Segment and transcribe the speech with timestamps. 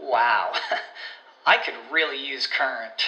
[0.00, 0.52] Wow,
[1.46, 3.02] I could really use Current.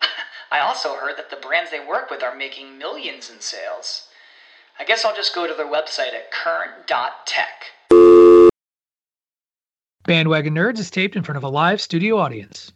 [0.50, 4.08] I also heard that the brands they work with are making millions in sales.
[4.78, 7.66] I guess I'll just go to their website at current.tech.
[10.04, 12.72] Bandwagon Nerds is taped in front of a live studio audience.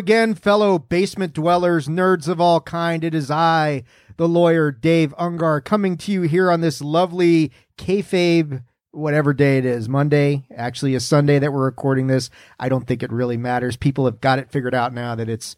[0.00, 3.04] Again, fellow basement dwellers, nerds of all kind.
[3.04, 3.84] It is I,
[4.16, 9.66] the lawyer Dave Ungar, coming to you here on this lovely kayfabe, whatever day it
[9.66, 12.30] is, Monday, actually a Sunday that we're recording this.
[12.58, 13.76] I don't think it really matters.
[13.76, 15.54] People have got it figured out now that it's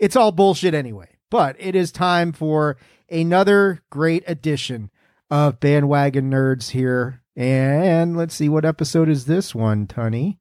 [0.00, 1.10] it's all bullshit anyway.
[1.30, 2.76] But it is time for
[3.08, 4.90] another great edition
[5.30, 7.22] of Bandwagon Nerds here.
[7.36, 10.38] And let's see what episode is this one, Tunney.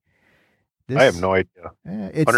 [0.88, 1.72] This, I have no idea.
[1.86, 2.32] Eh, it's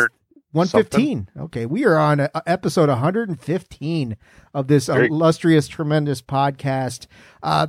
[0.56, 1.30] 115.
[1.38, 1.66] Okay.
[1.66, 4.18] We are on a, a episode 115
[4.54, 5.12] of this Great.
[5.12, 7.08] illustrious, tremendous podcast.
[7.44, 7.68] Uh,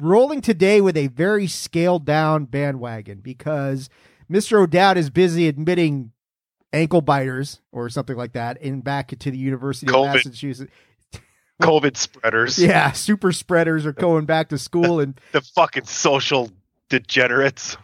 [0.00, 3.88] rolling today with a very scaled down bandwagon because
[4.30, 4.62] Mr.
[4.62, 6.12] O'Dowd is busy admitting
[6.72, 10.08] ankle biters or something like that in back to the University COVID.
[10.08, 10.72] of Massachusetts.
[11.62, 12.58] COVID spreaders.
[12.58, 16.50] Yeah, super spreaders are going back to school and The fucking social
[16.88, 17.76] degenerates.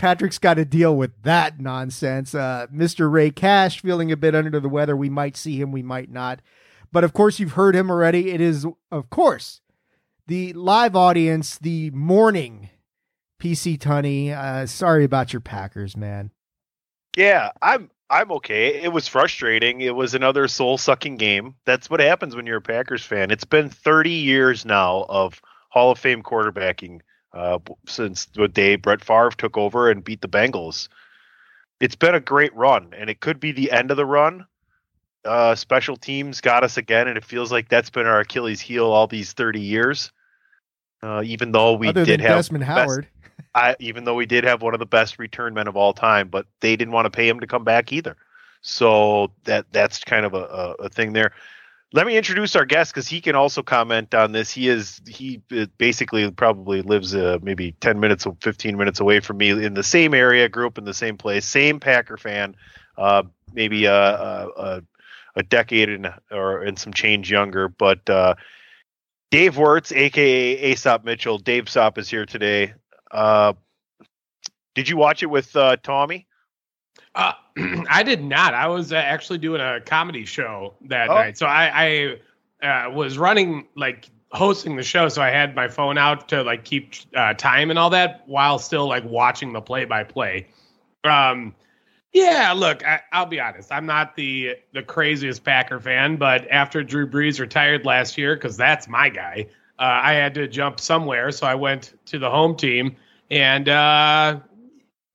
[0.00, 2.34] Patrick's got to deal with that nonsense.
[2.34, 3.12] Uh, Mr.
[3.12, 4.96] Ray Cash feeling a bit under the weather.
[4.96, 6.40] We might see him, we might not.
[6.90, 8.30] But of course, you've heard him already.
[8.30, 9.60] It is, of course,
[10.26, 12.70] the live audience, the morning
[13.38, 14.34] PC Tunney.
[14.34, 16.30] Uh, sorry about your Packers, man.
[17.14, 18.80] Yeah, I'm I'm okay.
[18.80, 19.82] It was frustrating.
[19.82, 21.56] It was another soul sucking game.
[21.66, 23.30] That's what happens when you're a Packers fan.
[23.30, 29.04] It's been 30 years now of Hall of Fame quarterbacking uh, since the day Brett
[29.04, 30.88] Favre took over and beat the Bengals.
[31.80, 34.46] It's been a great run, and it could be the end of the run.
[35.24, 38.86] Uh, special teams got us again, and it feels like that's been our Achilles heel
[38.90, 40.12] all these 30 years.
[41.02, 43.06] Uh, even though we Other did have Desmond best- Howard.
[43.54, 46.28] I, even though we did have one of the best return men of all time,
[46.28, 48.16] but they didn't want to pay him to come back either.
[48.60, 51.32] So that that's kind of a, a, a thing there.
[51.92, 54.50] Let me introduce our guest because he can also comment on this.
[54.50, 59.20] He is he uh, basically probably lives uh, maybe ten minutes or fifteen minutes away
[59.20, 62.54] from me in the same area, grew up in the same place, same Packer fan,
[62.96, 64.82] uh, maybe a, a, a,
[65.36, 68.08] a decade and or and some change younger, but.
[68.08, 68.34] Uh,
[69.32, 72.74] Dave Wirtz, aka Aesop Mitchell, Dave Sop is here today.
[73.12, 73.52] Uh,
[74.74, 76.26] did you watch it with uh, Tommy?
[77.14, 77.32] Uh,
[77.90, 78.54] I did not.
[78.54, 81.14] I was uh, actually doing a comedy show that Oh.
[81.14, 82.18] night, so I,
[82.62, 86.42] I uh, was running like hosting the show, so I had my phone out to
[86.42, 90.46] like keep uh, time and all that while still like watching the play by play.
[91.04, 91.54] Um,
[92.12, 93.70] yeah, look, I, I'll be honest.
[93.72, 98.56] I'm not the the craziest Packer fan, but after Drew Brees retired last year, because
[98.56, 99.46] that's my guy,
[99.78, 102.96] uh, I had to jump somewhere, so I went to the home team,
[103.30, 104.40] and uh,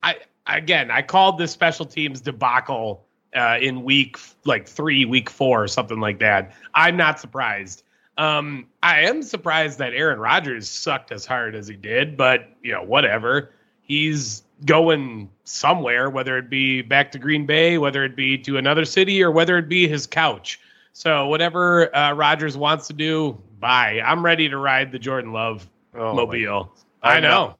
[0.02, 0.16] I
[0.46, 3.04] again I called this special teams debacle
[3.34, 6.52] uh, in week like three, week four, or something like that.
[6.74, 7.82] I'm not surprised.
[8.18, 12.72] Um, I am surprised that Aaron Rodgers sucked as hard as he did, but you
[12.72, 13.50] know whatever.
[13.82, 18.84] He's going somewhere, whether it be back to Green Bay, whether it be to another
[18.84, 20.58] city, or whether it be his couch.
[20.92, 24.00] So whatever uh, Rodgers wants to do, bye.
[24.02, 26.72] I'm ready to ride the Jordan Love Oh, mobile.
[27.02, 27.56] I I know.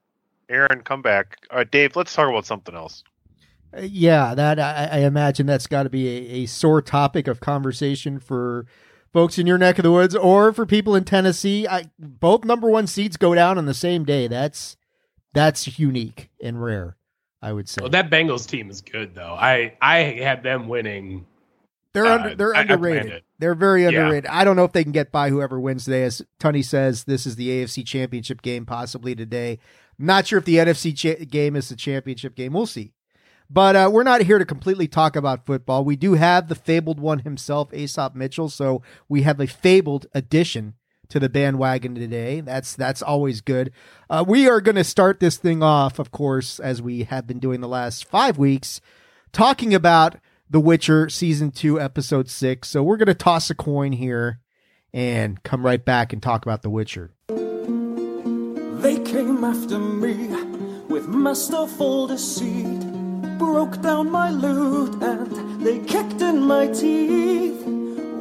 [0.49, 1.39] Aaron, come back.
[1.51, 3.03] All right, Dave, let's talk about something else.
[3.77, 7.41] Uh, Yeah, that I, I imagine that's got to be a, a sore topic of
[7.41, 8.67] conversation for
[9.13, 11.67] folks in your neck of the woods or for people in Tennessee.
[11.67, 14.29] I, both number one seeds go down on the same day.
[14.29, 14.77] That's
[15.35, 16.97] that's unique and rare,
[17.43, 17.81] I would say.
[17.83, 19.35] Well, that Bengals team is good though.
[19.39, 21.27] I I had them winning.
[21.93, 23.13] they're uh, they're I- I underrated.
[23.13, 23.25] it.
[23.39, 23.89] They're very Yeah.
[23.89, 24.31] underrated.
[24.31, 26.05] I don't know if they can get by whoever wins today.
[26.05, 29.59] As Tunney says, this is the AFC Championship game possibly today.
[29.99, 32.53] Not sure if the NFC cha- game is the championship game.
[32.53, 32.93] We'll see.
[33.49, 35.85] But uh, we're not here to completely talk about football.
[35.85, 38.49] We do have the fabled one himself, Aesop Mitchell.
[38.49, 40.75] So we have a fabled addition
[41.09, 42.41] to the bandwagon today.
[42.41, 43.73] That's that's always good.
[44.11, 47.39] Uh, we are going to start this thing off, of course, as we have been
[47.39, 48.81] doing the last five weeks,
[49.33, 50.17] talking about
[50.51, 52.69] The Witcher season two, episode six.
[52.69, 54.41] So we're going to toss a coin here
[54.93, 57.13] and come right back and talk about The Witcher.
[59.37, 60.29] Came after me
[60.89, 62.81] with masterful deceit,
[63.37, 67.63] broke down my lute, and they kicked in my teeth,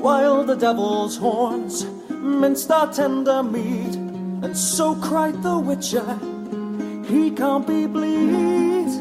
[0.01, 3.95] while the devil's horns minced our tender meat,
[4.43, 6.19] and so cried the witcher,
[7.07, 8.91] he can't be bleed.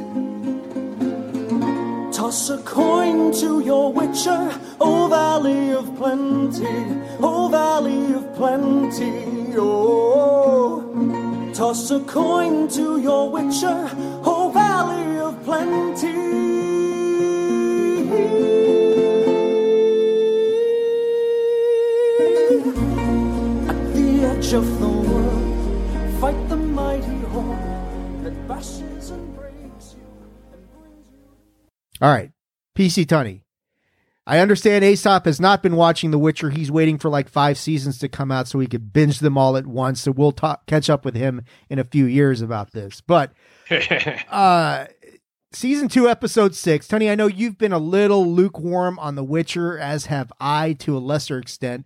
[2.13, 6.87] Toss a coin to your witcher, O Valley of Plenty,
[7.19, 11.34] O Valley of Plenty, oh.
[11.55, 13.89] Toss a coin to your witcher,
[14.25, 16.09] O Valley of Plenty.
[23.69, 30.03] At the edge of the world, fight the mighty horde that bashes and breaks you
[30.53, 31.23] and brings you.
[32.01, 32.33] All right,
[32.77, 33.44] PC Tunney.
[34.27, 36.51] I understand Aesop has not been watching The Witcher.
[36.51, 39.57] He's waiting for like five seasons to come out so he could binge them all
[39.57, 40.01] at once.
[40.01, 43.03] So we'll talk, catch up with him in a few years about this.
[43.03, 43.33] But
[44.31, 44.87] uh,
[45.53, 46.89] season two, episode six.
[46.89, 50.97] Tony, I know you've been a little lukewarm on The Witcher, as have I to
[50.97, 51.85] a lesser extent.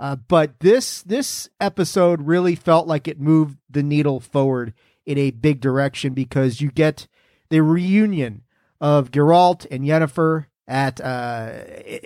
[0.00, 4.72] Uh, but this this episode really felt like it moved the needle forward
[5.04, 7.08] in a big direction because you get
[7.48, 8.42] the reunion
[8.80, 11.50] of Geralt and Yennefer at uh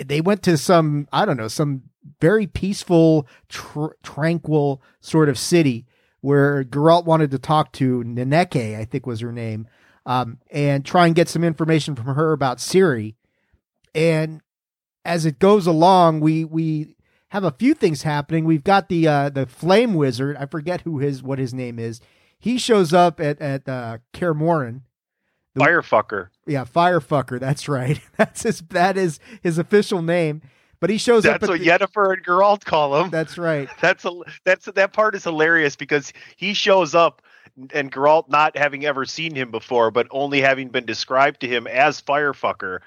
[0.06, 1.82] they went to some I don't know some
[2.20, 5.84] very peaceful tr- tranquil sort of city
[6.20, 9.66] where Geralt wanted to talk to Nenneke I think was her name
[10.06, 13.16] um and try and get some information from her about Ciri.
[13.94, 14.40] And
[15.04, 16.94] as it goes along we we
[17.30, 18.44] have a few things happening.
[18.44, 20.36] We've got the uh the flame wizard.
[20.36, 22.00] I forget who his what his name is.
[22.38, 24.34] He shows up at at uh Kaer
[25.54, 26.28] The- Firefucker.
[26.46, 27.38] yeah, Firefucker.
[27.38, 28.00] That's right.
[28.16, 28.60] That's his.
[28.70, 30.42] That is his official name.
[30.80, 31.48] But he shows That's up.
[31.48, 33.10] what the, Yennefer and Geralt call him.
[33.10, 33.68] That's right.
[33.80, 34.10] That's a
[34.44, 37.22] that's that part is hilarious because he shows up
[37.72, 41.66] and Geralt not having ever seen him before, but only having been described to him
[41.68, 42.80] as Firefucker,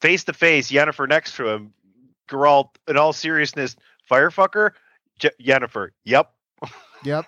[0.00, 1.72] face to face, Yennefer next to him.
[2.28, 3.76] Geralt, in all seriousness,
[4.10, 4.70] Firefucker,
[5.18, 5.90] J- Yennefer.
[6.04, 6.32] Yep.
[7.04, 7.26] Yep.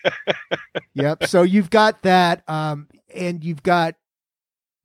[0.94, 1.24] yep.
[1.24, 3.94] So you've got that, um, and you've got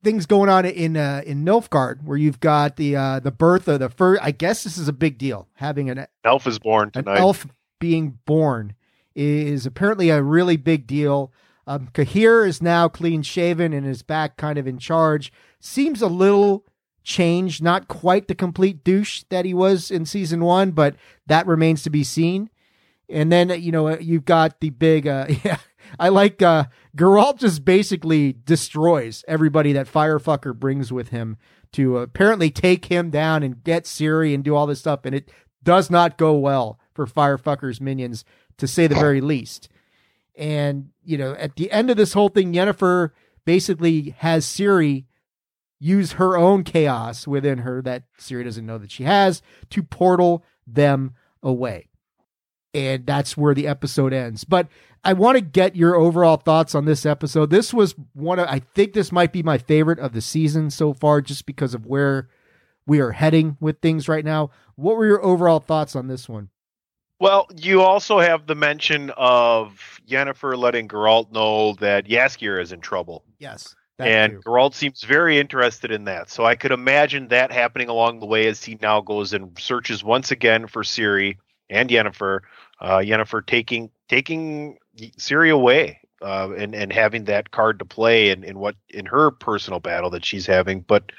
[0.02, 3.80] things going on in uh, in Nilfgaard where you've got the uh, the birth of
[3.80, 4.22] the first.
[4.22, 5.48] I guess this is a big deal.
[5.54, 7.12] Having an Elf is born tonight.
[7.12, 7.46] an elf
[7.78, 8.74] being born
[9.14, 11.32] is apparently a really big deal.
[11.66, 15.32] Um, Cahir is now clean shaven and is back kind of in charge.
[15.60, 16.64] Seems a little
[17.02, 20.94] changed, not quite the complete douche that he was in season one, but
[21.26, 22.48] that remains to be seen.
[23.08, 25.58] And then, you know, you've got the big, uh, yeah,
[25.98, 26.64] I like, uh,
[26.98, 31.36] Geralt just basically destroys everybody that Firefucker brings with him
[31.72, 35.00] to apparently take him down and get Ciri and do all this stuff.
[35.04, 35.30] And it
[35.62, 38.24] does not go well for Firefucker's minions,
[38.56, 39.68] to say the very least.
[40.36, 43.10] And, you know, at the end of this whole thing, Yennefer
[43.44, 45.04] basically has Ciri
[45.78, 49.40] use her own chaos within her that Ciri doesn't know that she has
[49.70, 51.87] to portal them away.
[52.74, 54.44] And that's where the episode ends.
[54.44, 54.68] But
[55.04, 57.50] I want to get your overall thoughts on this episode.
[57.50, 60.92] This was one of, I think this might be my favorite of the season so
[60.92, 62.28] far, just because of where
[62.86, 64.50] we are heading with things right now.
[64.74, 66.50] What were your overall thoughts on this one?
[67.20, 72.80] Well, you also have the mention of Yennefer letting Geralt know that Jaskier is in
[72.80, 73.24] trouble.
[73.38, 73.74] Yes.
[73.98, 74.40] and too.
[74.40, 76.30] Geralt seems very interested in that.
[76.30, 80.04] So I could imagine that happening along the way as he now goes and searches
[80.04, 81.38] once again for Ciri
[81.70, 82.40] and Yennefer.
[82.80, 88.44] Uh, Yennefer taking taking Ciri away uh, and and having that card to play in,
[88.44, 90.80] in what in her personal battle that she's having.
[90.80, 91.12] But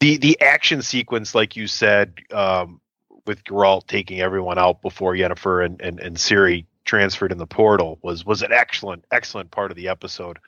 [0.00, 2.80] the the action sequence, like you said, um,
[3.26, 7.98] with Geralt taking everyone out before Yennefer and, and, and Ciri transferred in the portal
[8.02, 10.38] was was an excellent excellent part of the episode.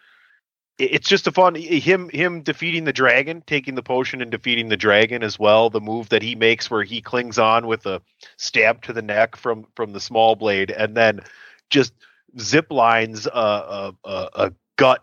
[0.78, 4.76] It's just a fun him him defeating the dragon, taking the potion and defeating the
[4.76, 5.70] dragon as well.
[5.70, 8.00] The move that he makes where he clings on with a
[8.36, 11.20] stab to the neck from from the small blade, and then
[11.70, 11.92] just
[12.40, 15.02] zip lines a, a, a, gut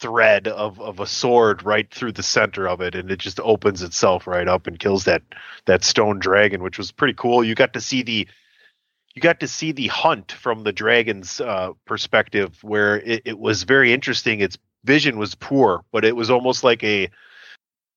[0.00, 2.94] thread of, of a sword right through the center of it.
[2.94, 5.22] And it just opens itself right up and kills that
[5.66, 7.44] that stone dragon which was pretty cool.
[7.44, 8.26] You got to see the
[9.14, 13.64] you got to see the hunt from the dragon's uh, perspective where it, it was
[13.64, 14.40] very interesting.
[14.40, 17.08] Its vision was poor but it was almost like a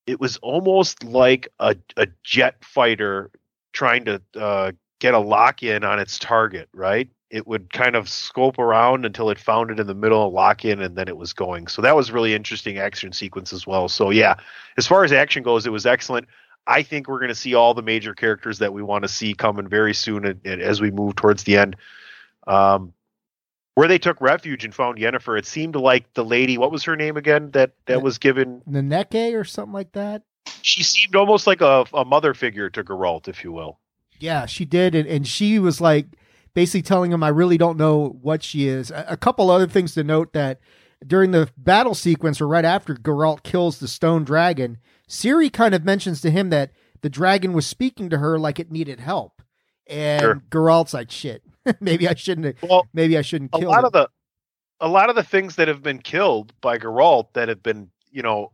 [0.05, 3.31] it was almost like a, a jet fighter
[3.71, 8.07] trying to uh, get a lock in on its target right it would kind of
[8.07, 11.17] scope around until it found it in the middle, of lock in, and then it
[11.17, 11.65] was going.
[11.65, 13.89] So that was really interesting action sequence as well.
[13.89, 14.35] So yeah,
[14.77, 16.27] as far as action goes, it was excellent.
[16.67, 19.33] I think we're going to see all the major characters that we want to see
[19.33, 21.75] coming very soon as we move towards the end.
[22.45, 22.93] Um,
[23.75, 26.95] where they took refuge and found Yennefer, it seemed like the lady, what was her
[26.95, 27.51] name again?
[27.51, 30.23] That that was given Nenneke or something like that.
[30.61, 33.79] She seemed almost like a, a mother figure to Geralt, if you will.
[34.19, 36.07] Yeah, she did, and, and she was like
[36.53, 38.91] basically telling him, I really don't know what she is.
[38.91, 40.59] A, a couple other things to note that
[41.05, 44.77] during the battle sequence or right after Geralt kills the stone dragon,
[45.07, 48.71] Ciri kind of mentions to him that the dragon was speaking to her like it
[48.71, 49.41] needed help.
[49.87, 50.41] And sure.
[50.49, 51.43] Geralt's like, shit,
[51.79, 53.87] maybe I shouldn't, well, maybe I shouldn't kill a lot it.
[53.87, 54.09] of the,
[54.79, 58.21] a lot of the things that have been killed by Geralt that have been, you
[58.21, 58.51] know,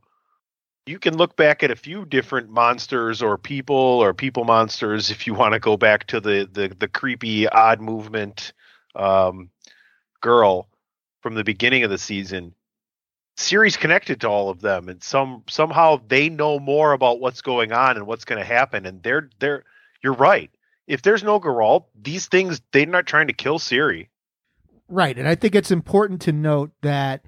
[0.89, 5.27] you can look back at a few different monsters or people or people monsters if
[5.27, 8.53] you want to go back to the the, the creepy odd movement
[8.95, 9.49] um,
[10.19, 10.67] girl
[11.21, 12.53] from the beginning of the season
[13.37, 17.71] Ciri's connected to all of them and some somehow they know more about what's going
[17.71, 19.63] on and what's going to happen and they're they're
[20.03, 20.49] you're right
[20.89, 24.09] if there's no Geralt these things they're not trying to kill Ciri.
[24.89, 27.23] right and I think it's important to note that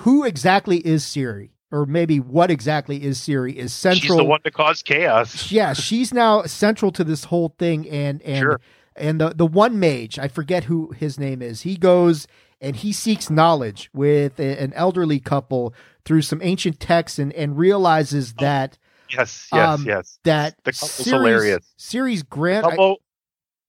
[0.00, 4.00] who exactly is Ciri, or maybe what exactly is Ciri, is central.
[4.00, 5.50] She's the one to cause chaos.
[5.52, 8.60] yeah, she's now central to this whole thing, and and sure.
[8.96, 11.62] and the the one mage, I forget who his name is.
[11.62, 12.26] He goes
[12.60, 15.72] and he seeks knowledge with a, an elderly couple
[16.04, 18.78] through some ancient texts, and and realizes oh, that.
[19.10, 20.18] Yes, yes, um, yes.
[20.24, 21.74] That the couple's Ciri's, hilarious.
[21.78, 22.64] Ciri's grand.
[22.64, 23.04] The couple, I,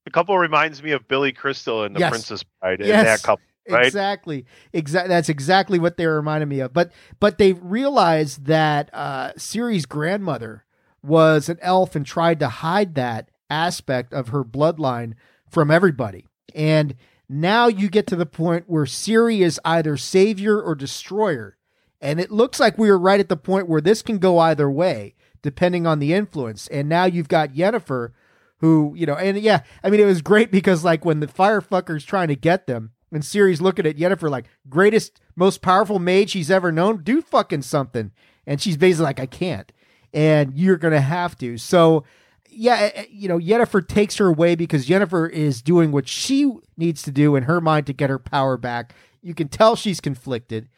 [0.05, 2.79] the couple reminds me of Billy Crystal and the yes, Princess Bride.
[2.81, 3.86] Yes, that couple Right?
[3.86, 4.46] Exactly.
[4.74, 5.10] Exactly.
[5.10, 6.74] That's exactly what they reminded me of.
[6.74, 10.65] But but they realized that uh, Ciri's grandmother
[11.03, 15.13] was an elf and tried to hide that aspect of her bloodline
[15.48, 16.25] from everybody.
[16.53, 16.96] And
[17.27, 21.58] now you get to the point where Ciri is either savior or destroyer.
[22.01, 24.72] And it looks like we are right at the point where this can go either
[24.72, 26.67] way, depending on the influence.
[26.67, 28.12] And now you've got Yennefer,
[28.58, 32.03] who, you know, and yeah, I mean, it was great because, like, when the firefucker's
[32.03, 36.51] trying to get them, and Ciri's looking at Yennefer like greatest, most powerful mage she's
[36.51, 37.03] ever known.
[37.03, 38.12] Do fucking something,
[38.46, 39.72] and she's basically like, I can't,
[40.13, 41.58] and you're gonna have to.
[41.58, 42.03] So,
[42.50, 46.51] yeah, eh, eh, you know, Yennefer takes her away because Yennefer is doing what she
[46.77, 48.93] needs to do in her mind to get her power back.
[49.22, 50.69] You can tell she's conflicted.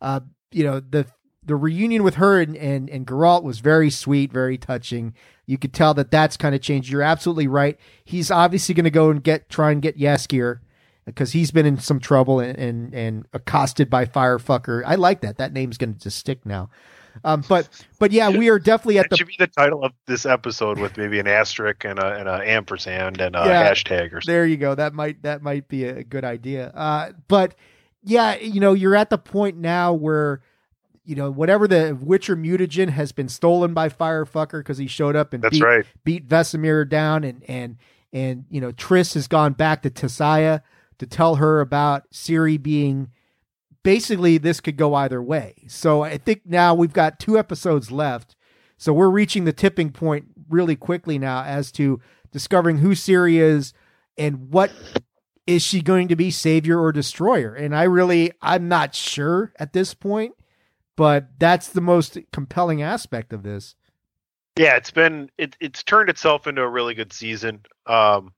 [0.00, 0.20] Uh,
[0.50, 1.06] you know, the
[1.48, 5.14] the reunion with her and, and, and Geralt was very sweet, very touching.
[5.46, 6.90] You could tell that that's kind of changed.
[6.90, 7.78] You're absolutely right.
[8.04, 10.60] He's obviously going to go and get try and get Jaskier
[11.06, 14.82] because he's been in some trouble and, and, and accosted by Firefucker.
[14.86, 15.38] I like that.
[15.38, 16.70] That name's going to just stick now.
[17.24, 19.16] Um, but but yeah, we are definitely at that the.
[19.16, 22.48] Should be the title of this episode with maybe an asterisk and a and a
[22.48, 24.32] ampersand and a yeah, hashtag or something.
[24.32, 24.74] There you go.
[24.74, 26.68] That might that might be a good idea.
[26.68, 27.54] Uh, but
[28.04, 30.42] yeah, you know, you're at the point now where
[31.08, 35.32] you know whatever the Witcher mutagen has been stolen by Firefucker because he showed up
[35.32, 35.86] and That's beat right.
[36.04, 37.78] beat Vesemir down and and
[38.12, 40.60] and you know Triss has gone back to Tissaia
[40.98, 43.08] to tell her about Ciri being
[43.82, 45.54] basically this could go either way.
[45.66, 48.36] So I think now we've got two episodes left.
[48.76, 52.00] So we're reaching the tipping point really quickly now as to
[52.32, 53.72] discovering who Ciri is
[54.18, 54.70] and what
[55.46, 57.54] is she going to be savior or destroyer.
[57.54, 60.34] And I really I'm not sure at this point,
[60.98, 63.76] but that's the most compelling aspect of this.
[64.56, 67.60] Yeah, it's been it, it's turned itself into a really good season.
[67.86, 68.32] Um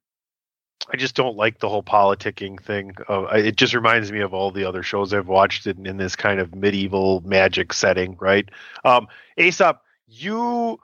[0.93, 2.95] I just don't like the whole politicking thing.
[3.09, 6.17] Uh, it just reminds me of all the other shows I've watched in, in this
[6.17, 8.49] kind of medieval magic setting, right?
[8.85, 9.07] Um,
[9.39, 10.81] Aesop, you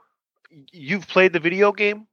[0.71, 2.07] you've played the video game.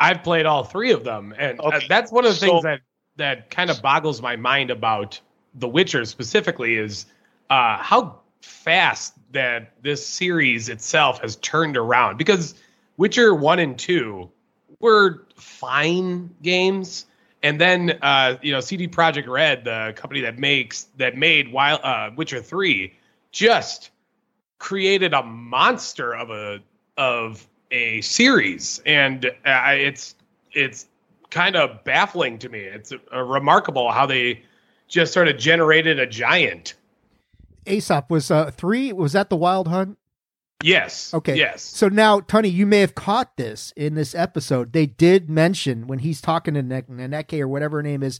[0.00, 2.80] I've played all three of them, and uh, that's one of the so- things that
[3.16, 5.20] that kind of boggles my mind about
[5.54, 7.06] The Witcher specifically is
[7.48, 12.18] uh, how fast that this series itself has turned around.
[12.18, 12.54] Because
[12.96, 14.30] Witcher one and two
[14.80, 17.06] were fine games,
[17.42, 21.80] and then uh, you know CD Projekt Red, the company that makes that made Wild,
[21.82, 22.94] uh, Witcher three,
[23.32, 23.90] just
[24.58, 26.60] created a monster of a
[26.96, 30.14] of a series, and uh, it's
[30.52, 30.86] it's
[31.30, 32.60] kind of baffling to me.
[32.60, 34.42] It's remarkable how they
[34.86, 36.74] just sort of generated a giant.
[37.66, 39.98] Aesop was uh three was that the wild hunt?
[40.62, 41.12] Yes.
[41.12, 41.36] Okay.
[41.36, 41.62] Yes.
[41.62, 44.72] So now, Tony, you may have caught this in this episode.
[44.72, 48.18] They did mention when he's talking to ne- Nenneke or whatever her name is,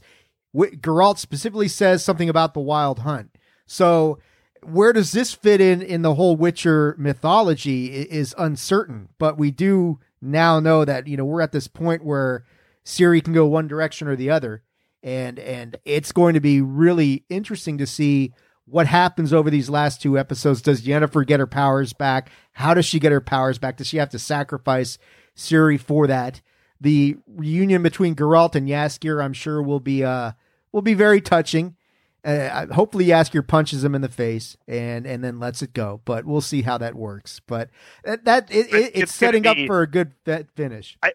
[0.55, 3.35] Geralt specifically says something about the Wild Hunt.
[3.65, 4.19] So
[4.65, 9.09] where does this fit in in the whole Witcher mythology is uncertain.
[9.17, 12.45] But we do now know that you know we're at this point where
[12.83, 14.63] Ciri can go one direction or the other,
[15.03, 18.33] and and it's going to be really interesting to see
[18.65, 20.61] what happens over these last two episodes.
[20.61, 22.31] Does Yennefer get her powers back?
[22.53, 23.77] How does she get her powers back?
[23.77, 24.97] Does she have to sacrifice
[25.35, 26.41] Ciri for that?
[26.81, 30.33] The reunion between Geralt and Jaskier, I'm sure, will be uh
[30.71, 31.75] will be very touching.
[32.23, 36.01] Uh, hopefully, Jaskier punches him in the face and and then lets it go.
[36.05, 37.39] But we'll see how that works.
[37.45, 37.69] But
[38.03, 40.13] that, that it, it, it's, It's setting up for a good
[40.55, 40.97] finish.
[41.03, 41.13] I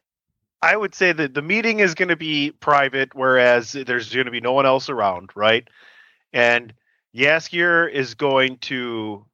[0.63, 4.31] I would say that the meeting is going to be private, whereas there's going to
[4.31, 5.67] be no one else around, right?
[6.33, 6.73] And
[7.15, 9.25] Jaskier is going to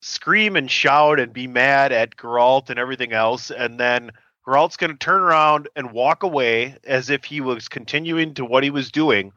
[0.00, 4.12] scream and shout and be mad at Geralt and everything else, and then
[4.46, 8.62] Geralt's going to turn around and walk away as if he was continuing to what
[8.62, 9.32] he was doing,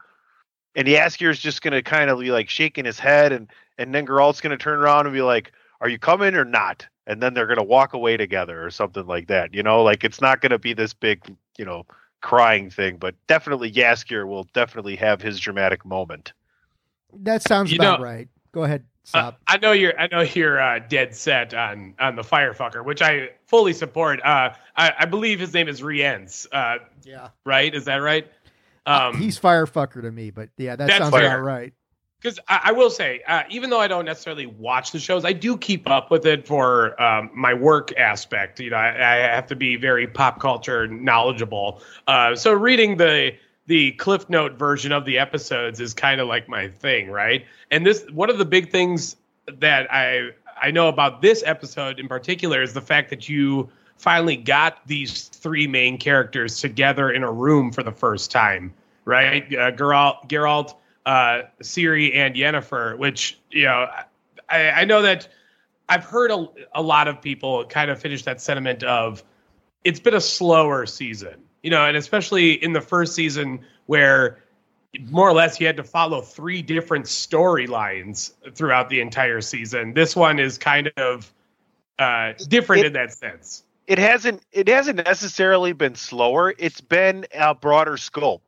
[0.74, 3.94] and Jaskier is just going to kind of be like shaking his head, and and
[3.94, 7.20] then Geralt's going to turn around and be like, "Are you coming or not?" And
[7.22, 9.54] then they're going to walk away together or something like that.
[9.54, 11.20] You know, like it's not going to be this big,
[11.58, 11.84] you know,
[12.20, 16.32] crying thing, but definitely Jaskier will definitely have his dramatic moment.
[17.20, 18.28] That sounds You about know- right.
[18.52, 19.40] Go ahead, Uh, stop.
[19.46, 19.98] I know you're.
[19.98, 24.20] I know you're uh, dead set on on the firefucker, which I fully support.
[24.22, 26.46] Uh, I, I believe his name is Rience.
[26.52, 27.74] Uh, yeah, right?
[27.74, 28.30] Is that right?
[28.84, 31.38] Um, he's firefucker to me, but yeah, that sounds fair.
[31.38, 31.72] about right.
[32.20, 35.32] because I, I will say, uh, even though I don't necessarily watch the shows, I
[35.32, 38.60] do keep up with it for um, my work aspect.
[38.60, 41.80] You know, I, I have to be very pop culture knowledgeable.
[42.06, 43.32] Uh, so reading the
[43.66, 47.44] the cliff note version of the episodes is kind of like my thing, right?
[47.70, 52.08] And this one of the big things that I I know about this episode in
[52.08, 57.30] particular is the fact that you finally got these three main characters together in a
[57.30, 58.72] room for the first time,
[59.04, 59.44] right?
[59.46, 60.74] Uh, Geralt, Geralt,
[61.06, 62.98] uh, Ciri, and Yennefer.
[62.98, 63.88] Which you know,
[64.48, 65.28] I, I know that
[65.88, 69.22] I've heard a, a lot of people kind of finish that sentiment of
[69.84, 74.38] it's been a slower season, you know, and especially in the first season where
[75.10, 79.94] more or less you had to follow three different storylines throughout the entire season.
[79.94, 81.32] This one is kind of
[81.98, 83.64] uh, different It- in that sense.
[83.88, 86.54] It hasn't it hasn't necessarily been slower.
[86.56, 88.42] It's been a broader scope,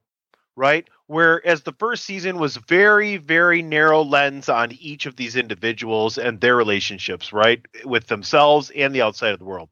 [0.55, 0.89] right?
[1.07, 6.41] Whereas the first season was very, very narrow lens on each of these individuals and
[6.41, 7.61] their relationships, right?
[7.85, 9.71] With themselves and the outside of the world.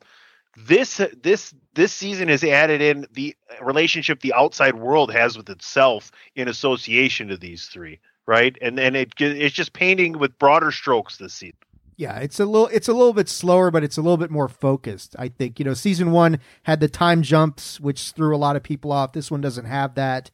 [0.56, 6.12] This this this season has added in the relationship the outside world has with itself
[6.34, 8.56] in association to these three, right?
[8.60, 11.56] And and it it's just painting with broader strokes this season.
[11.96, 14.48] Yeah, it's a little it's a little bit slower, but it's a little bit more
[14.48, 15.14] focused.
[15.18, 18.62] I think you know season one had the time jumps, which threw a lot of
[18.62, 19.12] people off.
[19.12, 20.30] This one doesn't have that,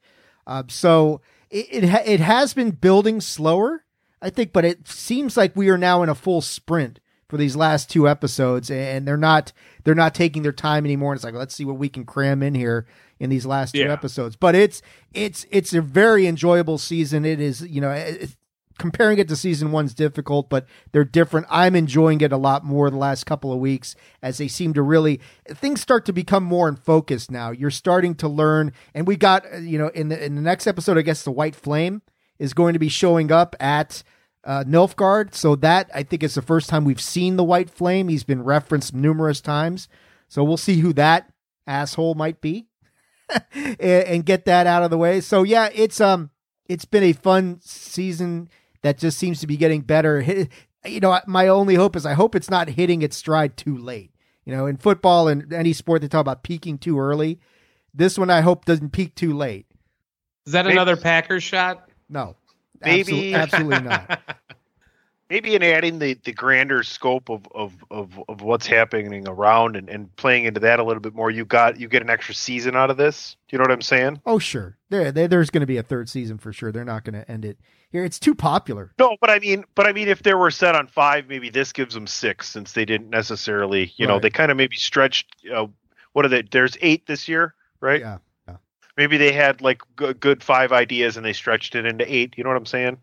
[0.47, 3.85] uh, so it it, ha- it has been building slower,
[4.23, 4.53] I think.
[4.53, 8.09] But it seems like we are now in a full sprint for these last two
[8.09, 9.53] episodes, and they're not
[9.85, 11.15] they're not taking their time anymore.
[11.15, 12.87] It's like let's see what we can cram in here
[13.21, 13.93] in these last two Yeah.
[13.93, 14.37] episodes.
[14.37, 14.81] But it's
[15.13, 17.25] it's it's a very enjoyable season.
[17.25, 17.91] It is you know.
[17.91, 18.31] It,
[18.79, 21.45] comparing it to season one's difficult, but they're different.
[21.51, 24.83] I'm enjoying it a lot more the last couple of weeks as they seem to
[24.83, 27.51] really things start to become more in focus now.
[27.51, 30.97] You're starting to learn, and we got you know in the in the next episode,
[30.97, 32.03] I guess the White Flame
[32.39, 34.05] is going to be showing up at
[34.45, 35.35] uh, Nilfgaard.
[35.35, 38.09] So that I think is the first time we've seen the White Flame.
[38.09, 39.89] He's been referenced numerous times.
[40.29, 41.31] So we'll see who that
[41.67, 42.67] asshole might be,
[43.53, 45.21] and, and get that out of the way.
[45.21, 46.31] So yeah, it's um,
[46.69, 48.49] it's been a fun season
[48.83, 50.47] that just seems to be getting better.
[50.87, 54.13] You know, my only hope is I hope it's not hitting its stride too late.
[54.45, 57.41] You know, in football and any sport, they talk about peaking too early.
[57.93, 59.67] This one, I hope, doesn't peak too late.
[60.47, 61.91] Is that Maybe- another Packers shot?
[62.09, 62.37] No,
[62.81, 64.21] Maybe- absolutely, absolutely not.
[65.31, 69.89] maybe in adding the, the grander scope of, of, of, of what's happening around and,
[69.89, 72.77] and playing into that a little bit more, you got you get an extra season
[72.77, 73.37] out of this.
[73.49, 74.21] Do you know what I'm saying?
[74.25, 74.77] Oh, sure.
[74.91, 76.73] There, there there's going to be a third season for sure.
[76.73, 77.59] They're not going to end it
[77.91, 78.05] here.
[78.05, 78.93] It's too popular.
[78.99, 81.73] No, but I mean, but I mean, if they were set on five, maybe this
[81.73, 85.27] gives them six, since they didn't necessarily, you know, they kind of maybe stretched.
[85.53, 85.67] Uh,
[86.13, 86.43] what are they?
[86.43, 88.01] There's eight this year, right?
[88.01, 88.19] Yeah.
[88.99, 92.35] Maybe they had like g- good five ideas and they stretched it into eight.
[92.37, 92.99] You know what I'm saying?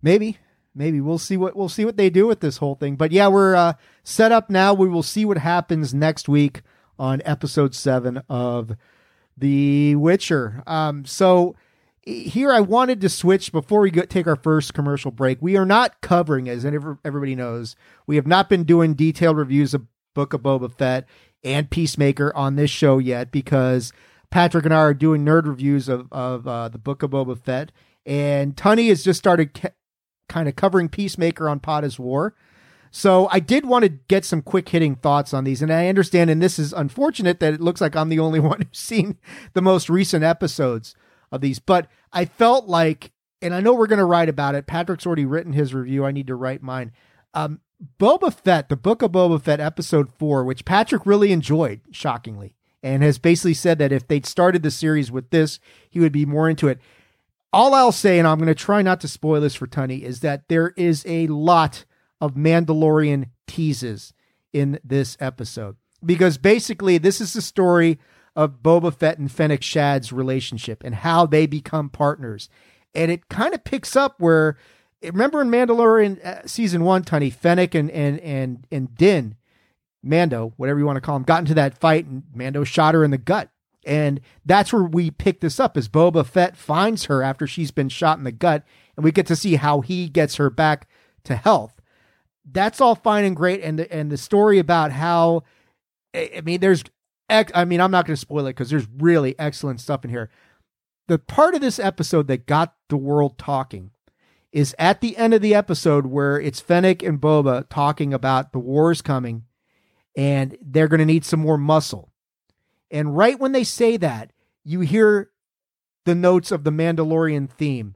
[0.00, 0.38] Maybe,
[0.74, 2.96] maybe we'll see what we'll see what they do with this whole thing.
[2.96, 4.72] But yeah, we're uh, set up now.
[4.72, 6.62] We will see what happens next week
[6.98, 8.74] on episode seven of
[9.36, 10.62] The Witcher.
[10.66, 11.56] Um, so
[12.00, 15.38] here I wanted to switch before we go, take our first commercial break.
[15.42, 19.74] We are not covering, as ev- everybody knows, we have not been doing detailed reviews
[19.74, 21.06] of Book of Boba Fett
[21.44, 23.92] and Peacemaker on this show yet because
[24.32, 27.70] Patrick and I are doing nerd reviews of of uh, the Book of Boba Fett,
[28.06, 29.52] and Tunney has just started
[30.28, 32.34] kind of covering Peacemaker on as War.
[32.90, 36.30] So I did want to get some quick hitting thoughts on these, and I understand,
[36.30, 39.18] and this is unfortunate that it looks like I'm the only one who's seen
[39.52, 40.94] the most recent episodes
[41.30, 44.66] of these, but I felt like, and I know we're going to write about it.
[44.66, 46.04] Patrick's already written his review.
[46.04, 46.92] I need to write mine.
[47.32, 47.60] Um,
[47.98, 53.02] Boba Fett, the Book of Boba Fett, episode four, which Patrick really enjoyed, shockingly, and
[53.02, 56.48] has basically said that if they'd started the series with this, he would be more
[56.48, 56.78] into it.
[57.52, 60.20] All I'll say, and I'm going to try not to spoil this for Tunney, is
[60.20, 61.84] that there is a lot
[62.20, 64.14] of Mandalorian teases
[64.52, 67.98] in this episode because basically this is the story
[68.34, 72.48] of Boba Fett and Fennec Shand's relationship and how they become partners.
[72.94, 74.56] And it kind of picks up where
[75.02, 79.36] remember in Mandalorian uh, season 1 Tunney Fennec and and and and Din
[80.02, 83.04] Mando, whatever you want to call him, got into that fight and Mando shot her
[83.04, 83.50] in the gut.
[83.84, 87.88] And that's where we pick this up as Boba Fett finds her after she's been
[87.88, 88.64] shot in the gut
[88.96, 90.88] and we get to see how he gets her back
[91.24, 91.80] to health.
[92.44, 95.44] That's all fine and great and the, and the story about how
[96.14, 96.84] I mean there's
[97.28, 100.30] I mean I'm not going to spoil it cuz there's really excellent stuff in here.
[101.08, 103.90] The part of this episode that got the world talking
[104.52, 108.58] is at the end of the episode where it's Fennec and Boba talking about the
[108.58, 109.44] war's coming
[110.16, 112.12] and they're going to need some more muscle.
[112.90, 114.32] And right when they say that,
[114.64, 115.30] you hear
[116.04, 117.94] the notes of the Mandalorian theme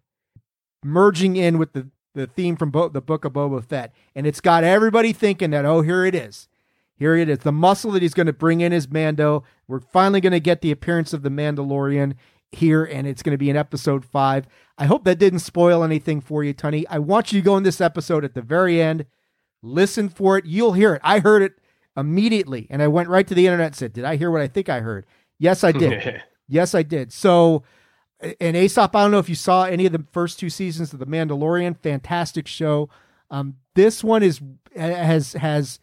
[0.83, 3.93] merging in with the, the theme from Bo- the Book of Boba Fett.
[4.15, 6.49] And it's got everybody thinking that, oh, here it is.
[6.99, 7.41] Here it is.
[7.41, 9.45] The muscle that he's going to bring in is Mando.
[9.69, 12.15] We're finally going to get the appearance of the Mandalorian
[12.53, 14.47] here, and it's going to be in episode five.
[14.79, 16.87] I hope that didn't spoil anything for you, Tony.
[16.89, 19.05] I want you to go in this episode at the very end,
[19.63, 20.47] listen for it.
[20.47, 21.03] You'll hear it.
[21.05, 21.59] I heard it
[21.97, 24.49] immediately, and I went right to the internet and said, Did I hear what I
[24.49, 25.07] think I heard?
[25.39, 26.23] Yes, I did.
[26.49, 27.13] yes, I did.
[27.13, 27.63] So,
[28.41, 30.99] and Aesop, I don't know if you saw any of the first two seasons of
[30.99, 31.79] The Mandalorian.
[31.79, 32.89] Fantastic show.
[33.31, 34.41] Um, this one is
[34.75, 35.81] has has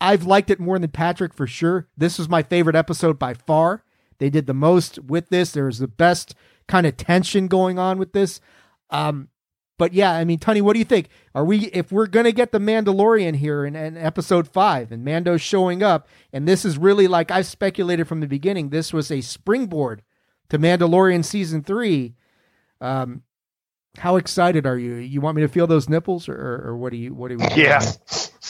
[0.00, 1.88] I've liked it more than Patrick for sure.
[1.96, 3.84] This was my favorite episode by far.
[4.18, 5.52] They did the most with this.
[5.52, 6.34] There was the best
[6.68, 8.40] kind of tension going on with this.
[8.90, 9.28] Um,
[9.76, 11.08] but yeah, I mean, Tony, what do you think?
[11.34, 15.42] Are we if we're gonna get the Mandalorian here in, in episode five and Mando's
[15.42, 19.20] showing up, and this is really like I've speculated from the beginning, this was a
[19.20, 20.02] springboard
[20.50, 22.14] to Mandalorian season three.
[22.80, 23.22] Um,
[23.98, 24.94] how excited are you?
[24.94, 27.48] You want me to feel those nipples, or, or, what do you what do you?
[27.56, 27.80] Yeah.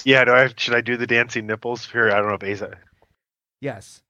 [0.05, 0.25] Yeah.
[0.25, 2.11] Do I should I do the dancing nipples here?
[2.11, 2.79] I don't know if Asa.
[3.61, 4.03] Yes,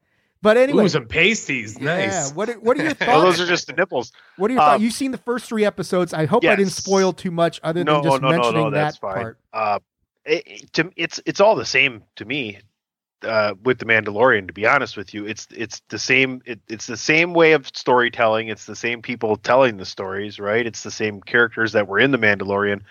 [0.44, 1.80] but anyway, Ooh, some pasties.
[1.80, 2.28] Nice.
[2.28, 2.34] yeah.
[2.34, 3.38] What are, what are your thoughts?
[3.38, 4.12] those are just the nipples.
[4.36, 4.76] What are your thoughts?
[4.76, 6.12] Um, You've seen the first three episodes.
[6.12, 8.70] I hope I didn't spoil too much, other than No, just no, mentioning no.
[8.70, 9.38] That part.
[9.54, 9.78] Uh,
[10.26, 12.58] it- to, it's it's all the same to me.
[13.22, 16.42] Uh, with the Mandalorian, to be honest with you, it's it's the same.
[16.44, 18.48] It, it's the same way of storytelling.
[18.48, 20.66] It's the same people telling the stories, right?
[20.66, 22.82] It's the same characters that were in the Mandalorian.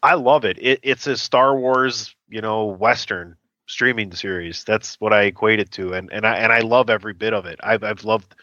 [0.00, 0.58] I love it.
[0.60, 4.64] it it's a Star Wars, you know, Western streaming series.
[4.64, 7.46] That's what I equate it to, and and I and I love every bit of
[7.46, 7.58] it.
[7.62, 8.34] I've I've loved.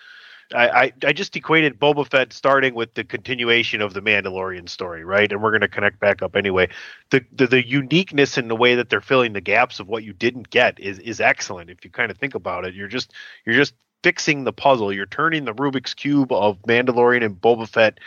[0.53, 5.05] I, I, I just equated Boba Fett starting with the continuation of the Mandalorian story,
[5.05, 5.31] right?
[5.31, 6.67] And we're going to connect back up anyway.
[7.10, 10.12] The, the the uniqueness in the way that they're filling the gaps of what you
[10.12, 11.69] didn't get is is excellent.
[11.69, 13.13] If you kind of think about it, you're just
[13.45, 14.91] you're just fixing the puzzle.
[14.91, 17.99] You're turning the Rubik's cube of Mandalorian and Boba Fett,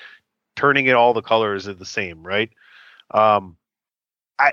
[0.56, 2.50] turning it all the colors are the same, right?
[3.10, 3.56] Um,
[4.38, 4.52] I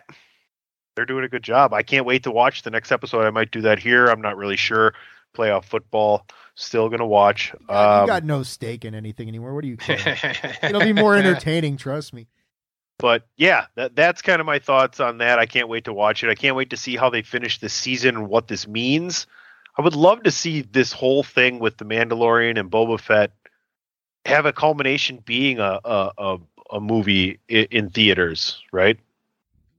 [1.01, 1.73] they're doing a good job.
[1.73, 3.25] I can't wait to watch the next episode.
[3.25, 4.05] I might do that here.
[4.05, 4.93] I'm not really sure.
[5.35, 7.53] Playoff football, still gonna watch.
[7.59, 9.55] you Um, got no stake in anything anymore.
[9.55, 9.77] What are you?
[10.61, 11.77] It'll be more entertaining.
[11.77, 12.27] Trust me.
[12.99, 15.39] but yeah, that that's kind of my thoughts on that.
[15.39, 16.29] I can't wait to watch it.
[16.29, 19.25] I can't wait to see how they finish this season and what this means.
[19.77, 23.31] I would love to see this whole thing with the Mandalorian and Boba Fett
[24.25, 26.37] have a culmination being a a a,
[26.71, 28.99] a movie in, in theaters, right?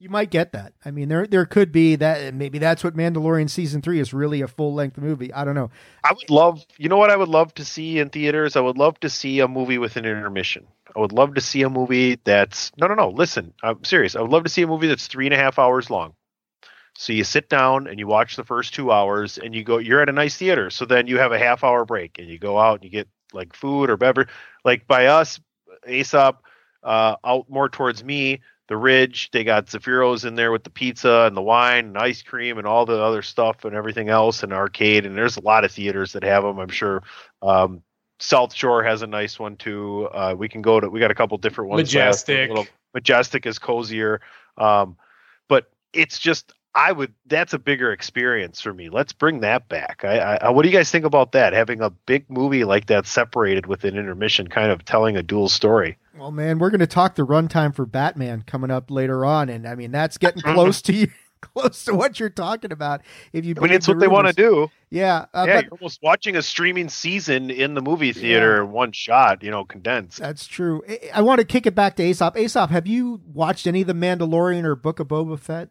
[0.02, 0.72] You might get that.
[0.84, 2.34] I mean, there there could be that.
[2.34, 5.32] Maybe that's what Mandalorian season three is really a full length movie.
[5.32, 5.70] I don't know.
[6.02, 8.56] I would love, you know what I would love to see in theaters?
[8.56, 10.66] I would love to see a movie with an intermission.
[10.96, 14.16] I would love to see a movie that's, no, no, no, listen, I'm serious.
[14.16, 16.14] I would love to see a movie that's three and a half hours long.
[16.98, 20.02] So you sit down and you watch the first two hours and you go, you're
[20.02, 20.70] at a nice theater.
[20.70, 23.06] So then you have a half hour break and you go out and you get
[23.32, 24.30] like food or beverage.
[24.64, 25.38] Like by us,
[25.86, 26.42] Aesop,
[26.82, 28.40] uh, out more towards me,
[28.72, 32.22] the Ridge, they got Zaffiro's in there with the pizza and the wine and ice
[32.22, 35.04] cream and all the other stuff and everything else and arcade.
[35.04, 37.02] And there's a lot of theaters that have them, I'm sure.
[37.42, 37.82] Um,
[38.18, 40.08] South Shore has a nice one too.
[40.10, 41.80] Uh, we can go to, we got a couple different ones.
[41.80, 42.48] uh, Majestic.
[42.48, 44.22] little- Majestic is cozier.
[44.56, 44.96] Um,
[45.50, 48.88] but it's just, I would, that's a bigger experience for me.
[48.88, 50.04] Let's bring that back.
[50.04, 51.52] I, I, what do you guys think about that?
[51.52, 55.50] Having a big movie like that separated with an intermission, kind of telling a dual
[55.50, 55.98] story.
[56.16, 59.66] Well, man, we're going to talk the runtime for Batman coming up later on, and
[59.66, 61.08] I mean that's getting close to you,
[61.40, 63.00] close to what you're talking about.
[63.32, 64.70] If you, I mean, it's what they want to do.
[64.90, 68.72] Yeah, uh, yeah, but you're almost watching a streaming season in the movie theater in
[68.72, 70.18] one shot, you know, condensed.
[70.18, 70.82] that's true.
[70.88, 72.36] I, I want to kick it back to Aesop.
[72.36, 75.70] Aesop, have you watched any of the Mandalorian or Book of Boba Fett?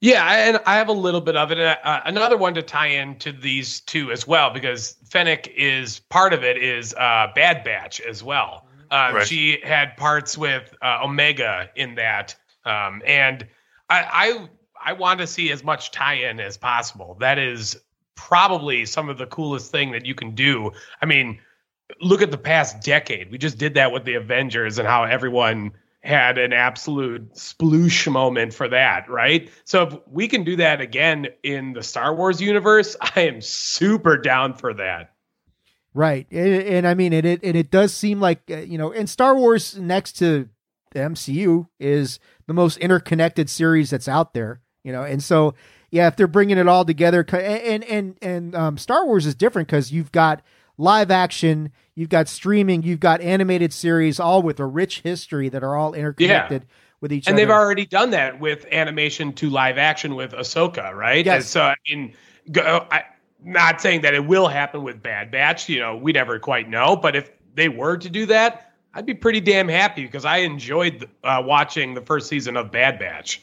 [0.00, 1.58] Yeah, and I have a little bit of it.
[1.58, 6.42] Uh, another one to tie into these two as well, because Fennec is part of
[6.42, 8.66] it is uh, Bad Batch as well.
[8.90, 9.26] Uh, Right.
[9.26, 12.34] She had parts with uh, Omega in that,
[12.64, 13.46] um, and
[13.90, 14.48] I,
[14.82, 17.16] I I want to see as much tie-in as possible.
[17.20, 17.78] That is
[18.14, 20.72] probably some of the coolest thing that you can do.
[21.02, 21.38] I mean,
[22.00, 23.30] look at the past decade.
[23.30, 28.54] We just did that with the Avengers and how everyone had an absolute sploosh moment
[28.54, 29.50] for that, right?
[29.64, 34.16] So if we can do that again in the Star Wars universe, I am super
[34.16, 35.12] down for that.
[35.92, 38.92] Right, and, and I mean, it, it and it does seem like uh, you know,
[38.92, 40.48] and Star Wars next to
[40.92, 44.60] the MCU is the most interconnected series that's out there.
[44.84, 45.54] You know, and so
[45.90, 49.66] yeah, if they're bringing it all together, and and and um, Star Wars is different
[49.66, 50.42] because you've got
[50.80, 55.62] live action, you've got streaming, you've got animated series, all with a rich history that
[55.62, 56.66] are all interconnected
[57.00, 57.30] with each other.
[57.30, 57.46] And other.
[57.46, 61.24] they've already done that with animation to live action with Ahsoka, right?
[61.24, 61.36] Yes.
[61.36, 62.14] And so I mean,
[62.50, 63.04] go, I,
[63.42, 65.68] not saying that it will happen with Bad Batch.
[65.68, 66.96] You know, we never quite know.
[66.96, 71.08] But if they were to do that, I'd be pretty damn happy because I enjoyed
[71.22, 73.42] uh, watching the first season of Bad Batch.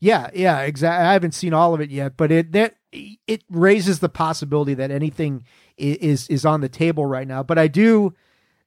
[0.00, 1.06] Yeah, yeah, exactly.
[1.06, 4.90] I haven't seen all of it yet, but it that it raises the possibility that
[4.90, 5.44] anything
[5.82, 7.42] is is on the table right now.
[7.42, 8.14] But I do,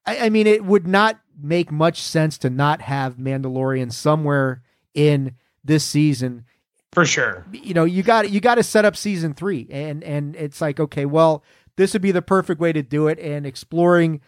[0.06, 4.62] I, I mean, it would not make much sense to not have Mandalorian somewhere
[4.94, 6.46] in this season.
[6.94, 7.46] For sure.
[7.52, 10.80] You know, you got you got to set up season three, and and it's like
[10.80, 11.44] okay, well,
[11.76, 14.22] this would be the perfect way to do it, and exploring.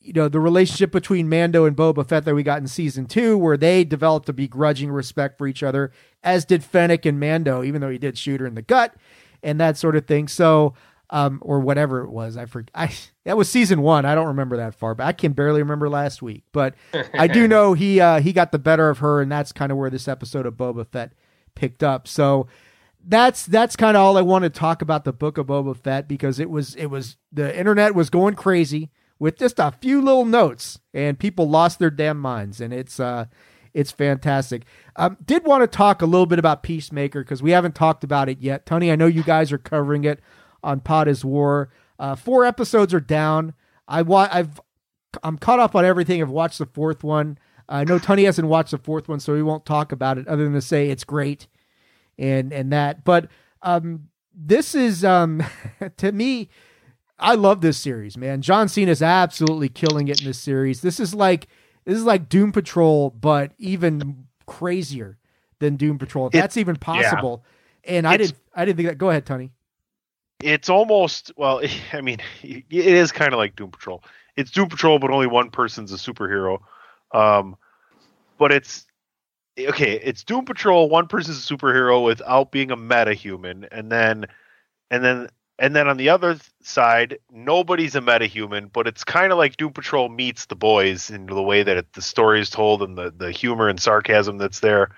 [0.00, 3.38] You know the relationship between Mando and Boba Fett that we got in season two,
[3.38, 7.80] where they developed a begrudging respect for each other, as did Fennec and Mando, even
[7.80, 8.94] though he did shoot her in the gut
[9.44, 10.26] and that sort of thing.
[10.26, 10.74] So,
[11.10, 12.70] um, or whatever it was, I forget.
[12.74, 14.04] I that was season one.
[14.04, 16.44] I don't remember that far, but I can barely remember last week.
[16.52, 16.74] But
[17.14, 19.78] I do know he uh, he got the better of her, and that's kind of
[19.78, 21.12] where this episode of Boba Fett
[21.54, 22.08] picked up.
[22.08, 22.46] So
[23.06, 26.08] that's that's kind of all I want to talk about the book of Boba Fett
[26.08, 30.24] because it was it was the internet was going crazy with just a few little
[30.24, 33.26] notes and people lost their damn minds and it's uh
[33.72, 34.64] it's fantastic.
[34.94, 38.28] Um, did want to talk a little bit about Peacemaker because we haven't talked about
[38.28, 38.66] it yet.
[38.66, 40.20] Tony, I know you guys are covering it
[40.64, 41.70] on Pod is War.
[41.98, 43.54] Uh, four episodes are down.
[43.86, 44.60] I wa- I've
[45.22, 46.20] I'm caught up on everything.
[46.20, 47.38] I've watched the fourth one.
[47.68, 50.42] I know Tony hasn't watched the fourth one, so we won't talk about it other
[50.44, 51.46] than to say it's great
[52.18, 53.04] and and that.
[53.04, 53.28] But
[53.62, 55.42] um, this is um,
[55.98, 56.48] to me,
[57.18, 58.42] I love this series, man.
[58.42, 60.80] John Cena is absolutely killing it in this series.
[60.80, 61.46] This is like
[61.84, 65.18] this is like Doom Patrol, but even crazier
[65.60, 66.26] than Doom Patrol.
[66.26, 67.44] If It- that's even possible.
[67.84, 68.98] And I didn't I didn't think that.
[68.98, 69.52] Go ahead, Tony.
[70.42, 74.02] It's almost well, I mean, it is kind of like Doom Patrol.
[74.36, 76.60] It's Doom Patrol, but only one person's a superhero.
[77.12, 77.56] Um,
[78.38, 78.86] but it's
[79.58, 80.00] okay.
[80.02, 80.88] It's Doom Patrol.
[80.88, 84.26] One person's a superhero without being a meta human, and then
[84.90, 89.38] and then and then on the other side, nobody's a metahuman, but it's kind of
[89.38, 92.82] like Doom Patrol meets the boys in the way that it, the story is told
[92.82, 94.90] and the, the humor and sarcasm that's there.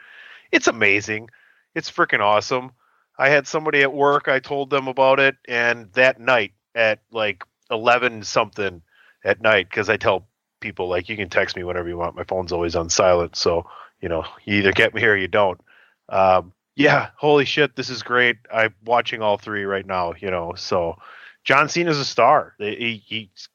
[0.50, 1.28] It's amazing.
[1.74, 2.72] It's freaking awesome.
[3.18, 7.44] I had somebody at work, I told them about it, and that night at like
[7.70, 8.82] 11 something
[9.24, 10.28] at night, because I tell
[10.60, 12.16] people, like, you can text me whenever you want.
[12.16, 13.36] My phone's always on silent.
[13.36, 13.66] So,
[14.00, 15.60] you know, you either get me here or you don't.
[16.08, 18.36] Um, yeah, holy shit, this is great.
[18.52, 20.52] I'm watching all three right now, you know.
[20.56, 20.98] So
[21.42, 22.54] John Cena's a star.
[22.58, 23.48] He, he's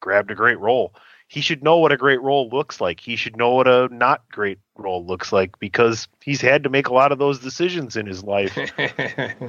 [0.00, 0.94] grabbed a great role.
[1.32, 3.00] He should know what a great role looks like.
[3.00, 6.88] He should know what a not great role looks like because he's had to make
[6.88, 8.56] a lot of those decisions in his life.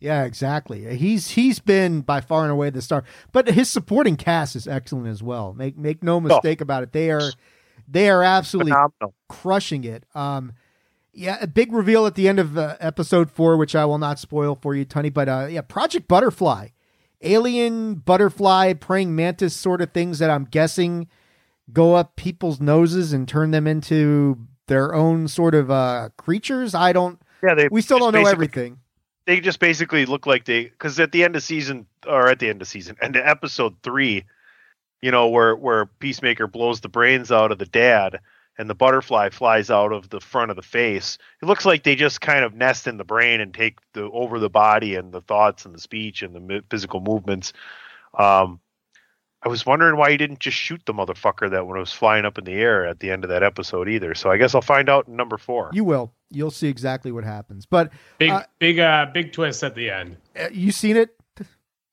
[0.00, 0.96] Yeah, exactly.
[0.96, 5.06] He's he's been by far and away the star, but his supporting cast is excellent
[5.06, 5.54] as well.
[5.54, 6.64] Make make no mistake oh.
[6.64, 6.90] about it.
[6.90, 7.30] They are
[7.86, 9.14] they are absolutely Phenomenal.
[9.28, 10.04] crushing it.
[10.12, 10.54] Um,
[11.12, 14.18] yeah, a big reveal at the end of uh, episode four, which I will not
[14.18, 15.08] spoil for you, Tony.
[15.08, 16.70] But uh, yeah, Project Butterfly,
[17.22, 21.08] alien butterfly, praying mantis sort of things that I'm guessing
[21.72, 26.74] go up people's noses and turn them into their own sort of uh, creatures.
[26.74, 27.20] I don't.
[27.42, 27.68] Yeah, they.
[27.70, 28.78] We still don't know everything.
[29.26, 32.48] They just basically look like they because at the end of season or at the
[32.48, 34.24] end of season and episode three,
[35.00, 38.20] you know, where where Peacemaker blows the brains out of the dad
[38.58, 41.18] and the butterfly flies out of the front of the face.
[41.42, 44.38] It looks like they just kind of nest in the brain and take the over
[44.38, 47.52] the body and the thoughts and the speech and the physical movements.
[48.18, 48.60] Um,
[49.44, 52.24] I was wondering why he didn't just shoot the motherfucker that when it was flying
[52.24, 54.14] up in the air at the end of that episode either.
[54.14, 55.70] So I guess I'll find out in number four.
[55.72, 56.12] You will.
[56.30, 57.66] You'll see exactly what happens.
[57.66, 60.16] But big, uh, big, uh, big twist at the end.
[60.38, 61.16] Uh, you seen it?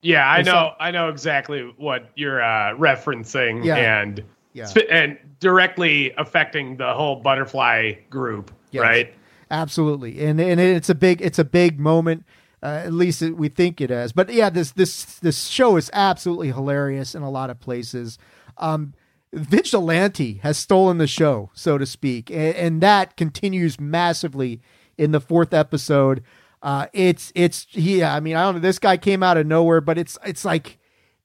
[0.01, 0.73] Yeah, I know.
[0.79, 3.75] I know exactly what you're uh, referencing, yeah.
[3.75, 4.67] and yeah.
[4.89, 9.13] and directly affecting the whole butterfly group, yes, right?
[9.51, 12.25] Absolutely, and and it's a big it's a big moment.
[12.61, 14.11] Uh, at least we think it is.
[14.11, 18.17] But yeah, this this this show is absolutely hilarious in a lot of places.
[18.57, 18.93] Um,
[19.31, 24.61] Vigilante has stolen the show, so to speak, and, and that continues massively
[24.97, 26.23] in the fourth episode.
[26.61, 28.13] Uh, it's it's yeah.
[28.13, 28.61] I mean, I don't know.
[28.61, 30.79] This guy came out of nowhere, but it's it's like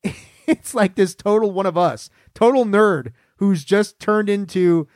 [0.48, 4.88] it's like this total one of us, total nerd who's just turned into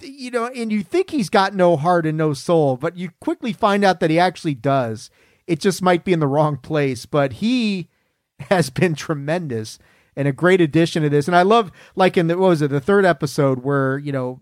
[0.00, 3.52] you know, and you think he's got no heart and no soul, but you quickly
[3.52, 5.10] find out that he actually does.
[5.46, 7.88] It just might be in the wrong place, but he
[8.50, 9.78] has been tremendous
[10.16, 11.28] and a great addition to this.
[11.28, 14.40] And I love, like in the what was it, the third episode where you know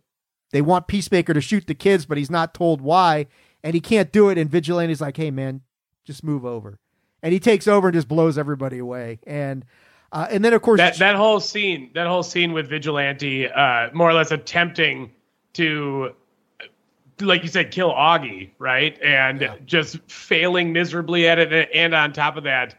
[0.50, 3.26] they want Peacemaker to shoot the kids, but he's not told why,
[3.62, 4.38] and he can't do it.
[4.38, 5.62] And Vigilante's like, "Hey, man,
[6.04, 6.78] just move over,"
[7.22, 9.18] and he takes over and just blows everybody away.
[9.26, 9.64] And
[10.14, 13.90] uh, and then of course that that whole scene, that whole scene with Vigilante, uh,
[13.92, 15.10] more or less attempting
[15.54, 16.14] to,
[17.20, 19.56] like you said, kill Auggie, right, and yeah.
[19.66, 22.76] just failing miserably at it, and on top of that,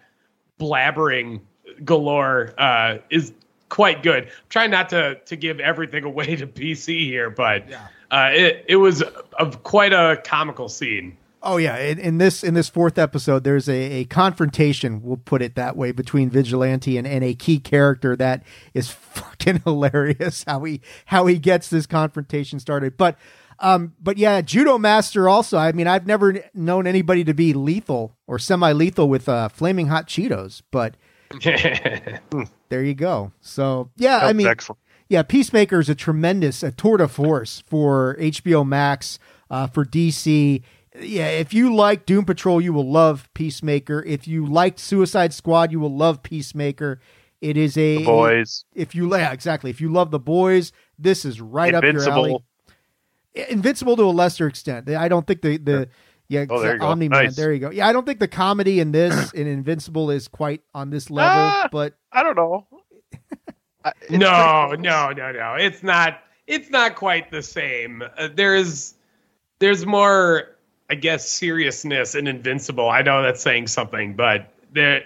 [0.62, 1.42] blabbering
[1.84, 3.34] galore uh, is
[3.68, 4.24] quite good.
[4.24, 7.88] I'm trying not to to give everything away to PC here, but yeah.
[8.12, 9.04] uh, it it was
[9.38, 11.18] a, quite a comical scene.
[11.46, 15.04] Oh yeah, in, in, this in this fourth episode, there's a, a confrontation.
[15.04, 19.62] We'll put it that way between Vigilante and, and a key character that is fucking
[19.64, 20.44] hilarious.
[20.48, 23.18] How he how he gets this confrontation started, but
[23.60, 25.58] um, but yeah, Judomaster also.
[25.58, 29.88] I mean, I've never known anybody to be lethal or semi lethal with uh, flaming
[29.88, 30.96] hot Cheetos, but
[32.70, 33.32] there you go.
[33.42, 34.80] So yeah, That's I mean, excellent.
[35.10, 40.62] yeah, Peacemaker is a tremendous a tour de force for HBO Max, uh, for DC
[41.02, 44.04] yeah, if you like Doom Patrol, you will love Peacemaker.
[44.06, 47.00] If you liked Suicide Squad, you will love Peacemaker.
[47.42, 48.66] It is a the boys.
[48.74, 49.70] If you yeah, exactly.
[49.70, 52.12] If you love the boys, this is right Invincible.
[52.12, 52.32] up your
[53.36, 53.50] alley.
[53.50, 54.90] Invincible to a lesser extent.
[54.90, 55.90] I don't think the the
[56.28, 57.26] yeah oh, there Omni Man.
[57.26, 57.36] Nice.
[57.36, 57.70] There you go.
[57.70, 61.44] Yeah, I don't think the comedy in this in Invincible is quite on this level.
[61.44, 62.68] Uh, but I don't know.
[64.10, 65.56] no, no, no, no.
[65.60, 66.22] It's not.
[66.48, 68.04] It's not quite the same.
[68.18, 68.94] Uh, there is.
[69.60, 70.55] There's more
[70.90, 72.90] I guess seriousness and invincible.
[72.90, 75.04] I know that's saying something, but there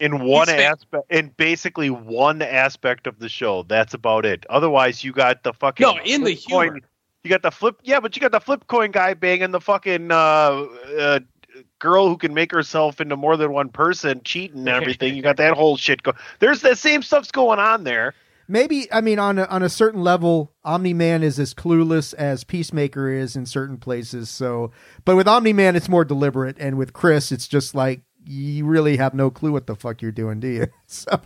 [0.00, 4.44] in one aspect in basically one aspect of the show, that's about it.
[4.50, 6.70] Otherwise you got the fucking No, in the humor.
[6.70, 6.80] Coin,
[7.22, 10.10] you got the flip yeah, but you got the flip coin guy banging the fucking
[10.10, 10.14] uh,
[10.98, 11.20] uh,
[11.78, 15.14] girl who can make herself into more than one person, cheating and everything.
[15.14, 16.14] you got that whole shit go.
[16.40, 18.14] There's the same stuff's going on there
[18.52, 22.44] maybe I mean on a, on a certain level, Omni Man is as clueless as
[22.44, 24.30] Peacemaker is in certain places.
[24.30, 24.70] So,
[25.04, 28.98] but with Omni Man, it's more deliberate, and with Chris, it's just like you really
[28.98, 30.66] have no clue what the fuck you're doing, do you?
[30.86, 31.20] so,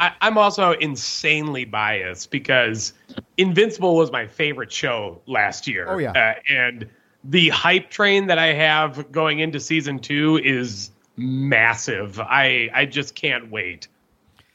[0.00, 2.92] I, I'm also insanely biased because
[3.38, 5.86] Invincible was my favorite show last year.
[5.88, 6.88] Oh yeah, uh, and
[7.22, 12.18] the hype train that I have going into season two is massive.
[12.20, 13.88] I I just can't wait.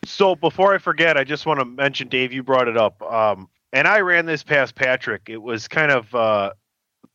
[0.05, 3.01] So before I forget, I just want to mention, Dave, you brought it up.
[3.01, 5.23] Um, and I ran this past Patrick.
[5.27, 6.53] It was kind of uh,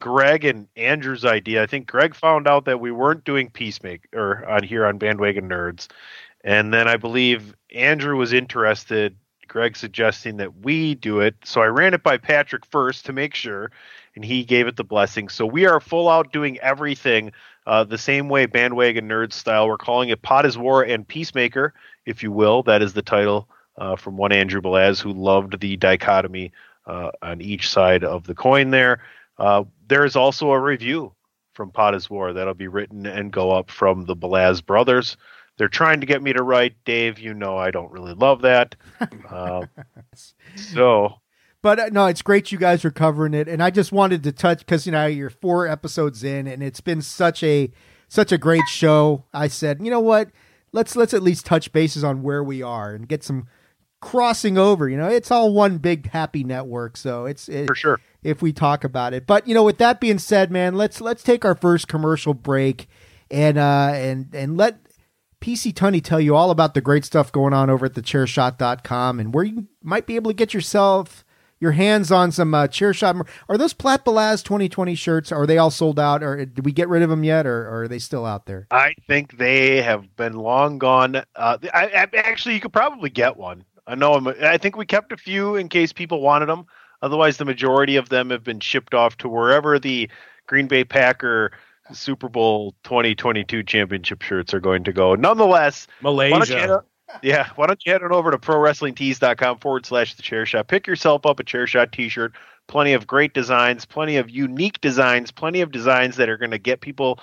[0.00, 1.62] Greg and Andrew's idea.
[1.62, 5.88] I think Greg found out that we weren't doing Peacemaker on here on Bandwagon Nerds.
[6.42, 9.16] And then I believe Andrew was interested,
[9.48, 11.34] Greg suggesting that we do it.
[11.44, 13.70] So I ran it by Patrick first to make sure,
[14.14, 15.28] and he gave it the blessing.
[15.28, 17.32] So we are full out doing everything
[17.66, 19.68] uh, the same way Bandwagon Nerds style.
[19.68, 21.72] We're calling it Pot is War and Peacemaker,
[22.06, 22.62] if you will.
[22.62, 26.52] That is the title uh, from one Andrew Belaz who loved the dichotomy
[26.86, 29.02] uh, on each side of the coin there.
[29.38, 31.12] Uh, there is also a review
[31.54, 35.16] from Pot is War that'll be written and go up from the Belaz brothers.
[35.56, 37.18] They're trying to get me to write, Dave.
[37.18, 38.74] You know I don't really love that.
[39.28, 39.66] Uh,
[40.56, 41.20] so,
[41.62, 44.32] but uh, no, it's great you guys are covering it, and I just wanted to
[44.32, 47.70] touch because you know you're four episodes in, and it's been such a
[48.08, 49.24] such a great show.
[49.32, 50.30] I said, you know what,
[50.74, 53.46] let's let's at least touch bases on where we are and get some
[54.00, 54.88] crossing over.
[54.88, 58.52] You know, it's all one big happy network, so it's it, for sure if we
[58.52, 59.26] talk about it.
[59.26, 62.88] But you know, with that being said, man, let's let's take our first commercial break
[63.30, 64.80] and uh and and let
[65.40, 69.20] PC Tunney tell you all about the great stuff going on over at the chairshot.com
[69.20, 71.24] and where you might be able to get yourself
[71.64, 73.16] your hands on some uh, chair shot.
[73.48, 75.32] Are those Platt Belaz 2020 shirts?
[75.32, 77.82] Are they all sold out, or did we get rid of them yet, or, or
[77.82, 78.68] are they still out there?
[78.70, 81.16] I think they have been long gone.
[81.16, 83.64] Uh, I, I, actually, you could probably get one.
[83.86, 84.14] I know.
[84.14, 86.66] I'm, I think we kept a few in case people wanted them.
[87.02, 90.08] Otherwise, the majority of them have been shipped off to wherever the
[90.46, 91.50] Green Bay Packer
[91.92, 95.14] Super Bowl 2022 championship shirts are going to go.
[95.14, 96.84] Nonetheless, Malaysia.
[97.22, 100.68] Yeah, why don't you head on over to prowrestlingtees.com forward slash the chair shot.
[100.68, 102.32] Pick yourself up a chair shot t shirt.
[102.66, 106.58] Plenty of great designs, plenty of unique designs, plenty of designs that are going to
[106.58, 107.20] get people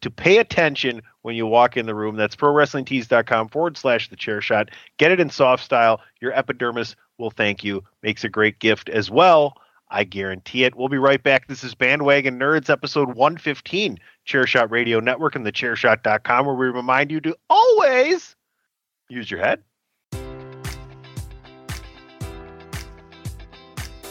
[0.00, 2.16] to pay attention when you walk in the room.
[2.16, 4.70] That's prowrestlingtees.com forward slash the chair shot.
[4.98, 6.00] Get it in soft style.
[6.20, 7.82] Your epidermis will thank you.
[8.02, 9.56] Makes a great gift as well.
[9.90, 10.74] I guarantee it.
[10.74, 11.46] We'll be right back.
[11.46, 17.10] This is Bandwagon Nerds, episode 115, Chairshot Radio Network and the chairshot.com, where we remind
[17.10, 18.34] you to always
[19.14, 19.62] use your head.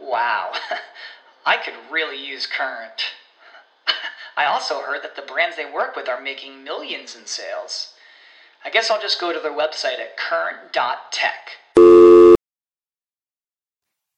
[0.00, 0.52] Wow,
[1.46, 3.12] I could really use Current.
[4.36, 7.94] I also heard that the brands they work with are making millions in sales.
[8.64, 11.50] I guess I'll just go to their website at current.tech.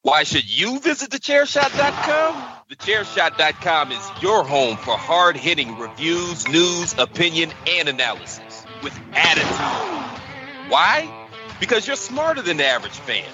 [0.03, 2.35] Why should you visit thechairshot.com?
[2.71, 9.45] Thechairshot.com is your home for hard hitting reviews, news, opinion, and analysis with attitude.
[10.71, 11.07] Why?
[11.59, 13.29] Because you're smarter than the average fan.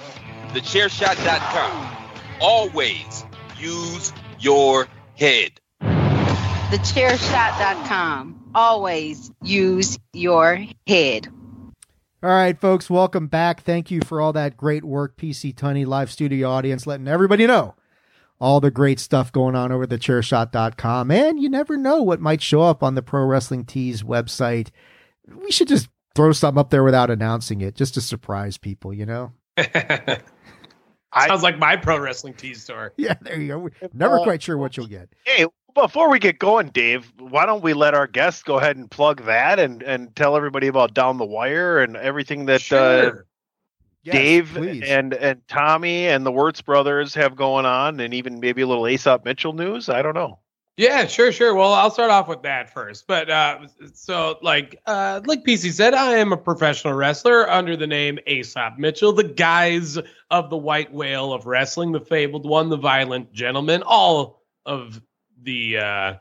[0.48, 1.97] Thechairshot.com.
[2.40, 3.24] Always
[3.58, 4.86] use your
[5.16, 5.60] head.
[5.82, 8.50] Thechairshot.com.
[8.54, 11.28] Always use your head.
[12.20, 13.62] All right, folks, welcome back.
[13.62, 17.74] Thank you for all that great work, PC Tunney live studio audience, letting everybody know
[18.40, 21.10] all the great stuff going on over the chairshot.com.
[21.10, 24.68] And you never know what might show up on the Pro Wrestling Tees website.
[25.26, 29.06] We should just throw something up there without announcing it, just to surprise people, you
[29.06, 29.32] know?
[31.26, 32.92] Sounds like my pro wrestling tea store.
[32.96, 33.68] Yeah, there you go.
[33.94, 35.08] Never quite sure what you'll get.
[35.24, 38.90] Hey, before we get going, Dave, why don't we let our guests go ahead and
[38.90, 42.78] plug that and, and tell everybody about Down the Wire and everything that Sure.
[42.78, 43.12] uh,
[44.04, 44.84] Yes, Dave please.
[44.88, 48.86] and and Tommy and the Wirtz brothers have going on, and even maybe a little
[48.86, 49.88] Aesop Mitchell news.
[49.88, 50.38] I don't know.
[50.78, 51.54] Yeah, sure, sure.
[51.54, 53.08] Well, I'll start off with that first.
[53.08, 57.86] But uh, so, like, uh, like PC said, I am a professional wrestler under the
[57.86, 59.98] name Aesop Mitchell, the guise
[60.30, 65.02] of the white whale of wrestling, the fabled one, the violent gentleman, all of
[65.42, 66.14] the uh,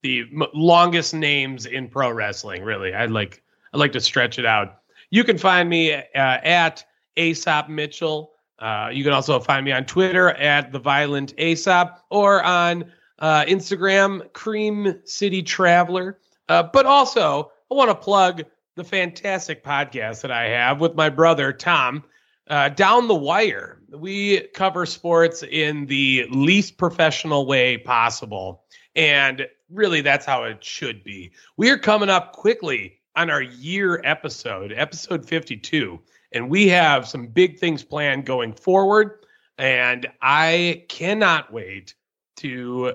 [0.00, 2.62] the m- longest names in pro wrestling.
[2.62, 3.42] Really, I'd like
[3.74, 4.78] I'd like to stretch it out.
[5.10, 6.82] You can find me uh, at
[7.16, 8.32] Aesop Mitchell.
[8.58, 13.44] Uh, you can also find me on Twitter at the Violent Aesop or on uh,
[13.44, 16.18] Instagram, Cream City Traveler.
[16.48, 18.44] Uh, but also, I want to plug
[18.76, 22.04] the fantastic podcast that I have with my brother Tom,
[22.48, 23.80] uh, Down the Wire.
[23.90, 28.64] We cover sports in the least professional way possible,
[28.94, 31.32] and really, that's how it should be.
[31.56, 36.00] We are coming up quickly on our year episode, episode fifty-two,
[36.32, 39.26] and we have some big things planned going forward.
[39.58, 41.94] And I cannot wait
[42.36, 42.92] to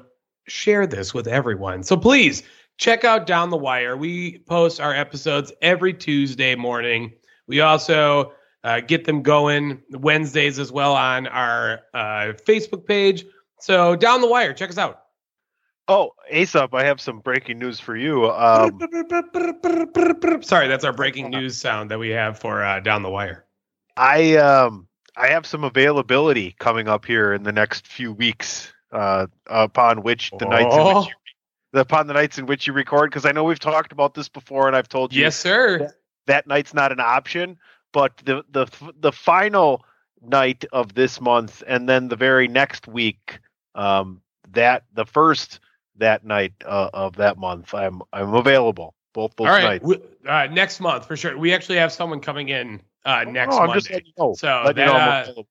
[0.47, 1.83] share this with everyone.
[1.83, 2.43] So please
[2.77, 3.95] check out Down the Wire.
[3.95, 7.13] We post our episodes every Tuesday morning.
[7.47, 8.33] We also
[8.63, 13.25] uh, get them going Wednesdays as well on our uh, Facebook page.
[13.59, 14.99] So Down the Wire, check us out.
[15.87, 18.31] Oh, Aesop, I have some breaking news for you.
[18.31, 18.79] Um,
[20.41, 23.45] Sorry, that's our breaking news sound that we have for uh, Down the Wire.
[23.97, 28.72] I um I have some availability coming up here in the next few weeks.
[28.93, 30.99] Uh, upon which the nights in Oh.
[30.99, 31.07] which
[31.73, 34.29] you, upon the nights in which you record, because I know we've talked about this
[34.29, 35.91] before, and I've told you Yes, sir.
[36.27, 37.57] that night's not an option.
[37.91, 38.67] But the the
[38.99, 39.83] the final
[40.21, 43.39] night of this month, and then the very next week,
[43.73, 44.21] um,
[44.51, 45.59] that the first
[45.97, 49.85] that night uh, of that month, I'm I'm available both those All right, nights.
[49.85, 51.37] we, uh, next month for sure.
[51.37, 54.03] We actually have someone coming in uh, next Oh, Monday.
[54.05, 54.33] you know.
[54.33, 55.45] So that,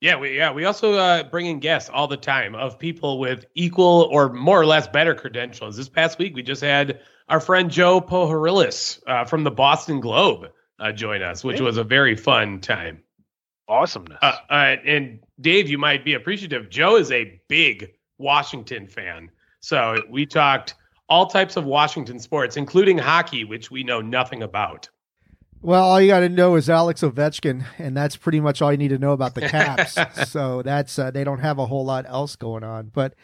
[0.00, 3.46] Yeah, we yeah we also uh, bring in guests all the time of people with
[3.54, 5.76] equal or more or less better credentials.
[5.76, 10.50] This past week we just had our friend Joe Pohorilis uh, from the Boston Globe
[10.78, 13.02] uh, join us, which was a very fun time.
[13.68, 14.18] awesomeness.
[14.22, 16.70] Uh, uh, and Dave, you might be appreciative.
[16.70, 19.30] Joe is a big Washington fan,
[19.60, 20.74] so we talked
[21.08, 24.88] all types of Washington sports, including hockey, which we know nothing about.
[25.60, 28.78] Well, all you got to know is Alex Ovechkin, and that's pretty much all you
[28.78, 29.96] need to know about the Caps.
[30.30, 33.14] so that's uh, they don't have a whole lot else going on, but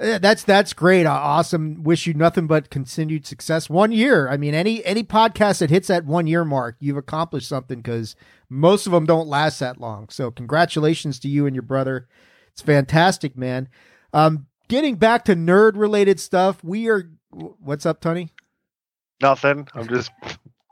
[0.00, 1.06] uh, that's that's great.
[1.06, 1.84] Uh, awesome.
[1.84, 3.70] Wish you nothing but continued success.
[3.70, 4.28] One year.
[4.28, 8.16] I mean, any any podcast that hits that one year mark, you've accomplished something because
[8.48, 10.08] most of them don't last that long.
[10.08, 12.08] So congratulations to you and your brother.
[12.52, 13.68] It's fantastic, man.
[14.12, 17.10] Um, getting back to nerd related stuff, we are.
[17.30, 18.30] What's up, Tony?
[19.20, 19.68] Nothing.
[19.74, 20.10] I'm just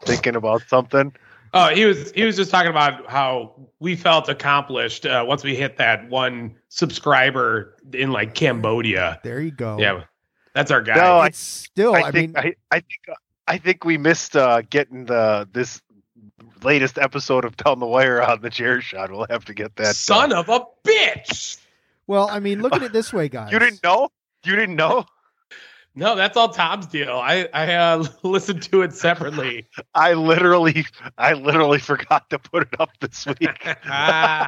[0.05, 1.13] thinking about something.
[1.55, 5.55] Oh, he was he was just talking about how we felt accomplished uh, once we
[5.57, 9.21] hit that one subscriber in like Cambodia.
[9.23, 9.79] There you go.
[9.79, 10.05] Yeah,
[10.55, 10.97] that's our guy.
[10.97, 11.95] No, I- It's still.
[11.95, 15.81] I, I, think mean, I, I think I think we missed uh, getting the this
[16.63, 19.11] latest episode of Down the Wire on the chair shot.
[19.11, 19.97] We'll have to get that.
[19.97, 20.39] Son done.
[20.39, 21.59] of a bitch.
[22.07, 23.51] well, I mean, look at it this way, guys.
[23.53, 24.09] You didn't know?
[24.45, 25.07] You didn't know?
[25.99, 27.11] No, that's all Tom's deal.
[27.17, 29.67] I I uh, listened to it separately.
[29.95, 30.85] I literally,
[31.17, 33.67] I literally forgot to put it up this week.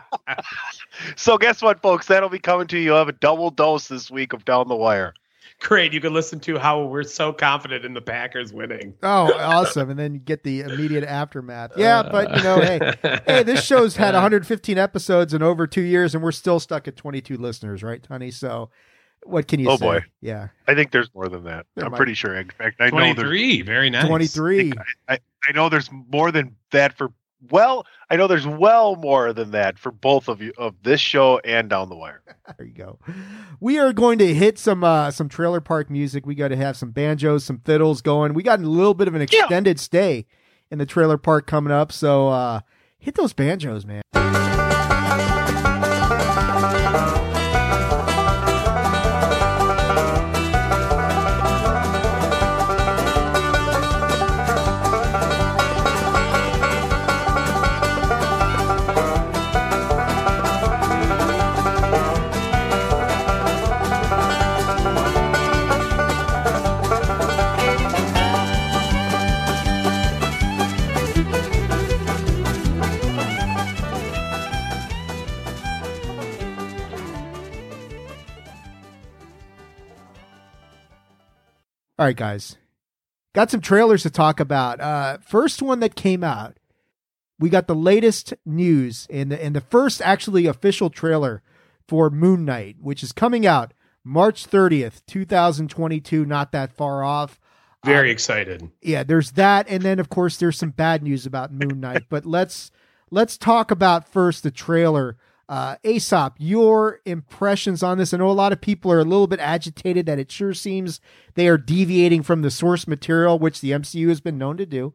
[1.16, 2.07] So guess what, folks?
[2.07, 2.84] That'll be coming to you.
[2.84, 5.14] You'll have a double dose this week of Down the Wire.
[5.61, 5.92] great.
[5.92, 8.94] You can listen to how we're so confident in the Packers winning.
[9.03, 9.90] Oh, awesome!
[9.90, 11.72] And then you get the immediate aftermath.
[11.76, 16.14] Yeah, but you know, hey, hey, this show's had 115 episodes in over two years,
[16.14, 18.30] and we're still stuck at 22 listeners, right, Tony?
[18.30, 18.70] So,
[19.29, 19.72] what can you say?
[19.72, 19.85] Oh, say?
[19.87, 20.05] boy.
[20.20, 21.66] Yeah, I think there's more than that.
[21.74, 22.35] There I'm might- pretty sure.
[22.37, 24.07] In fact, I know Twenty there's three, very nice.
[24.07, 24.72] 23.
[25.09, 25.18] I,
[25.49, 27.12] I know there's more than that for
[27.51, 31.39] well, I know there's well more than that for both of you of this show
[31.45, 32.22] and Down the Wire.
[32.57, 32.99] There you go.
[33.61, 36.24] We are going to hit some uh some trailer park music.
[36.26, 38.33] We got to have some banjos, some fiddles going.
[38.35, 40.24] We got a little bit of an extended stay
[40.70, 41.93] in the trailer park coming up.
[41.93, 42.61] So uh
[42.99, 44.03] hit those banjos, man.
[81.99, 82.57] All right, guys.
[83.34, 84.80] Got some trailers to talk about.
[84.80, 86.59] Uh first one that came out.
[87.38, 91.42] we got the latest news and the, and the first actually official trailer
[91.86, 93.72] for Moon Knight, which is coming out
[94.05, 97.38] March 30th, 2022, not that far off.
[97.84, 98.70] Very Um, excited.
[98.82, 102.05] yeah, there's that, and then of course there's some bad news about Moon Knight.
[102.11, 102.70] but let's
[103.11, 105.16] let's talk about first the trailer.
[105.49, 108.12] Uh, Aesop, your impressions on this?
[108.12, 111.01] I know a lot of people are a little bit agitated that it sure seems
[111.34, 114.92] they are deviating from the source material, which the MCU has been known to do,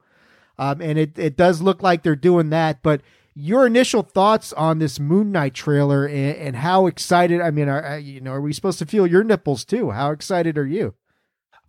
[0.60, 2.84] um, and it it does look like they're doing that.
[2.84, 3.02] But
[3.36, 7.42] your initial thoughts on this Moon Knight trailer and, and how excited?
[7.42, 9.92] I mean, are, you know, are we supposed to feel your nipples too?
[9.92, 10.94] How excited are you?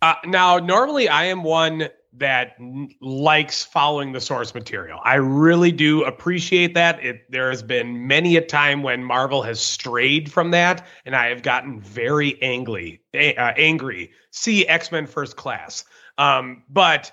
[0.01, 2.55] Uh, now, normally I am one that
[3.01, 4.99] likes following the source material.
[5.03, 7.03] I really do appreciate that.
[7.03, 11.27] It, there has been many a time when Marvel has strayed from that, and I
[11.27, 13.01] have gotten very angry.
[13.13, 14.11] Uh, angry.
[14.31, 15.83] See X Men First Class.
[16.17, 17.11] Um, but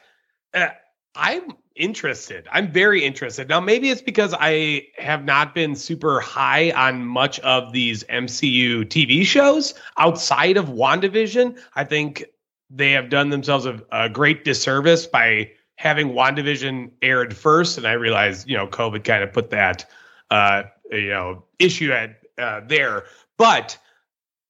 [0.54, 0.68] uh,
[1.14, 2.46] I'm interested.
[2.52, 3.48] I'm very interested.
[3.48, 8.84] Now, maybe it's because I have not been super high on much of these MCU
[8.84, 11.58] TV shows outside of WandaVision.
[11.74, 12.24] I think
[12.74, 17.76] they have done themselves a, a great disservice by having WandaVision aired first.
[17.76, 19.88] And I realize, you know, COVID kind of put that,
[20.30, 23.04] uh, you know, issue at uh, there.
[23.36, 23.76] But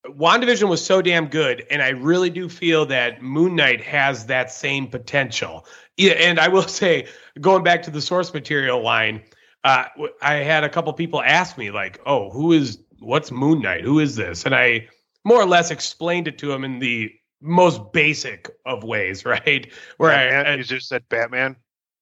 [0.06, 4.50] WandaVision was so damn good, and I really do feel that Moon Knight has that
[4.50, 5.66] same potential.
[5.96, 7.06] Yeah, and I will say,
[7.40, 9.22] going back to the source material line,
[9.64, 9.84] uh,
[10.20, 13.84] I had a couple people ask me like, "Oh, who is what's Moon Knight?
[13.84, 14.88] Who is this?" And I
[15.24, 17.12] more or less explained it to them in the
[17.42, 19.70] most basic of ways, right?
[19.98, 20.46] Where Batman?
[20.46, 21.56] I, you just said Batman.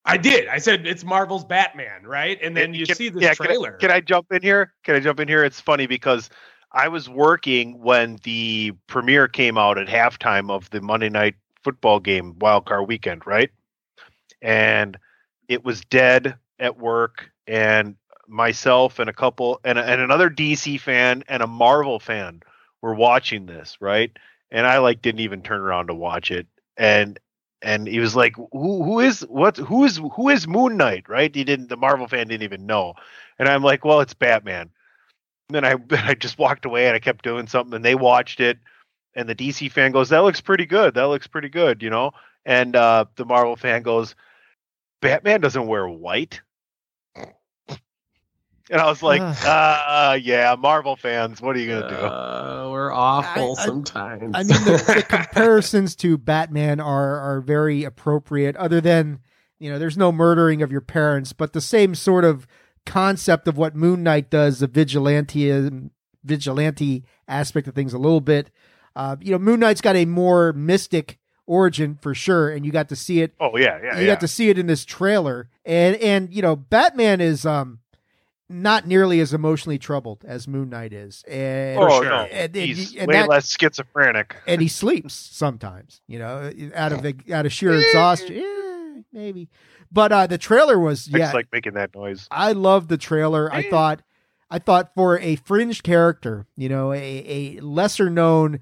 [0.04, 0.48] I did.
[0.48, 2.38] I said it's Marvel's Batman, right?
[2.42, 3.72] And then you Can- see this yeah, can I- trailer.
[3.72, 4.72] Can I, jump in here?
[4.84, 5.44] Can I jump in here?
[5.44, 6.30] It's funny because
[6.72, 12.00] I was working when the premiere came out at halftime of the Monday night football
[12.00, 13.50] game, Wild Card Weekend, right?
[14.40, 14.96] And
[15.48, 21.24] it was dead at work, and myself and a couple and, and another DC fan
[21.28, 22.40] and a Marvel fan
[22.80, 24.16] were watching this, right?
[24.50, 26.46] And I like didn't even turn around to watch it,
[26.76, 27.18] and
[27.62, 29.56] and he was like, "Who who is what?
[29.56, 31.34] Who is who is Moon Knight?" Right?
[31.34, 31.68] He didn't.
[31.68, 32.94] The Marvel fan didn't even know,
[33.38, 34.70] and I'm like, "Well, it's Batman."
[35.48, 35.76] And then I
[36.10, 38.58] I just walked away and I kept doing something, and they watched it,
[39.14, 40.94] and the DC fan goes, "That looks pretty good.
[40.94, 42.12] That looks pretty good," you know.
[42.44, 44.14] And uh, the Marvel fan goes,
[45.02, 46.40] "Batman doesn't wear white."
[48.70, 51.96] And I was like, uh, yeah, Marvel fans, what are you gonna do?
[51.96, 54.22] Uh, we're awful I- I- sometimes.
[54.34, 58.54] I mean, the, the comparisons to Batman are are very appropriate.
[58.56, 59.20] Other than
[59.58, 62.46] you know, there's no murdering of your parents, but the same sort of
[62.86, 65.80] concept of what Moon Knight does, the vigilante
[66.24, 68.50] vigilante aspect of things, a little bit.
[68.96, 72.88] Uh, you know, Moon Knight's got a more mystic origin for sure, and you got
[72.88, 73.34] to see it.
[73.40, 74.14] Oh yeah, yeah, you yeah.
[74.14, 77.80] got to see it in this trailer, and and you know, Batman is um
[78.50, 82.04] not nearly as emotionally troubled as Moon Knight is, and oh sure.
[82.04, 84.36] no, and- and- he's and way that- less schizophrenic.
[84.46, 88.34] and he sleeps sometimes, you know, out of out of sheer exhaustion.
[88.36, 89.48] Yeah, maybe.
[89.92, 91.24] But uh the trailer was I yeah.
[91.26, 92.26] just like making that noise.
[92.30, 93.52] I loved the trailer.
[93.52, 94.02] I thought
[94.50, 96.98] I thought for a fringe character, you know, a,
[97.56, 98.58] a lesser known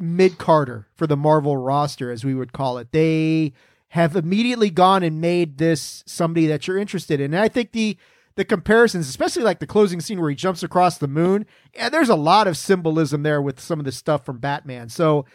[0.00, 3.52] mid carder for the Marvel roster, as we would call it, they
[3.88, 7.32] have immediately gone and made this somebody that you're interested in.
[7.34, 7.96] And I think the
[8.38, 12.08] the comparisons, especially like the closing scene where he jumps across the moon, and there's
[12.08, 14.88] a lot of symbolism there with some of the stuff from Batman.
[14.88, 15.26] So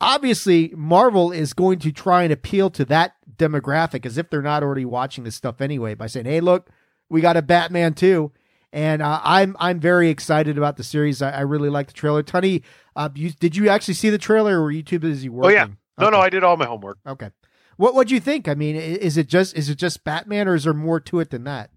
[0.00, 4.62] obviously Marvel is going to try and appeal to that demographic as if they're not
[4.62, 6.70] already watching this stuff anyway by saying, "Hey, look,
[7.10, 8.30] we got a Batman too."
[8.72, 11.22] And uh, I'm I'm very excited about the series.
[11.22, 12.22] I, I really like the trailer.
[12.22, 12.62] Tony,
[12.94, 15.50] uh, you, did you actually see the trailer, or were you too busy working?
[15.50, 16.98] Oh yeah, no, no, I did all my homework.
[17.04, 17.30] Okay.
[17.78, 18.46] What what do you think?
[18.46, 21.30] I mean, is it just is it just Batman, or is there more to it
[21.30, 21.70] than that?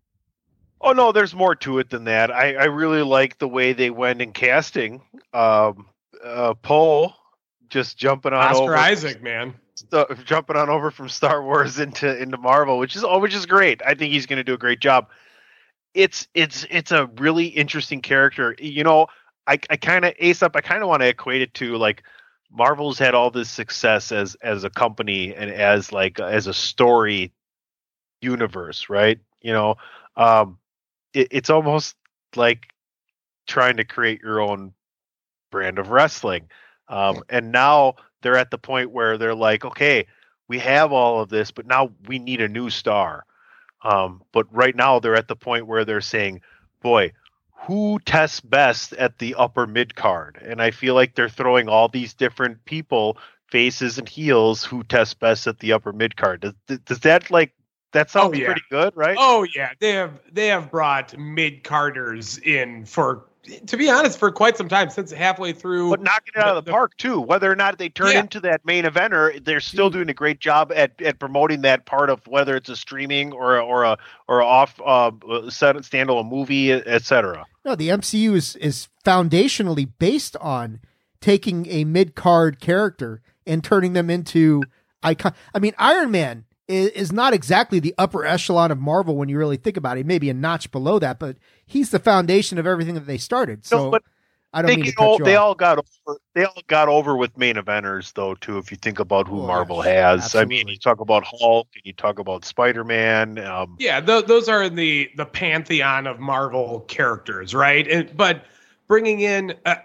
[0.79, 2.31] Oh no, there's more to it than that.
[2.31, 5.01] I, I really like the way they went in casting.
[5.33, 5.87] Um,
[6.23, 7.13] uh, Poe
[7.69, 9.53] just jumping on Oscar over, Isaac, man.
[9.75, 13.45] st- jumping on over from Star Wars into into Marvel, which is oh, which is
[13.45, 13.81] great.
[13.85, 15.09] I think he's going to do a great job.
[15.93, 18.55] It's it's it's a really interesting character.
[18.59, 19.07] You know,
[19.47, 20.55] I I kind of ace up.
[20.55, 22.03] I kind of want to equate it to like
[22.51, 27.33] Marvel's had all this success as as a company and as like as a story
[28.21, 29.19] universe, right?
[29.41, 29.75] You know,
[30.15, 30.57] um,
[31.13, 31.95] it, it's almost
[32.35, 32.73] like
[33.47, 34.73] trying to create your own
[35.51, 36.49] brand of wrestling.
[36.89, 40.05] Um, and now they're at the point where they're like, okay,
[40.47, 43.25] we have all of this, but now we need a new star.
[43.83, 46.41] Um, but right now they're at the point where they're saying,
[46.81, 47.11] boy,
[47.51, 50.39] who tests best at the upper mid card?
[50.41, 53.17] And I feel like they're throwing all these different people,
[53.49, 56.53] faces and heels, who test best at the upper mid card.
[56.67, 57.53] Does, does that like
[57.93, 58.45] That sounds Oh, yeah.
[58.47, 59.15] pretty good, right?
[59.19, 63.23] Oh yeah, they have they have brought mid carders in for
[63.65, 65.89] to be honest for quite some time since halfway through.
[65.91, 67.21] But knocking it out of the, park too.
[67.21, 68.19] Whether or not they turn Yeah.
[68.19, 72.09] into that main eventer, they're still doing a great job at, at promoting that part
[72.09, 75.11] of whether it's a streaming or a, or a or a off uh,
[75.49, 77.45] set standalone movie, etc.
[77.63, 80.81] No, the MCU is is foundationally based on
[81.21, 84.61] taking a mid card character and turning them into
[85.03, 85.33] icon.
[85.53, 89.37] I mean, Iron Man is, is not exactly the upper echelon of Marvel when you
[89.37, 90.05] really think about it.
[90.05, 93.65] Maybe a notch below that, but he's the foundation of everything that they started.
[93.65, 94.03] So No, but
[94.53, 95.41] I don't they mean to get cut all, they off.
[95.41, 98.57] all got over they all got over with main eventers though too.
[98.57, 101.67] If you think about who Oh, Marvel yes, has, I mean, you talk about Hulk
[101.75, 103.37] and you talk about Spider Man.
[103.39, 107.87] Um, Yeah, th- those are in the the pantheon of Marvel characters, right?
[107.87, 108.45] And, but
[108.87, 109.75] bringing in uh,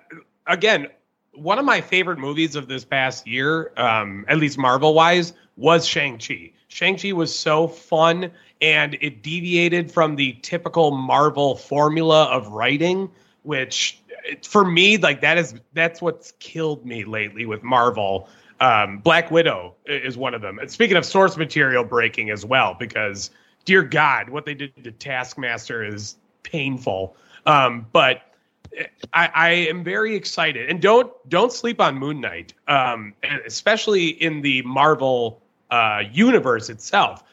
[0.47, 0.87] again,
[1.35, 5.87] one of my favorite movies of this past year, um, at least Marvel wise, was
[5.87, 6.53] Shang Chi.
[6.73, 8.31] Shang Chi was so fun,
[8.63, 13.11] and it deviated from the typical Marvel formula of writing,
[13.43, 14.01] which
[14.43, 18.27] for me, like that is that's what's killed me lately with Marvel.
[18.61, 20.59] Um, Black Widow is one of them.
[20.59, 23.31] And speaking of source material breaking as well, because
[23.67, 27.17] dear God, what they did to Taskmaster is painful.
[27.45, 28.23] Um, but
[29.13, 33.13] I, I am very excited, and don't don't sleep on Moon Knight, um,
[33.45, 35.43] especially in the Marvel
[35.73, 37.25] uh, universe itself.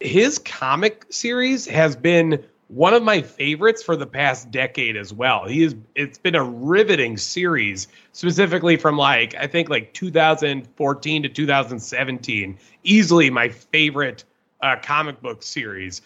[0.00, 5.46] His comic series has been one of my favorites for the past decade as well.
[5.46, 11.28] He is it's been a riveting series, specifically from like I think like 2014 to
[11.28, 14.24] 2017, easily my favorite
[14.60, 16.02] uh, comic book series.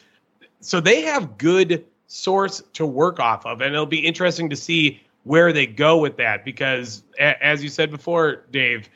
[0.61, 5.01] So they have good source to work off of, and it'll be interesting to see
[5.24, 8.89] where they go with that because, a- as you said before, Dave,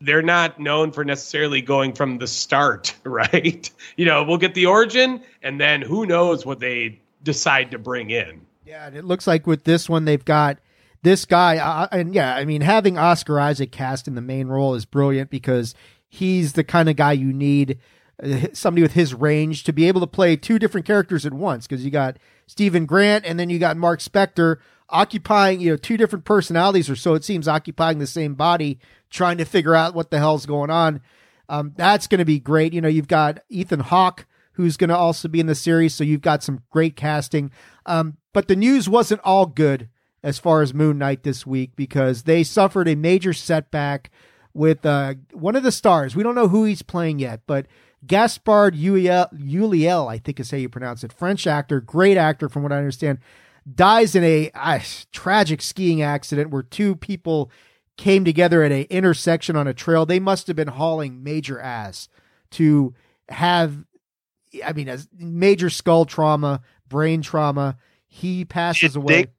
[0.00, 3.70] they're not known for necessarily going from the start, right?
[3.96, 8.10] You know, we'll get the origin, and then who knows what they decide to bring
[8.10, 8.46] in.
[8.64, 10.58] Yeah, and it looks like with this one they've got
[11.02, 14.74] this guy, uh, and yeah, I mean having Oscar Isaac cast in the main role
[14.74, 15.74] is brilliant because
[16.08, 17.78] he's the kind of guy you need,
[18.22, 21.66] uh, somebody with his range to be able to play two different characters at once.
[21.66, 22.16] Because you got
[22.46, 24.56] Steven Grant and then you got Marc Spector
[24.88, 28.78] occupying you know two different personalities or so it seems occupying the same body,
[29.10, 31.00] trying to figure out what the hell's going on.
[31.48, 32.72] Um, that's going to be great.
[32.72, 34.26] You know, you've got Ethan Hawke
[34.56, 35.94] who's going to also be in the series.
[35.94, 37.50] So you've got some great casting.
[37.84, 39.88] Um, but the news wasn't all good
[40.22, 44.10] as far as Moon Knight this week because they suffered a major setback
[44.54, 46.16] with uh, one of the stars.
[46.16, 47.66] We don't know who he's playing yet, but
[48.06, 52.72] Gaspard Ulliel, I think is how you pronounce it, French actor, great actor from what
[52.72, 53.18] I understand,
[53.72, 54.80] dies in a uh,
[55.12, 57.50] tragic skiing accident where two people
[57.96, 60.04] came together at a intersection on a trail.
[60.06, 62.08] They must have been hauling major ass
[62.52, 62.94] to
[63.28, 63.84] have
[64.64, 67.76] I mean, as major skull trauma, brain trauma.
[68.06, 69.22] He passes Did away.
[69.24, 69.30] they-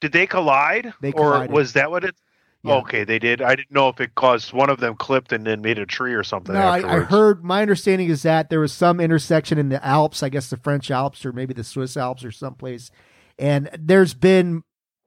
[0.00, 1.50] did they collide, They or collided.
[1.52, 2.14] was that what it?
[2.62, 2.74] Yeah.
[2.76, 3.40] Okay, they did.
[3.40, 6.12] I didn't know if it caused one of them clipped and then made a tree
[6.12, 6.52] or something.
[6.54, 7.42] no, I, I heard.
[7.44, 10.90] My understanding is that there was some intersection in the Alps, I guess the French
[10.90, 12.90] Alps or maybe the Swiss Alps or someplace,
[13.38, 14.64] and there's been,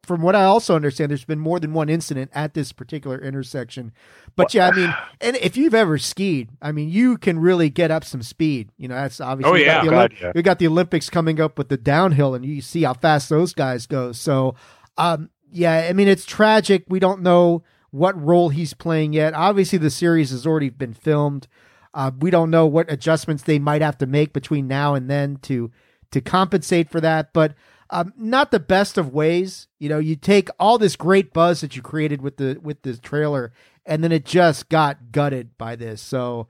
[0.10, 3.92] from what I also understand, there's been more than one incident at this particular intersection.
[4.36, 7.92] But yeah, I mean, and if you've ever skied, I mean, you can really get
[7.92, 8.72] up some speed.
[8.76, 9.84] You know, that's obviously Oh, you got yeah.
[9.86, 10.42] the God, Olymp- yeah.
[10.42, 13.86] got the Olympics coming up with the downhill, and you see how fast those guys
[13.86, 14.12] go.
[14.12, 14.56] So,
[14.98, 16.86] um, yeah, I mean, it's tragic.
[16.88, 19.36] We don't know what role he's playing yet.
[19.36, 21.48] Obviously, the series has already been filmed.
[21.94, 25.38] Uh, we don't know what adjustments they might have to make between now and then
[25.44, 25.70] to
[26.12, 27.54] to compensate for that, but
[27.90, 29.68] um, not the best of ways.
[29.80, 33.00] You know, you take all this great buzz that you created with the with this
[33.00, 33.52] trailer,
[33.86, 36.02] and then it just got gutted by this.
[36.02, 36.48] So,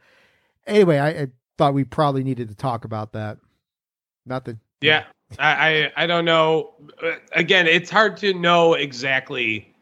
[0.68, 1.28] anyway, I, I
[1.58, 3.38] thought we probably needed to talk about that.
[4.26, 5.06] Not the Yeah,
[5.38, 6.74] I, I I don't know.
[7.32, 9.74] Again, it's hard to know exactly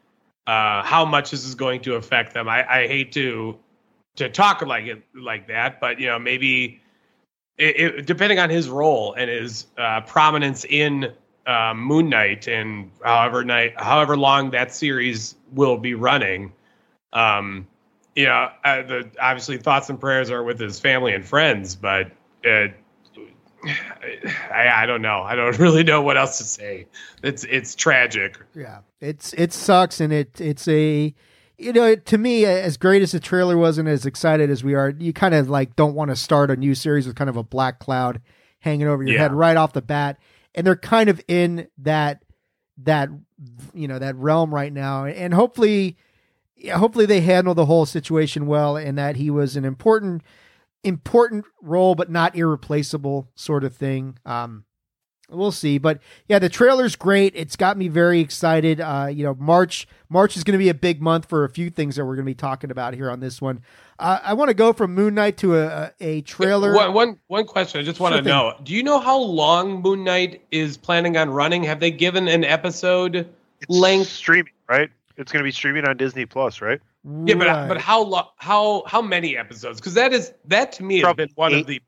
[0.46, 2.48] uh, how much this is going to affect them.
[2.48, 3.58] I, I hate to
[4.16, 6.80] to talk like it like that, but you know maybe
[7.56, 11.12] it, it, depending on his role and his uh, prominence in
[11.48, 16.52] uh, Moon Knight and however night however long that series will be running.
[17.12, 17.66] Um,
[18.14, 22.12] you know, uh, the obviously thoughts and prayers are with his family and friends, but.
[22.48, 22.68] Uh,
[23.64, 25.22] I, I don't know.
[25.22, 26.86] I don't really know what else to say.
[27.22, 28.38] It's it's tragic.
[28.54, 31.12] Yeah, it's it sucks, and it it's a
[31.58, 34.74] you know to me as great as the trailer was and as excited as we
[34.74, 37.36] are, you kind of like don't want to start a new series with kind of
[37.36, 38.20] a black cloud
[38.60, 39.22] hanging over your Yeah.
[39.22, 40.18] head right off the bat,
[40.58, 42.24] and they're kind of in that
[42.78, 43.08] that
[43.72, 45.96] you know that realm right now, and hopefully.
[46.74, 50.24] Hopefully they handle the whole situation well, and that he was an important
[50.82, 54.18] important role, but not irreplaceable sort of thing.
[54.26, 54.64] Um,
[55.30, 57.32] we'll see, but yeah, the trailer's great.
[57.36, 58.80] It's got me very excited.
[58.80, 61.70] Uh, you know, March March is going to be a big month for a few
[61.70, 63.60] things that we're going to be talking about here on this one.
[63.98, 66.72] Uh, I want to go from Moon Knight to a, a, a trailer.
[66.74, 67.80] One, one, one question.
[67.80, 68.30] I just want Sure to thing.
[68.32, 71.62] know: Do you know how long Moon Knight is planning on running?
[71.64, 73.16] Have they given an episode
[73.60, 74.08] It's length?
[74.08, 74.90] streaming, right?
[75.16, 76.80] It's going to be streaming on Disney Plus, right?
[77.24, 77.68] Yeah, but Right.
[77.68, 79.80] but how lo- how how many episodes?
[79.80, 81.60] Because that is that to me has been one eight.
[81.62, 81.82] of the.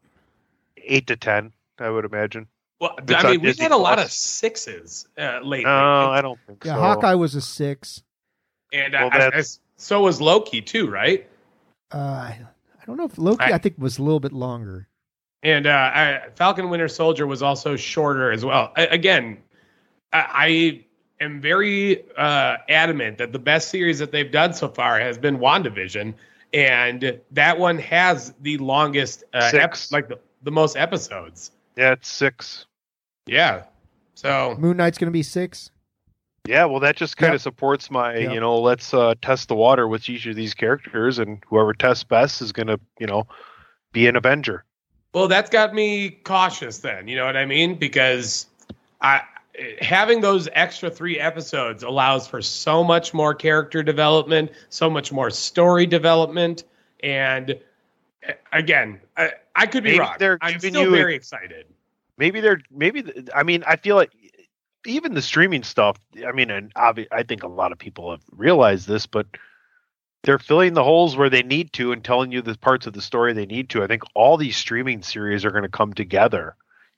[0.83, 2.47] Eight to ten, I would imagine.
[2.81, 5.65] Well, It's I mean, we've Disney had a lot of sixes uh, lately.
[5.65, 6.81] No, I don't think yeah, so.
[6.81, 8.03] Hawkeye was a six.
[8.73, 9.43] and well, uh, I- I-
[9.77, 11.29] so was Loki too, right?
[11.93, 12.39] Uh, I
[12.81, 13.45] I don't know if Loki.
[13.45, 14.89] I, I- think was a little bit longer.
[15.43, 18.73] And uh, I, Falcon Winter Soldier was also shorter as well.
[18.77, 19.39] I, again,
[20.13, 20.27] I,
[21.21, 25.17] I am very uh, adamant that the best series that they've done so far has
[25.17, 26.13] been WandaVision,
[26.53, 31.53] and that one has the longest, uh, ep- like the, the most episodes.
[31.75, 32.67] Yeah, it's six.
[33.27, 33.65] Yeah.
[34.15, 35.71] So Moon Knight's going to be six.
[36.47, 37.37] Yeah, well, that just kind Yep.
[37.37, 38.33] of supports my, Yep.
[38.33, 42.03] you know, let's uh, test the water with each of these characters, and whoever tests
[42.03, 43.27] best is going to, you know,
[43.93, 44.65] be an Avenger.
[45.13, 47.09] Well, that's got me cautious then.
[47.09, 47.75] You know what I mean?
[47.75, 48.47] Because
[49.01, 49.23] I
[49.83, 55.29] having those extra three episodes allows for so much more character development, so much more
[55.31, 56.65] story development,
[57.03, 57.59] and
[58.53, 60.15] again, I, I could be Maybe wrong.
[60.19, 61.67] they're I'm giving still you a- very excited.
[62.21, 63.03] Maybe they're, maybe,
[63.35, 64.13] I mean, I feel like
[64.87, 65.97] even the streaming stuff.
[66.27, 69.27] I mean, and obvi- I think a lot of people have realized this, but
[70.23, 73.01] they're filling the holes where they need to and telling you the parts of the
[73.01, 73.83] story they need to.
[73.83, 76.57] I think all these streaming series are going to come together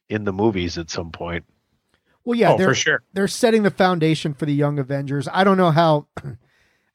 [0.08, 1.44] in the movies at some point.
[2.24, 3.02] Well, yeah, oh, they're for sure.
[3.12, 5.28] they're setting the foundation for the Young Avengers.
[5.32, 6.08] I don't know how.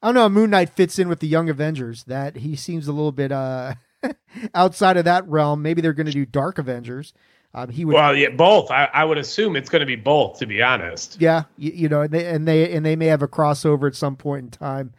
[0.00, 2.04] I don't know how Moon Knight fits in with the Young Avengers.
[2.04, 3.74] That he seems a little bit uh
[4.54, 5.62] outside of that realm.
[5.62, 7.12] Maybe they're going to do Dark Avengers.
[7.58, 8.70] Um, he would, Well, yeah, both.
[8.70, 11.16] I, I would assume it's going to be both, to be honest.
[11.20, 13.96] yeah, you, you know, and they, and they and they may have a crossover at
[13.96, 14.92] some point in time.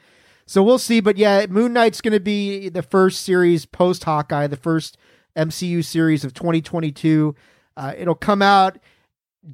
[0.45, 0.99] So we'll see.
[0.99, 4.97] But yeah, Moon Knight's going to be the first series post Hawkeye, the first
[5.35, 7.35] MCU series of 2022.
[7.77, 8.79] Uh, it'll come out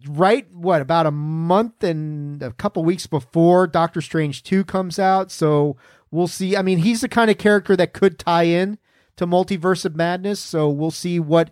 [0.10, 5.32] right what about a month and a couple weeks before Doctor Strange 2 comes out.
[5.32, 5.78] So
[6.12, 6.56] we'll see.
[6.58, 8.80] I mean, he's the kind of character that could tie in
[9.18, 10.40] to Multiverse of Madness.
[10.40, 11.52] So we'll see what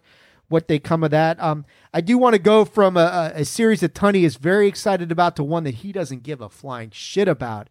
[0.49, 1.41] what they come of that.
[1.41, 5.11] Um, I do want to go from a, a, series that Tunney is very excited
[5.11, 7.69] about to one that he doesn't give a flying shit about,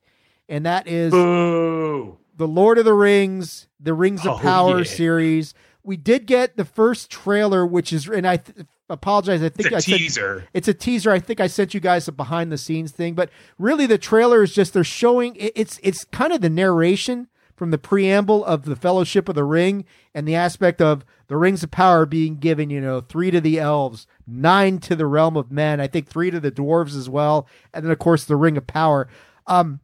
[0.48, 2.18] and that is Boo.
[2.36, 4.84] the Lord of the Rings, the Rings of Oh, Power yeah.
[4.84, 5.54] series.
[5.84, 9.42] We did get the first trailer, which is, and I th- apologize.
[9.42, 10.44] I think It's a I teaser.
[10.54, 11.10] it's a teaser.
[11.10, 14.42] I think I sent you guys a behind the scenes thing, but really the trailer
[14.42, 18.64] is just they're showing it, it's it's kind of the narration from the preamble of
[18.64, 19.84] the Fellowship of the Ring
[20.14, 23.58] and the aspect of the Rings of Power being given, you know, three to the
[23.58, 27.46] elves, nine to the realm of men, I think three to the dwarves as well,
[27.72, 29.08] and then of course the Ring of Power.
[29.46, 29.80] Um,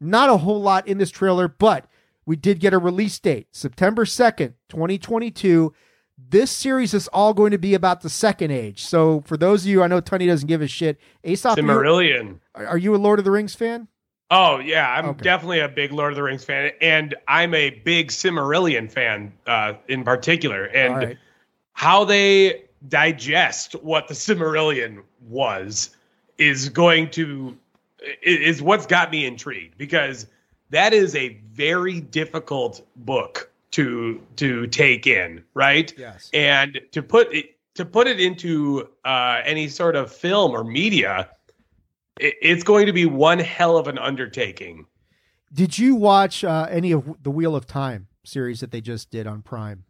[0.00, 1.86] not a whole lot in this trailer, but
[2.26, 5.72] we did get a release date, September 2nd, 2022.
[6.28, 8.82] This series is all going to be about the second age.
[8.84, 10.98] So for those of you, I know Tony doesn't give a shit.
[11.24, 12.38] Aesop, you- Silmarillion.
[12.54, 13.88] are you a Lord of the Rings fan?
[14.34, 15.22] Oh yeah, I'm Okay.
[15.22, 19.74] definitely a big Lord of the Rings fan, and I'm a big Silmarillion fan uh,
[19.88, 20.64] in particular.
[20.64, 21.18] And right.
[21.74, 25.90] how they digest what the Silmarillion was
[26.38, 27.56] is going to
[28.22, 30.26] is what's got me intrigued because
[30.70, 35.92] that is a very difficult book to to take in, right?
[35.98, 36.30] Yes.
[36.32, 41.28] And to put it to put it into uh, any sort of film or media,
[42.22, 44.86] it's going to be one hell of an undertaking.
[45.52, 49.26] Did you watch uh, any of the Wheel of Time series that they just did
[49.26, 49.84] on Prime?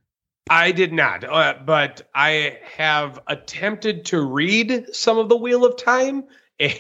[0.50, 5.76] I did not, uh, but I have attempted to read some of the Wheel of
[5.76, 6.24] Time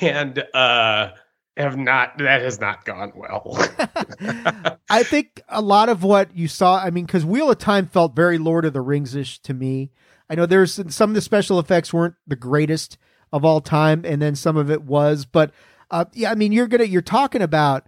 [0.00, 1.10] and uh,
[1.56, 2.18] have not.
[2.18, 3.56] That has not gone well.
[4.90, 8.16] I think a lot of what you saw, I mean, because Wheel of Time felt
[8.16, 9.92] very Lord of the Rings ish to me.
[10.28, 12.98] I know there's some of the special effects weren't the greatest
[13.32, 15.52] of all time, and then some of it was, but
[15.90, 17.86] uh, yeah, I mean, you're gonna you're talking about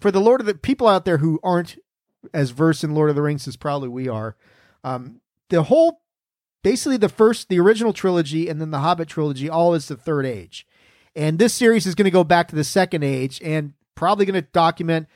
[0.00, 1.76] for the Lord of the people out there who aren't
[2.32, 4.36] as versed in Lord of the Rings as probably we are.
[4.84, 6.02] Um, the whole
[6.62, 10.26] basically the first the original trilogy and then the Hobbit trilogy all is the third
[10.26, 10.66] age.
[11.16, 14.40] And this series is going to go back to the second age and probably going
[14.40, 15.08] to document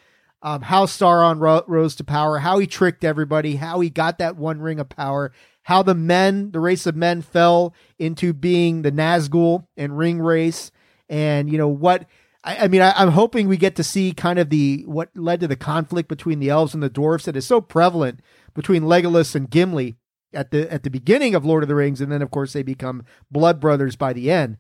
[0.43, 4.37] um, how Sauron ro- rose to power, how he tricked everybody, how he got that
[4.37, 5.31] one ring of power,
[5.63, 10.71] how the men, the race of men, fell into being the Nazgul and Ringwraiths,
[11.09, 12.07] and you know what.
[12.45, 15.41] I, I mean, I, I'm hoping we get to see kind of the what led
[15.41, 18.21] to the conflict between the elves and the dwarfs that is so prevalent
[18.55, 19.97] between Legolas and Gimli
[20.35, 22.63] at the at the beginning of Lord of the Rings, and then of course they
[22.63, 24.57] become blood brothers by the end.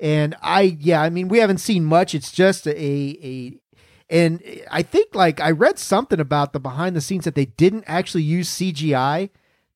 [0.00, 2.14] And I, yeah, I mean, we haven't seen much.
[2.14, 3.58] It's just a a,
[4.10, 7.84] and I think like I read something about the behind the scenes that they didn't
[7.86, 9.30] actually use CGI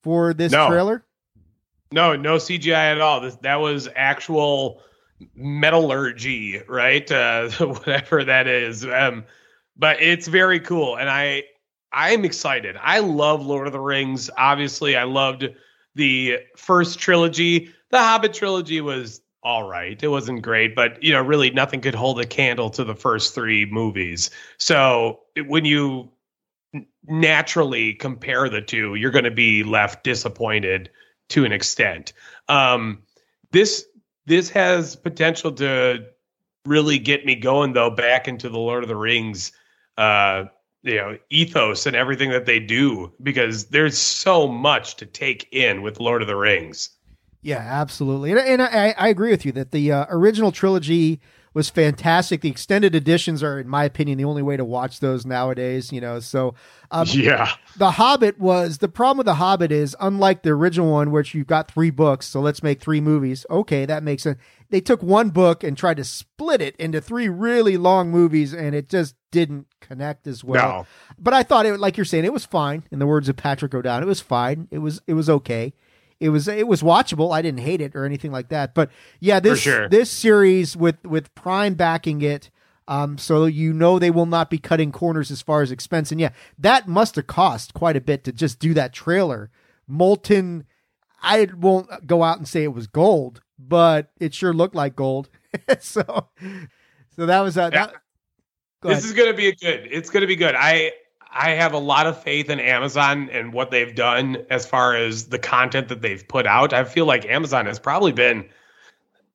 [0.09, 0.67] for this No.
[0.67, 1.05] trailer.
[1.91, 3.21] No, no CGI at all.
[3.21, 4.81] This, that was actual
[5.35, 7.09] metallurgy, right?
[7.11, 8.83] Uh, whatever that is.
[8.83, 9.23] Um,
[9.77, 11.43] but it's very cool, and I
[11.91, 12.75] I'm excited.
[12.81, 14.31] I love Lord of the Rings.
[14.35, 15.47] Obviously, I loved
[15.93, 17.71] the first trilogy.
[17.91, 20.01] The Hobbit trilogy was all right.
[20.01, 23.35] It wasn't great, but you know, really nothing could hold a candle to the first
[23.35, 24.31] three movies.
[24.57, 26.09] So when you
[27.05, 30.89] naturally compare the two, you're going to be left disappointed
[31.29, 32.13] to an extent.
[32.47, 33.03] Um,
[33.51, 33.85] this
[34.25, 36.05] this has potential to
[36.65, 39.51] really get me going though back into the Lord of the Rings
[39.97, 40.45] uh
[40.83, 45.81] you know ethos and everything that they do because there's so much to take in
[45.81, 46.89] with Lord of the Rings.
[47.41, 51.21] Yeah, absolutely, and, and I, I agree with you that the uh, original trilogy
[51.53, 52.41] was fantastic.
[52.41, 55.91] The extended editions are, in my opinion, the only way to watch those nowadays.
[55.91, 56.55] You know, so
[56.91, 57.51] um, yeah.
[57.77, 61.47] The Hobbit was the problem with The Hobbit is unlike the original one, which you've
[61.47, 63.45] got three books, so let's make three movies.
[63.49, 64.39] Okay, that makes sense.
[64.69, 68.75] They took one book and tried to split it into three really long movies, and
[68.75, 70.67] it just didn't connect as well.
[70.67, 70.85] No.
[71.17, 72.83] But I thought it, like you're saying, it was fine.
[72.91, 74.67] In the words of Patrick O'Donnell, it was fine.
[74.71, 75.73] It was it was okay.
[76.19, 77.33] It was it was watchable.
[77.33, 78.73] I didn't hate it or anything like that.
[78.73, 79.87] But yeah, this sure.
[79.87, 82.49] this series with with Prime backing it,
[82.89, 86.11] um, so you know they will not be cutting corners as far as expense.
[86.11, 89.49] And yeah, that must have cost quite a bit to just do that trailer.
[89.87, 90.65] Molten,
[91.21, 95.29] I won't go out and say it was gold, but it sure looked like gold.
[95.79, 96.29] so,
[97.15, 97.93] so that was uh, that.
[98.81, 99.05] Go this ahead.
[99.05, 99.87] is going to be a good.
[99.91, 100.55] It's going to be good.
[100.57, 100.91] I
[101.31, 105.27] I have a lot of faith in Amazon and what they've done as far as
[105.27, 106.73] the content that they've put out.
[106.73, 108.49] I feel like Amazon has probably been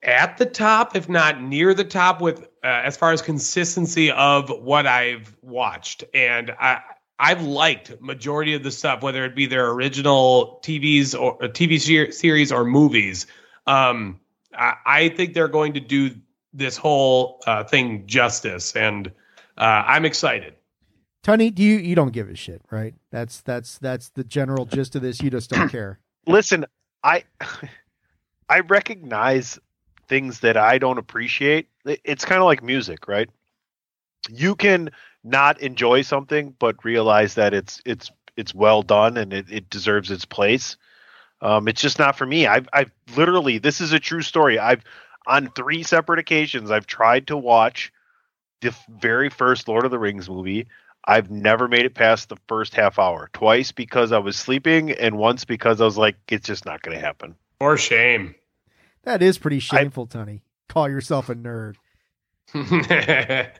[0.02, 4.50] at the top, if not near the top, with uh, as far as consistency of
[4.50, 6.80] what I've watched, and I.
[7.16, 11.80] I've liked majority of the stuff, whether it be their original TVs or uh, TV
[11.80, 13.28] ser- series or movies.
[13.68, 14.18] Um,
[14.52, 16.10] I, I think they're going to do
[16.52, 19.12] this whole uh, thing justice, and
[19.56, 20.54] uh, I'm excited.
[21.24, 22.94] Tony, do you you don't give a shit, right?
[23.10, 25.22] That's that's that's the general gist of this.
[25.22, 25.98] You just don't care.
[26.26, 26.66] Listen,
[27.02, 27.24] I
[28.48, 29.58] I recognize
[30.06, 31.68] things that I don't appreciate.
[31.86, 33.30] It's kind of like music, right?
[34.28, 34.90] You can
[35.24, 40.10] not enjoy something but realize that it's it's it's well done and it, it deserves
[40.10, 40.76] its place.
[41.40, 42.46] Um, it's just not for me.
[42.46, 44.58] I've I've literally this is a true story.
[44.58, 44.84] I've
[45.26, 47.94] on three separate occasions I've tried to watch
[48.60, 50.66] the very first Lord of the Rings movie.
[51.06, 53.28] I've never made it past the first half hour.
[53.32, 56.96] Twice because I was sleeping, and once because I was like, it's just not going
[56.96, 57.34] to happen.
[57.58, 58.34] For shame.
[59.02, 60.42] That is pretty shameful, Tony.
[60.68, 61.76] Call yourself a nerd.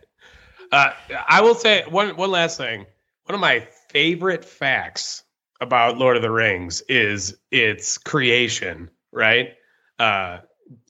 [0.73, 0.91] uh,
[1.29, 2.87] I will say one one last thing.
[3.27, 5.23] One of my favorite facts
[5.61, 8.91] about Lord of the Rings is its creation.
[9.13, 9.51] Right,
[9.99, 10.39] uh,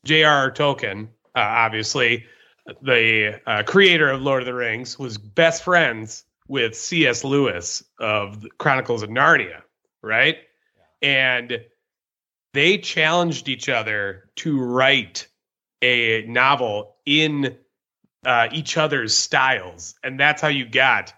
[0.04, 0.50] J.R.R.
[0.52, 2.24] Tolkien, uh, obviously
[2.80, 7.24] the uh, creator of Lord of the Rings, was best friends with C.S.
[7.24, 9.62] Lewis of Chronicles of Narnia.
[10.02, 10.38] Right,
[11.00, 11.60] and
[12.52, 15.26] they challenged each other to write
[15.82, 17.56] a novel in
[18.24, 21.12] uh, each other's styles, and that's how you got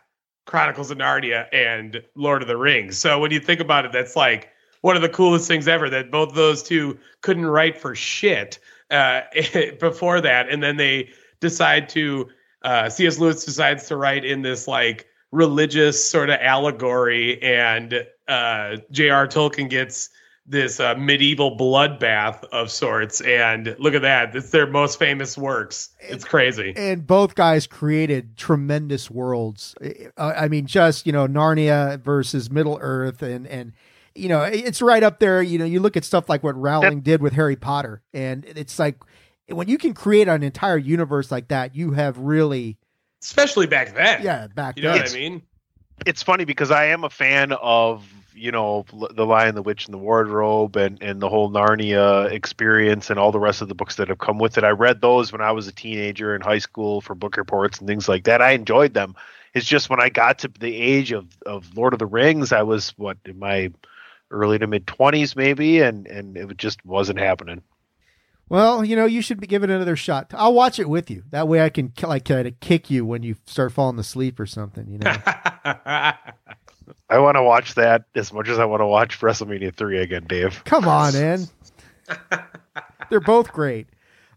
[0.47, 2.99] Chronicles of Narnia and Lord of the Rings.
[2.99, 4.51] So when you think about it, that's like
[4.81, 5.91] one of the coolest things ever.
[5.91, 8.59] That both those two couldn't write for shit
[8.91, 9.23] uh,
[9.81, 11.11] before that, and then they
[11.41, 12.29] decide to.
[12.63, 13.19] Uh, C.S.
[13.19, 19.27] Lewis decides to write in this like religious sort of allegory, and uh, J.R.
[19.27, 20.11] Tolkien gets
[20.49, 23.21] this uh, medieval bloodbath of sorts.
[23.21, 24.35] And look at that.
[24.35, 25.91] It's their most famous works.
[26.01, 26.73] It's crazy.
[26.77, 29.75] And both guys created tremendous worlds.
[30.17, 33.73] Uh, I mean, just you know, Narnia versus Middle Earth, and and
[34.15, 35.43] you know, it's right up there.
[35.43, 38.79] You know, you look at stuff like what Rowling did with Harry Potter, and it's
[38.79, 38.97] like
[39.49, 42.79] when you can create an entire universe like that, you have really,
[43.23, 44.23] Especially back then.
[44.23, 45.03] yeah, back You know then.
[45.03, 45.43] what I mean?
[46.05, 49.95] It's funny because I am a fan of you know the Lion, the Witch, and
[49.95, 53.97] the Wardrobe, and and the whole Narnia experience, and all the rest of the books
[53.97, 54.65] that have come with it.
[54.65, 57.89] I read those when I was a teenager in high school for book reports and
[57.89, 58.43] things like that.
[58.43, 59.15] I enjoyed them.
[59.55, 62.63] It's just when I got to the age of of Lord of the Rings, I
[62.63, 63.73] was what in my
[64.31, 67.63] early to mid twenties maybe, and and it just wasn't happening.
[68.49, 70.33] Well, you know, you should be given another shot.
[70.35, 71.25] I'll watch it with you.
[71.31, 74.47] That way, I can like kind of kick you when you start falling asleep or
[74.47, 74.87] something.
[74.89, 75.11] You know.
[77.09, 80.25] I want to watch that as much as I want to watch WrestleMania three again,
[80.29, 80.63] Dave.
[80.65, 81.47] Come on, man.
[83.11, 83.89] They're both great.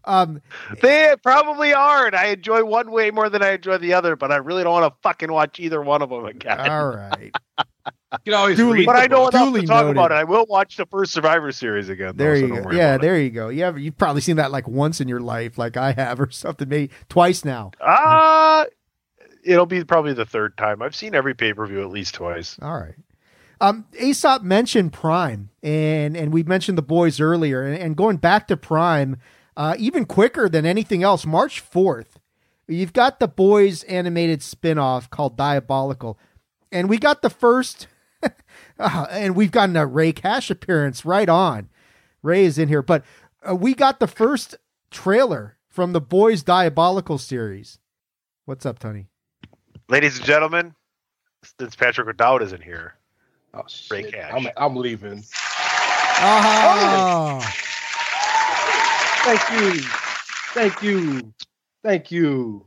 [0.04, 0.40] Um,
[0.80, 4.16] They probably are, and I enjoy one way more than I enjoy the other.
[4.16, 6.58] But I really don't want to fucking watch either one of them again.
[6.58, 7.32] all right.
[7.86, 9.34] You can always Duly- read but the I know book.
[9.34, 9.90] enough Duly to talk noted.
[9.92, 10.14] about it.
[10.14, 12.14] I will watch the first Survivor Series again.
[12.16, 12.70] There so you don't go.
[12.72, 13.06] Yeah, about it.
[13.06, 13.48] there you go.
[13.48, 16.30] You have you've probably seen that like once in your life, like I have, or
[16.30, 17.70] something, maybe twice now.
[17.80, 18.64] Uh
[19.44, 20.82] it'll be probably the third time.
[20.82, 22.56] I've seen every pay per view at least twice.
[22.60, 22.94] All right.
[23.62, 28.48] Um, Aesop mentioned Prime, and and we mentioned the boys earlier, and, and going back
[28.48, 29.18] to Prime,
[29.56, 31.26] uh, even quicker than anything else.
[31.26, 32.18] March fourth,
[32.66, 36.18] you've got the boys animated spin-off called Diabolical,
[36.72, 37.86] and we got the first,
[38.78, 41.68] uh, and we've gotten a Ray Cash appearance right on.
[42.22, 43.04] Ray is in here, but
[43.48, 44.56] uh, we got the first
[44.90, 47.78] trailer from the boys Diabolical series.
[48.44, 49.08] What's up, Tony?
[49.88, 50.74] Ladies and gentlemen,
[51.58, 52.94] since Patrick O'Dowd isn't here,
[53.52, 54.12] Oh, Ray shit.
[54.14, 54.32] Cash.
[54.34, 55.24] I'm, I'm leaving.
[56.22, 57.40] Oh,
[59.24, 59.80] Thank you.
[60.54, 61.32] Thank you.
[61.82, 62.64] Thank you.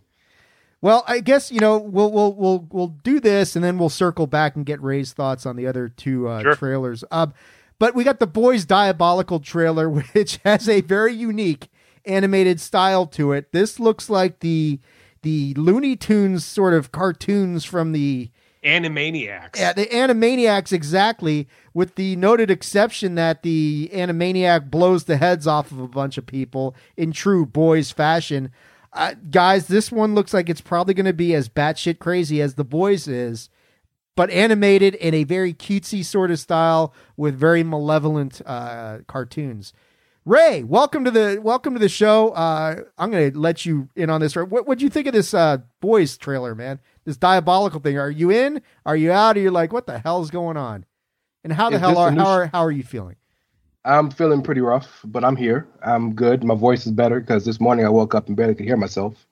[0.84, 4.28] Well, I guess you know we'll we'll we'll we'll do this, and then we'll circle
[4.28, 6.56] back and get Ray's thoughts on the other two uh, Sure.
[6.58, 7.06] trailers.
[7.10, 7.34] Um,
[7.80, 11.70] but we got the boys' diabolical trailer, which has a very unique
[12.06, 13.54] animated style to it.
[13.54, 14.82] This looks like the
[15.22, 18.30] the Looney Tunes sort of cartoons from the
[18.62, 19.58] Animaniacs.
[19.58, 25.72] yeah, the Animaniacs exactly, with the noted exception that the Animaniac blows the heads off
[25.72, 28.52] of a bunch of people in true boys fashion.
[28.94, 32.56] Uh, guys, this one looks like it's probably going to be as batshit crazy as
[32.56, 33.50] the boys is,
[34.16, 39.74] but animated in a very cutesy sort of style with very malevolent uh, cartoons.
[40.26, 42.30] Ray, welcome to the welcome to the show.
[42.30, 44.36] Uh, I'm going to let you in on this.
[44.36, 46.80] What what do you think of this uh, boys trailer, man?
[47.04, 47.98] This diabolical thing.
[47.98, 48.62] Are you in?
[48.86, 49.36] Are you out?
[49.36, 50.86] Are you like, what the hell is going on?
[51.44, 53.18] And how the Is hell are how sh- are how are you feeling?
[53.86, 55.68] I'm feeling pretty rough, but I'm here.
[55.82, 56.44] I'm good.
[56.44, 59.28] My voice is better because this morning I woke up and barely could hear myself.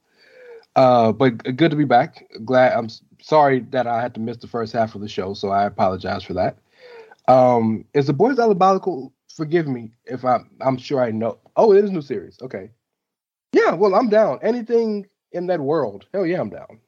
[0.75, 2.27] Uh, but good to be back.
[2.43, 2.73] Glad.
[2.73, 2.89] I'm
[3.21, 6.23] sorry that I had to miss the first half of the show, so I apologize
[6.23, 6.57] for that.
[7.27, 9.13] Um, is the boys diabolical?
[9.35, 10.49] Forgive me if I'm.
[10.59, 11.37] I'm sure I know.
[11.55, 12.37] Oh, it is new series.
[12.41, 12.71] Okay.
[13.53, 13.73] Yeah.
[13.73, 14.39] Well, I'm down.
[14.41, 16.05] Anything in that world?
[16.13, 16.79] Hell yeah, I'm down.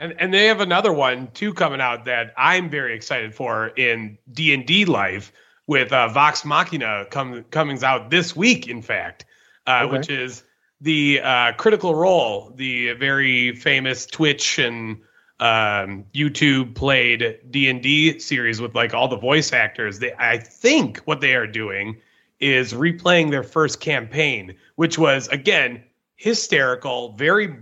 [0.00, 4.18] And and they have another one too coming out that I'm very excited for in
[4.32, 5.32] D and D life
[5.66, 8.68] with uh, Vox Machina com- coming out this week.
[8.68, 9.24] In fact,
[9.66, 9.98] uh, Okay.
[9.98, 10.44] which is
[10.80, 14.98] the uh, Critical Role, the very famous Twitch and
[15.40, 19.98] um, YouTube played D and D series with like all the voice actors.
[19.98, 21.96] They, I think what they are doing
[22.40, 25.82] is replaying their first campaign, which was again
[26.16, 27.54] hysterical, very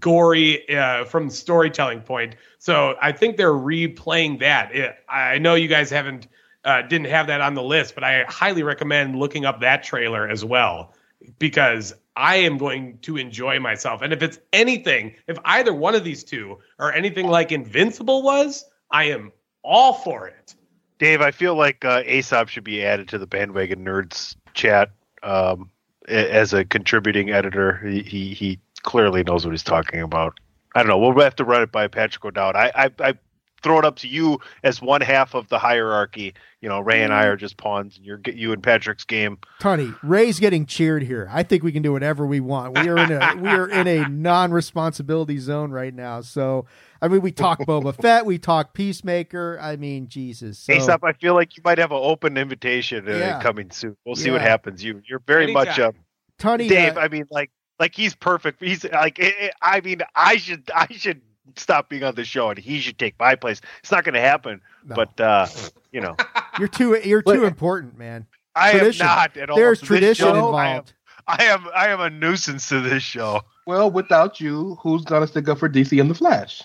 [0.00, 2.34] gory uh, from the storytelling point.
[2.58, 4.74] So I think they're replaying that.
[4.74, 6.26] It, I know you guys haven't
[6.64, 10.28] uh, didn't have that on the list, but I highly recommend looking up that trailer
[10.28, 10.94] as well
[11.38, 14.02] because I am going to enjoy myself.
[14.02, 18.64] And if it's anything, if either one of these two or anything like Invincible was,
[18.90, 19.32] I am
[19.62, 20.54] all for it.
[20.98, 24.90] Dave, I feel like uh, Aesop should be added to the bandwagon nerds chat
[25.22, 25.70] um,
[26.08, 27.76] as a contributing editor.
[27.78, 30.40] He, he he clearly knows what he's talking about.
[30.74, 30.98] I don't know.
[30.98, 32.56] We'll have to run it by Patrick O'Dowd.
[32.56, 33.14] I I, I
[33.62, 36.34] throw it up to you as one half of the hierarchy.
[36.60, 39.38] You know, Ray and I are just pawns, and you're you and Patrick's game.
[39.60, 41.28] Tony, Ray's getting cheered here.
[41.32, 42.74] I think we can do whatever we want.
[42.78, 44.08] We are in a we are in a
[44.62, 46.20] non-responsibility zone right now.
[46.20, 46.66] So,
[47.00, 49.58] I mean, we talk Boba Fett, we talk Peacemaker.
[49.60, 50.58] I mean, Jesus.
[50.58, 53.40] So, Aesop, I feel like you might have an open invitation uh, Yeah.
[53.42, 53.96] coming soon.
[54.04, 54.82] We'll see what happens.
[54.82, 55.88] You you're very much Anytime.
[55.90, 55.92] uh,
[56.38, 56.96] Tony, Dave.
[56.96, 58.60] uh, I mean, like like he's perfect.
[58.62, 61.20] He's like I- I I mean, I should I should
[61.56, 63.60] stop being on the show and he should take my place.
[63.80, 64.60] It's not going to happen.
[64.84, 64.94] No.
[64.96, 65.46] But uh,
[65.92, 66.16] you know,
[66.58, 68.26] you're too you're too But- important, man.
[68.54, 69.06] I Tradition.
[69.06, 69.56] am not at all.
[69.56, 70.92] There's tradition show, I am, involved.
[71.28, 73.42] I am I am a nuisance to this show.
[73.66, 76.62] Well, without you, who's gonna stick up for DC and the Flash?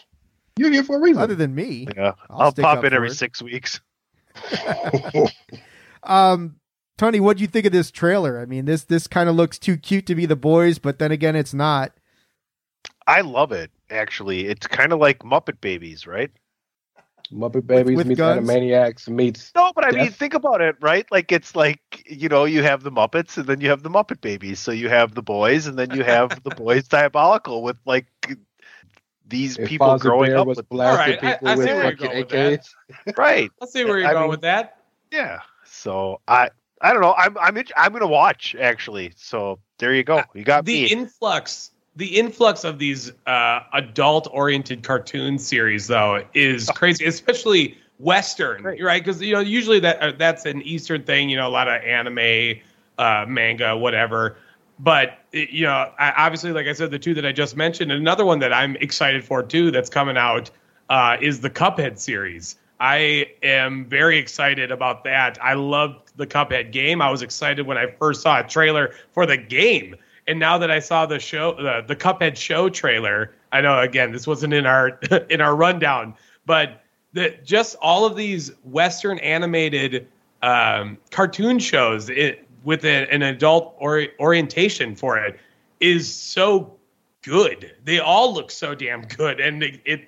[0.57, 1.21] You're here for a reason.
[1.21, 3.15] Other than me, Yeah, I'll I'll, pop in every it.
[3.15, 3.79] six weeks.
[6.03, 6.55] um,
[6.97, 8.39] Tony, what do you think of this trailer?
[8.39, 11.11] I mean, this this kind of looks too cute to be the boys, but then
[11.11, 11.91] again, it's not.
[13.07, 13.71] I love it.
[13.89, 16.31] Actually, it's kind of like Muppet Babies, right?
[17.31, 18.47] Muppet Babies with meets guns?
[18.47, 19.51] Animaniacs meets.
[19.55, 21.05] No, but I mean, think about it, right?
[21.11, 24.21] Like it's like you know, you have the Muppets, and then you have the Muppet
[24.21, 24.59] Babies.
[24.59, 28.07] So you have the boys, and then you have the boys Diabolical with like
[29.25, 31.53] these If people Fozzie growing Bear up was with blasting All right, I- people I
[31.55, 32.29] see with where fucking going with.
[32.29, 33.17] AKs.
[33.17, 33.51] right.
[33.59, 34.77] Let's see where you're I going mean- with that.
[35.11, 35.39] Yeah.
[35.65, 36.49] So I
[36.81, 37.13] I don't know.
[37.17, 39.13] I'm I'm in, I'm gonna watch actually.
[39.15, 40.17] So there you go.
[40.19, 40.87] Uh, you got the me.
[40.87, 48.63] influx the influx of these uh, adult oriented cartoon series though is crazy especially Western,
[48.63, 49.03] right?
[49.03, 51.29] Because you know usually that uh, that's an Eastern thing.
[51.29, 52.59] You know, a lot of anime,
[52.97, 54.37] uh, manga, whatever.
[54.79, 57.91] But it- you know, I, obviously, like I said, the two that I just mentioned,
[57.91, 60.49] and another one that I'm excited for too, that's coming out,
[60.89, 62.57] uh, is the Cuphead series.
[62.79, 65.37] I am very excited about that.
[65.41, 67.01] I loved the Cuphead game.
[67.01, 69.95] I was excited when I first saw a trailer for the game,
[70.27, 71.55] and now that I saw the show,
[71.87, 76.83] the, Cuphead show trailer, I know again this wasn't in our in our rundown, but
[77.13, 80.07] that just all of these Western animated
[80.41, 85.39] um, cartoon shows it, with a, an adult or, orientation for it
[85.79, 86.75] is so
[87.21, 87.75] good.
[87.83, 90.07] They all look so damn good, and it, it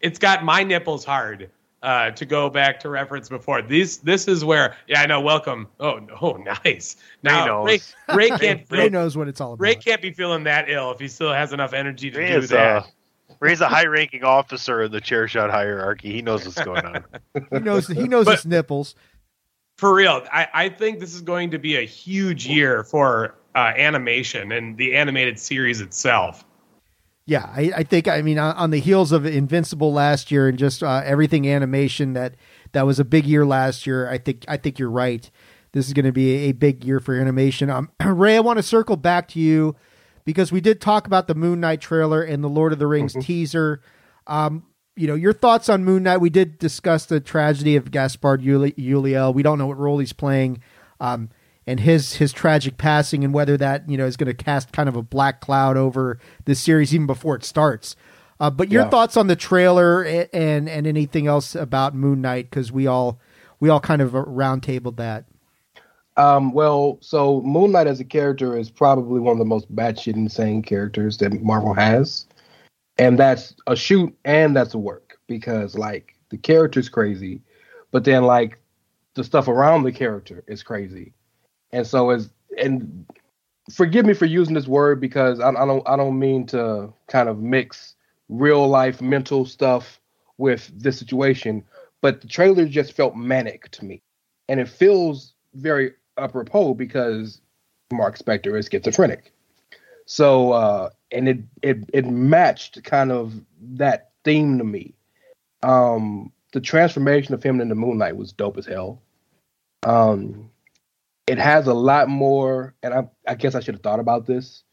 [0.00, 1.50] it's got my nipples hard.
[1.82, 5.18] Uh, to go back to reference before this, this is where yeah, I know.
[5.20, 5.66] Welcome.
[5.80, 6.32] Oh, oh,
[6.64, 6.96] nice.
[7.22, 7.94] Now Ray, knows.
[8.14, 9.62] Ray can't Ray feel, knows what it's all about.
[9.62, 12.38] Ray can't be feeling that ill if he still has enough energy to Ray do
[12.38, 12.82] is, that.
[12.82, 12.86] uh,
[13.40, 16.12] Ray's a high-ranking officer in the chair shot hierarchy.
[16.12, 17.04] He knows what's going on.
[17.50, 18.94] He knows he knows But- his nipples.
[19.78, 23.72] for real, I, I think this is going to be a huge year for uh,
[23.74, 26.44] animation and the animated series itself.
[27.26, 30.82] Yeah, I, I think I mean on, the heels of Invincible last year and just
[30.82, 32.34] uh, everything animation that
[32.72, 34.08] that was a big year last year.
[34.08, 35.30] I think I think you're right.
[35.72, 37.70] This is going to be a, big year for animation.
[37.70, 39.76] Um, Ray, I want to circle back to you
[40.24, 43.14] because we did talk about the Moon Knight trailer and the Lord of the Rings
[43.20, 43.80] teaser.
[44.26, 44.64] Um,
[44.96, 46.18] you know your thoughts on Moon Knight.
[46.18, 49.32] We did discuss the tragedy of Gaspard Uli- Ulliel.
[49.32, 50.62] We don't know what role he's playing.
[51.00, 51.30] Um,
[51.70, 54.88] and his his tragic passing and whether that you know is going to cast kind
[54.88, 57.94] of a black cloud over the series even before it starts.
[58.40, 58.90] Uh, but your Yeah.
[58.90, 63.20] thoughts on the trailer and and anything else about Moon Knight because we all
[63.60, 65.26] we all kind of roundtabled that.
[66.16, 70.16] Um, well, so Moon Knight as a character is probably one of the most batshit
[70.16, 72.26] insane characters that Marvel has.
[72.98, 77.42] And that's a shoot and that's a work because like the character's crazy,
[77.92, 78.58] but then like
[79.14, 81.14] the stuff around the character is crazy.
[81.72, 83.06] And so as and
[83.72, 87.28] forgive me for using this word because I, I don't I don't mean to kind
[87.28, 87.94] of mix
[88.28, 90.00] real life mental stuff
[90.38, 91.62] with this situation,
[92.00, 94.02] but the trailer just felt manic to me.
[94.48, 97.40] And it feels very apropos because
[97.92, 99.32] Marc Spector is schizophrenic.
[100.06, 103.34] So uh and it it it matched kind of
[103.74, 104.94] that theme to me.
[105.62, 109.02] Um the transformation of him into Moon Knight was dope as hell.
[109.84, 110.50] Um
[111.30, 114.64] it has a lot more and I I guess I should have thought about this,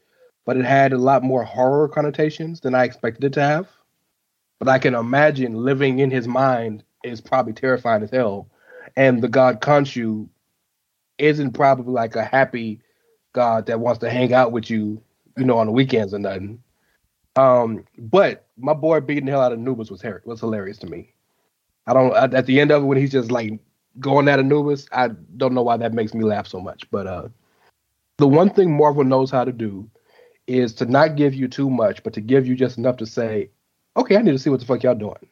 [0.43, 3.67] but it had a lot more horror connotations than I expected it to have.
[4.57, 8.49] But I can imagine living in his mind is probably terrifying as hell.
[8.95, 10.27] And the god Khonshu
[11.19, 12.81] isn't probably like a happy
[13.33, 14.99] god that wants to hang out with you,
[15.37, 16.63] you know, on the weekends or nothing.
[17.35, 20.87] Um, but my boy beating the hell out of Anubis was her- was hilarious to
[20.87, 21.13] me.
[21.85, 23.59] I don't at at the end of it when he's just like
[23.99, 26.89] going at Anubis, I don't know why that makes me laugh so much.
[26.91, 27.27] But uh,
[28.17, 29.89] the one thing Marvel knows how to do
[30.47, 33.49] is to not give you too much, but to give you just enough to say,
[33.95, 35.27] okay, I need to see what the fuck y'all doing.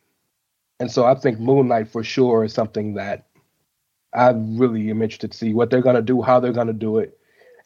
[0.79, 3.27] And so I think Moon Knight for sure is something that
[4.13, 7.17] I really am interested to see what they're gonna do, how they're gonna do it.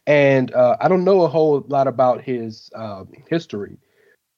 [0.06, 3.78] And uh, I don't know a whole lot about his uh, history,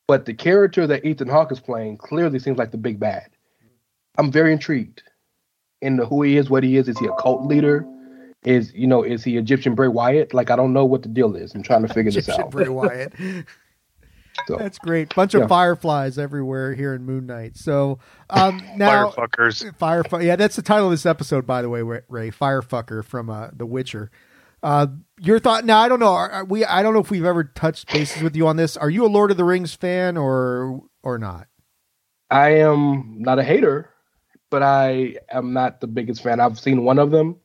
[0.07, 3.31] but the character that Ethan Hawke is playing clearly seems like the big bad.
[4.19, 5.03] I'm very intrigued
[5.83, 6.89] into who he is, what he is.
[6.89, 7.87] Is he a cult leader?
[8.45, 10.35] Is you know, is he Egyptian Bray Wyatt?
[10.35, 11.55] Like I don't know what the deal is.
[11.55, 12.51] I'm trying to figure this Egyptian out.
[12.51, 13.13] Bray Wyatt.
[14.47, 15.15] So, That's great.
[15.15, 17.57] Bunch of fireflies everywhere here in Moon Knight.
[17.57, 17.99] So
[18.31, 19.77] um, now Firefuckers.
[19.77, 22.01] Firefu- Yeah, that's the title of this episode, by the way, Ray.
[22.09, 24.11] Ray Firefucker from uh, The Witcher.
[24.63, 24.87] Uh,
[25.21, 25.65] your thought?
[25.65, 26.13] Now, I don't know.
[26.15, 26.65] Are, are we?
[26.65, 28.77] I don't know if we've ever touched bases with you on this.
[28.77, 31.49] Are you a Lord of the Rings fan or or not?
[32.31, 33.91] I am not a hater,
[34.53, 36.39] but I am not the biggest fan.
[36.39, 37.37] I've seen one of them.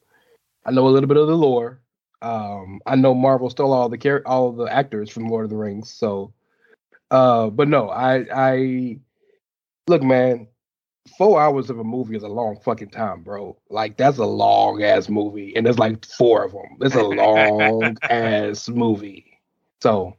[0.65, 1.79] I know a little bit of the lore.
[2.21, 5.55] Um, I know Marvel stole all the char- all the actors from Lord of the
[5.55, 5.89] Rings.
[5.89, 6.33] So,
[7.09, 8.99] uh, but no, I I
[9.87, 10.47] look, man.
[11.17, 13.57] Four hours of a movie is a long fucking time, bro.
[13.69, 16.77] Like that's a long ass movie, and there's like four of them.
[16.81, 19.39] It's a long ass movie.
[19.81, 20.16] So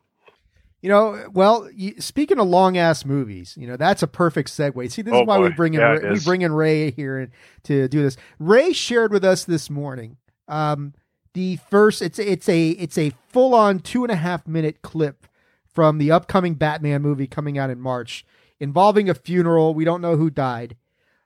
[0.81, 1.69] You know, well,
[1.99, 4.91] speaking of long ass movies, you know that's a perfect segue.
[4.93, 5.55] See, this Oh, is why we boy.
[5.57, 7.31] bring in Yeah, Ray, we bring in Ray here
[7.65, 8.17] to do this.
[8.39, 10.95] Ray shared with us this morning um,
[11.35, 12.01] the first.
[12.01, 15.27] It's it's a it's a full on two and a half minute clip
[15.67, 18.25] from the upcoming Batman movie coming out in March,
[18.61, 19.75] involving a funeral.
[19.75, 20.77] We don't know who died.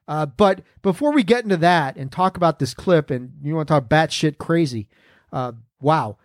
[0.07, 3.67] Uh, but before we get into that and talk about this clip, and you want
[3.67, 4.89] to talk batshit crazy,
[5.31, 6.17] uh, wow.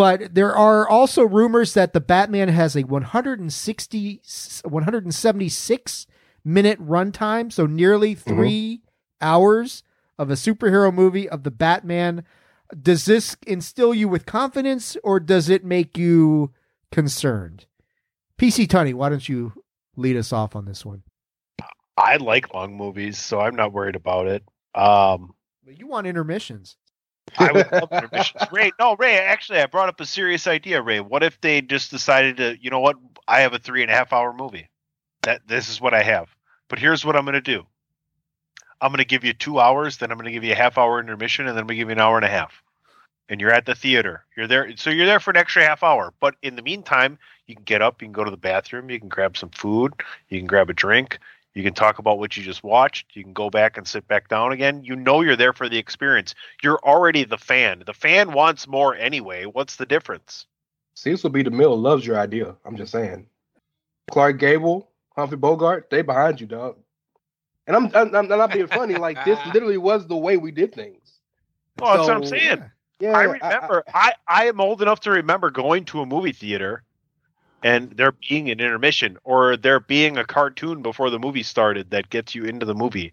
[0.00, 4.22] But there are also rumors that the Batman has a 160,
[4.64, 6.06] 176
[6.42, 8.80] minute runtime, so nearly 3
[9.20, 9.82] hours
[10.18, 12.24] of a superhero movie of the Batman.
[12.80, 16.54] Does this instill you with confidence or does it make you
[16.90, 17.66] concerned?
[18.38, 19.52] PC Tunney, why don't you
[19.96, 21.02] lead us off on this one?
[21.98, 24.44] I like long movies, so I'm not worried about it.
[24.74, 26.78] Um, But you want intermissions.
[27.38, 28.42] I would love intermissions.
[28.52, 29.18] Ray, no, Ray.
[29.18, 31.00] Actually, I brought up a serious idea, Ray.
[31.00, 32.96] What if they just decided to, you know what?
[33.28, 34.68] I have a three and a half hour movie.
[35.22, 36.28] That this is what I have.
[36.68, 37.66] But here's what I'm going to do.
[38.80, 40.78] I'm going to give you two hours, then I'm going to give you a half
[40.78, 42.62] hour intermission, and then we give you an hour and a half.
[43.28, 44.24] And you're at the theater.
[44.36, 46.14] You're there, so you're there for an extra half hour.
[46.18, 48.98] But in the meantime, you can get up, you can go to the bathroom, you
[48.98, 49.92] can grab some food,
[50.28, 51.18] you can grab a drink,
[51.54, 53.16] you can talk about what you just watched.
[53.16, 54.84] You can go back and sit back down again.
[54.84, 56.34] You know you're there for the experience.
[56.62, 57.82] You're already the fan.
[57.84, 59.44] The fan wants more anyway.
[59.44, 60.46] What's the difference?
[60.94, 61.42] Cecil B.
[61.42, 62.54] DeMille loves your idea.
[62.64, 63.26] I'm just saying.
[64.10, 66.76] Clark Gable, Humphrey Bogart, they behind you, dog.
[67.66, 68.94] And I'm, I'm, I'm not being funny.
[68.96, 71.18] Like this literally was the way we did things.
[71.80, 72.64] Oh, that's what I'm saying.
[73.00, 73.84] Yeah, I remember.
[73.94, 76.82] I, I am old enough to remember going to a movie theater,
[77.62, 82.10] and there being an intermission or there being a cartoon before the movie started that
[82.10, 83.12] gets you into the movie.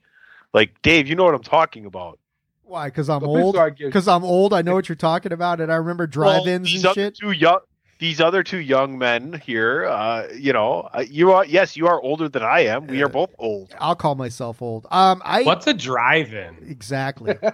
[0.54, 2.20] Like Dave, you know what I'm talking about.
[2.64, 2.88] Why?
[2.88, 3.56] Because I'm old.
[3.56, 4.54] don't get- Because I'm old.
[4.54, 7.16] I know what you're talking about, and I remember Well, drive-ins these and shit.
[7.16, 7.60] Two young,
[8.00, 9.86] these other two young men here.
[9.86, 12.88] Uh, you know, uh, you are yes, you are older than I am.
[12.88, 13.76] We are both old.
[13.80, 14.86] I'll call myself old.
[14.92, 16.58] Um, I What's a drive-in?
[16.68, 17.36] exactly.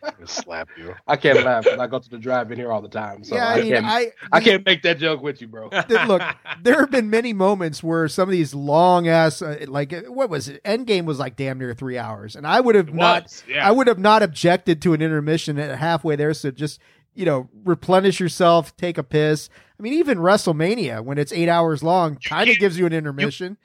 [0.00, 0.94] I'm gonna slap you.
[1.06, 3.24] I can't laugh 'cause I go to the drive-in here all the time.
[3.24, 3.86] So yeah, I, I mean, can't.
[3.86, 5.68] I, I can't make that joke with you, bro.
[5.88, 6.22] Th- look,
[6.62, 10.30] there have been many moments where some of these long ass, uh, like uh, what
[10.30, 10.62] was it?
[10.64, 13.66] Endgame was like damn near three hours, and I would have It not, was, yeah.
[13.68, 16.32] I would have not objected to an intermission at halfway there.
[16.32, 16.80] So just
[17.18, 19.48] you know, replenish yourself, take a piss.
[19.78, 23.56] I mean, even WrestleMania when it's eight hours long, kind of gives you an intermission.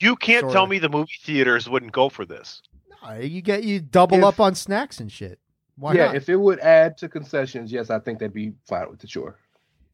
[0.00, 0.54] You can't Sorta.
[0.54, 2.62] tell me the movie theaters wouldn't go for this.
[3.06, 5.38] Uh, you get you double If- up on snacks and shit.
[5.76, 6.16] Why yeah, not?
[6.16, 9.10] if it would add to concessions, yes, I think they'd be fine with it.
[9.10, 9.36] Sure.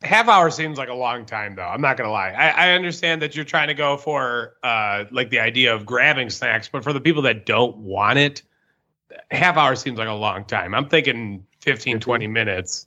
[0.02, 3.20] half hour seems like a long time though i'm not gonna lie I, I understand
[3.20, 6.94] that you're trying to go for uh like the idea of grabbing snacks but for
[6.94, 8.40] the people that don't want it
[9.30, 12.86] half hour seems like a long time i'm thinking 15 20 minutes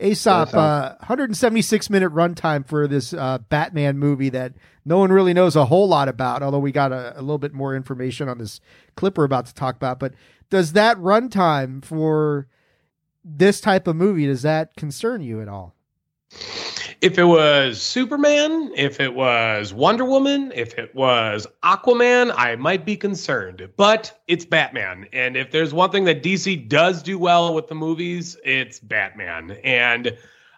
[0.00, 5.32] Aesop, Yeah, uh, 176 minute runtime for this uh, Batman movie that no one really
[5.32, 8.38] knows a whole lot about, although we got a, a little bit more information on
[8.38, 8.60] this
[8.96, 10.00] clip we're about to talk about.
[10.00, 10.14] But
[10.50, 12.48] does that runtime for
[13.24, 15.74] this type of movie, does that concern you at all?
[17.00, 22.84] If it was superman if it was wonder woman if it was aquaman i might
[22.84, 27.54] be concerned but it's batman and if there's one thing that dc does do well
[27.54, 30.16] with the movies it's batman and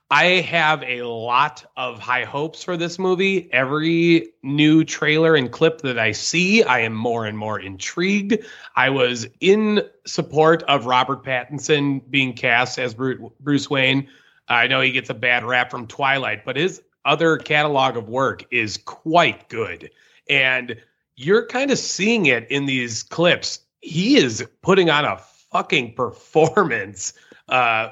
[0.09, 3.53] I have a lot of high hopes for this movie.
[3.53, 8.39] Every new trailer and clip that I see, I am more and more intrigued.
[8.77, 14.07] I was in support of Robert Pattinson being cast as Bruce Wayne.
[14.49, 18.45] I know he gets a bad rap from Twilight, but his other catalog of work
[18.51, 19.91] is quite good.
[20.29, 20.77] And
[21.17, 23.61] you're kind of seeing it in these clips.
[23.81, 25.19] He is putting on a
[25.51, 27.13] fucking performance.
[27.49, 27.91] Uh,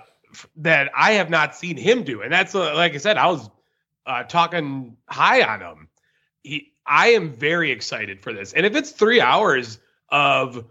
[0.57, 2.23] that I have not seen him do.
[2.23, 3.49] And that's uh, like I said, I was
[4.07, 5.89] uh, talking high on him.
[6.43, 8.53] He, I am very excited for this.
[8.53, 9.79] And if it's three hours
[10.09, 10.65] of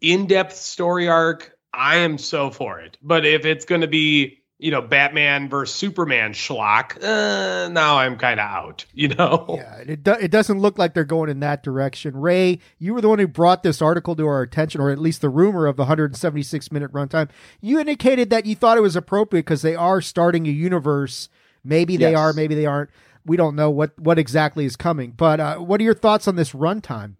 [0.00, 2.96] in-depth story arc, I am so for it.
[3.02, 8.16] But if it's going to be, you know, Batman versus Superman schlock, uh, now I'm
[8.16, 8.84] kind of out.
[8.94, 9.46] You know.
[9.58, 12.16] Yeah, it do, it doesn't look like they're going in that direction.
[12.16, 15.20] Ray, you were the one who brought this article to our attention, or at least
[15.20, 17.28] the rumor of the 176 minute runtime.
[17.60, 21.28] You indicated that you thought it was appropriate because they are starting a universe.
[21.64, 22.90] Maybe they are, maybe they aren't.
[23.26, 25.10] We don't know what what exactly is coming.
[25.10, 27.16] But uh, what are your thoughts on this runtime?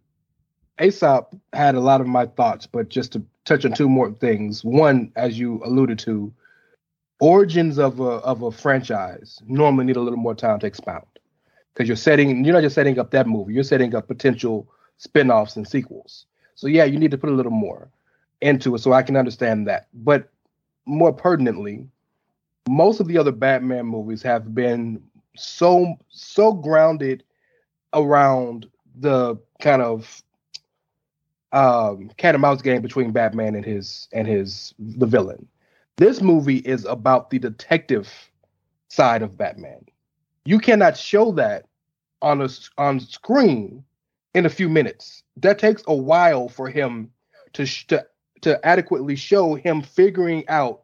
[0.80, 4.64] Aesop had a lot of my thoughts, but just to touch on two more things.
[4.64, 6.32] One, as you alluded to,
[7.20, 11.06] origins of a of a franchise normally need a little more time to expound
[11.72, 15.56] because you're setting you're not just setting up that movie, you're setting up potential spin-offs
[15.56, 16.26] and sequels.
[16.54, 17.90] So yeah, you need to put a little more
[18.40, 19.88] into it so I can understand that.
[19.92, 20.30] But
[20.86, 21.88] more pertinently,
[22.68, 25.02] most of the other Batman movies have been
[25.36, 27.24] so so grounded
[27.92, 28.66] around
[28.96, 30.22] the kind of
[31.52, 35.48] um cat and mouse game between Batman and his and his the villain.
[35.96, 38.12] This movie is about the detective
[38.88, 39.86] side of Batman.
[40.44, 41.66] You cannot show that
[42.20, 42.48] on a
[42.78, 43.84] on screen
[44.34, 45.22] in a few minutes.
[45.36, 47.10] That takes a while for him
[47.52, 48.06] to sh- to
[48.40, 50.82] to adequately show him figuring out.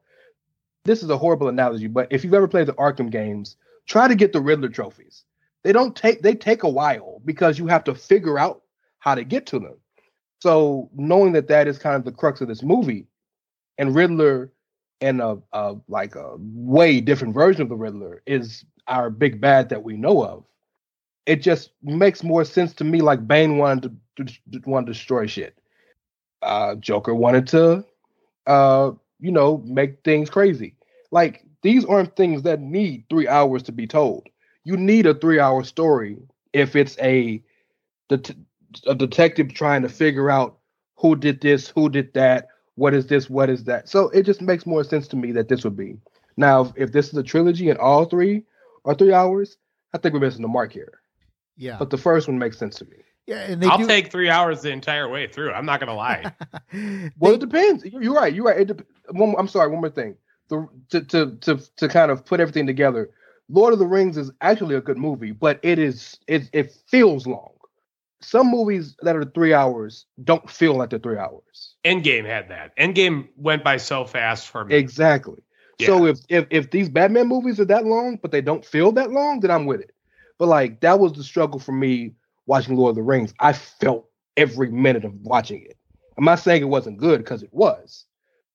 [0.84, 3.56] This is a horrible analogy, but if you've ever played the Arkham games,
[3.86, 5.24] try to get the Riddler trophies.
[5.62, 8.62] They don't take they take a while because you have to figure out
[9.00, 9.74] how to get to them.
[10.40, 13.08] So knowing that that is kind of the crux of this movie,
[13.76, 14.52] and Riddler,
[15.00, 19.68] and a, a like a way different version of the Riddler is our big bad
[19.70, 20.44] that we know of.
[21.26, 23.00] It just makes more sense to me.
[23.00, 25.56] Like Bane wanted to, to, to want to destroy shit.
[26.42, 27.84] Uh, Joker wanted to,
[28.46, 30.74] uh, you know, make things crazy.
[31.10, 34.26] Like these aren't things that need three hours to be told.
[34.64, 36.18] You need a three-hour story
[36.52, 37.42] if it's a
[38.08, 38.36] det-
[38.86, 40.58] a detective trying to figure out
[40.96, 42.48] who did this, who did that,
[42.80, 43.90] what is this, what is that.
[43.90, 45.98] So it just makes more sense to me that this would be.
[46.38, 48.44] Now, if this is a trilogy and all three
[48.86, 49.58] are three hours,
[49.92, 51.02] I think we're missing the mark here.
[51.58, 51.76] Yeah.
[51.78, 52.96] But the first one makes sense to me.
[53.26, 55.52] Yeah, and they I'll do, take three hours the entire way through.
[55.52, 56.32] I'm not gonna lie.
[57.18, 57.84] Well, it depends.
[57.84, 58.32] You- You're right.
[58.32, 58.60] You're right.
[58.60, 59.68] It dep- one, I'm sorry.
[59.68, 60.16] One more thing.
[60.48, 63.10] The to, to to to kind of put everything together.
[63.50, 67.26] Lord of the Rings is actually a good movie, but it is it it feels
[67.26, 67.50] long.
[68.22, 71.74] Some movies that are three hours don't feel like they're three hours.
[71.84, 72.76] Endgame had that.
[72.76, 74.76] Endgame went by so fast for me.
[74.76, 75.42] Exactly.
[75.80, 79.10] So if, if if these Batman movies are that long, but they don't feel that
[79.10, 79.92] long, then I'm with it.
[80.38, 82.12] But like that was the struggle for me
[82.46, 83.32] watching Lord of the Rings.
[83.40, 84.06] I felt
[84.36, 85.76] every minute of watching it.
[86.18, 88.04] I'm not saying it wasn't good because it was,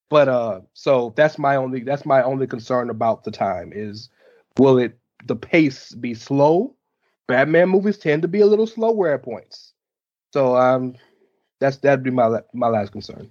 [0.09, 4.09] but uh, so that's my only that's my only concern about the time is
[4.59, 6.74] will it the pace be slow?
[7.27, 9.73] Batman movies tend to be a little slower at points,
[10.33, 10.95] so um,
[11.59, 13.29] that's that'd be my my last concern.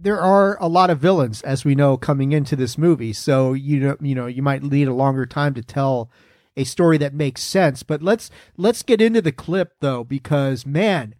[0.00, 3.12] there are a lot of villains, as we know, coming into this movie.
[3.12, 6.10] So you know, you know, you might need a longer time to tell
[6.56, 7.82] a story that makes sense.
[7.82, 11.14] But let's let's get into the clip though, because man,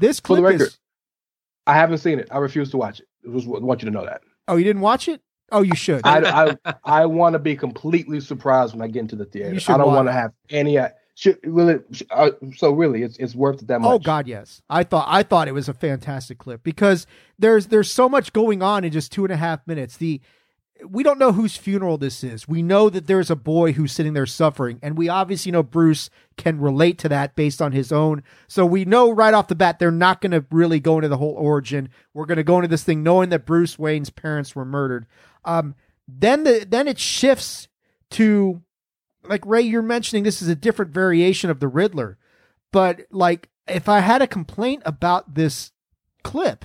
[0.00, 0.78] this For the clip record, is.
[1.66, 2.28] I haven't seen it.
[2.30, 3.06] I refuse to watch it.
[3.28, 4.22] I just want you to know that.
[4.48, 5.22] Oh, you didn't watch it?
[5.52, 6.02] Oh, you should.
[6.04, 9.60] I I, I want to be completely surprised when I get into the theater.
[9.72, 10.78] I don't want to have any.
[11.14, 11.80] Should really?
[11.92, 13.90] sh- Uh, so really, it's it's worth it that much.
[13.90, 14.62] Oh God, yes.
[14.70, 17.06] I thought I thought it was a fantastic clip because
[17.38, 19.96] there's there's so much going on in just two and a half minutes.
[19.98, 20.20] The
[20.88, 22.48] we don't know whose funeral this is.
[22.48, 26.10] We know that there's a boy who's sitting there suffering, and we obviously know Bruce
[26.36, 28.22] can relate to that based on his own.
[28.48, 31.18] So we know right off the bat they're not going to really go into the
[31.18, 31.88] whole origin.
[32.14, 35.06] We're going to go into this thing knowing that Bruce Wayne's parents were murdered.
[35.44, 35.74] Um,
[36.08, 37.68] then the then it shifts
[38.12, 38.62] to
[39.24, 42.18] like Ray, you're mentioning this is a different variation of the Riddler,
[42.72, 45.72] but like if I had a complaint about this
[46.22, 46.64] clip,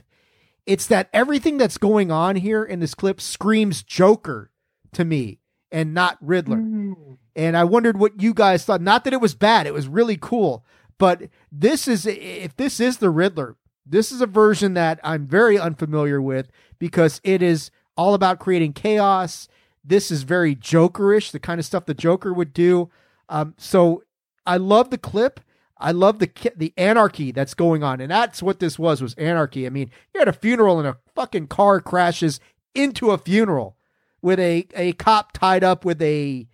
[0.65, 4.51] it's that everything that's going on here in this clip screams Joker
[4.93, 5.39] to me
[5.71, 6.57] and not Riddler.
[6.57, 7.13] Mm-hmm.
[7.35, 8.81] And I wondered what you guys thought.
[8.81, 10.65] Not that it was bad, it was really cool.
[10.97, 13.55] But this is, if this is the Riddler,
[13.85, 18.73] this is a version that I'm very unfamiliar with because it is all about creating
[18.73, 19.47] chaos.
[19.87, 22.89] This is very Jokerish, the kind of stuff the Joker would do.
[23.29, 24.03] Um, so
[24.45, 25.39] I love the clip.
[25.77, 29.65] I love the the anarchy that's going on, and that's what this was was anarchy.
[29.65, 32.39] I mean, you're at a funeral and a fucking car crashes
[32.73, 33.77] into a funeral
[34.21, 36.47] with a a cop tied up with a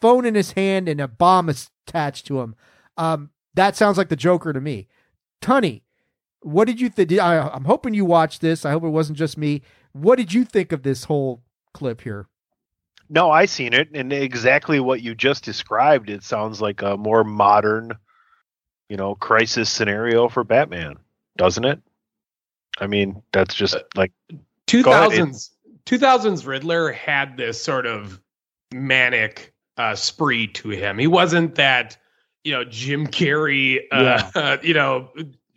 [0.00, 2.56] phone in his hand and a bomb attached to him.
[2.96, 4.88] Um, that sounds like the Joker to me.
[5.42, 5.82] Tunney,
[6.40, 7.12] what did you think?
[7.20, 8.64] I'm hoping you watched this.
[8.64, 9.62] I hope it wasn't just me.
[9.92, 11.42] What did you think of this whole
[11.74, 12.29] clip here?
[13.12, 16.08] No, I seen it, and exactly what you just described.
[16.08, 17.98] It sounds like a more modern,
[18.88, 20.96] you know, crisis scenario for Batman,
[21.36, 21.82] doesn't it?
[22.78, 24.12] I mean, that's just like
[24.66, 25.50] Two thousands,
[25.84, 28.20] two thousands Riddler had this sort of
[28.72, 30.96] manic uh, spree to him.
[30.96, 31.96] He wasn't that,
[32.44, 35.10] you know, Jim Carrey, uh, you know,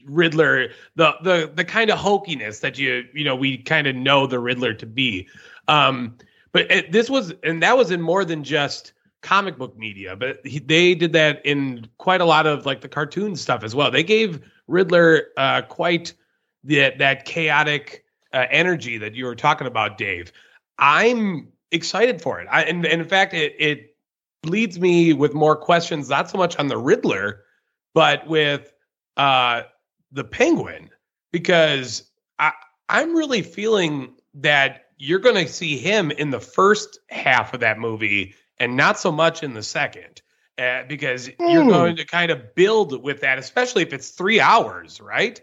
[0.04, 4.26] Riddler, the the the kind of hokiness that you you know we kind of know
[4.26, 5.28] the Riddler to be.
[5.68, 6.18] Um,
[6.54, 8.94] but it, this was, and that was in more than just
[9.24, 12.90] comic book media, but he, they did that in quite a lot of like the
[12.90, 13.90] cartoon stuff as well.
[13.90, 16.14] They gave Riddler uh, quite
[16.66, 18.04] that that chaotic
[18.34, 20.32] uh, energy that you were talking about, Dave.
[20.78, 22.48] I'm excited for it.
[22.52, 23.96] I, and, and in fact, it it
[24.46, 27.44] leads me with more questions, not so much on the Riddler,
[27.94, 28.74] but with
[29.18, 29.64] uh,
[30.12, 30.90] the Penguin,
[31.32, 32.52] because I
[32.90, 37.78] I'm really feeling that you're going to see him in the first half of that
[37.78, 40.22] movie and not so much in the second.
[40.60, 41.70] Uh, because you're Hmm.
[41.70, 45.42] going to kind of build with that, especially if it's three hours, right?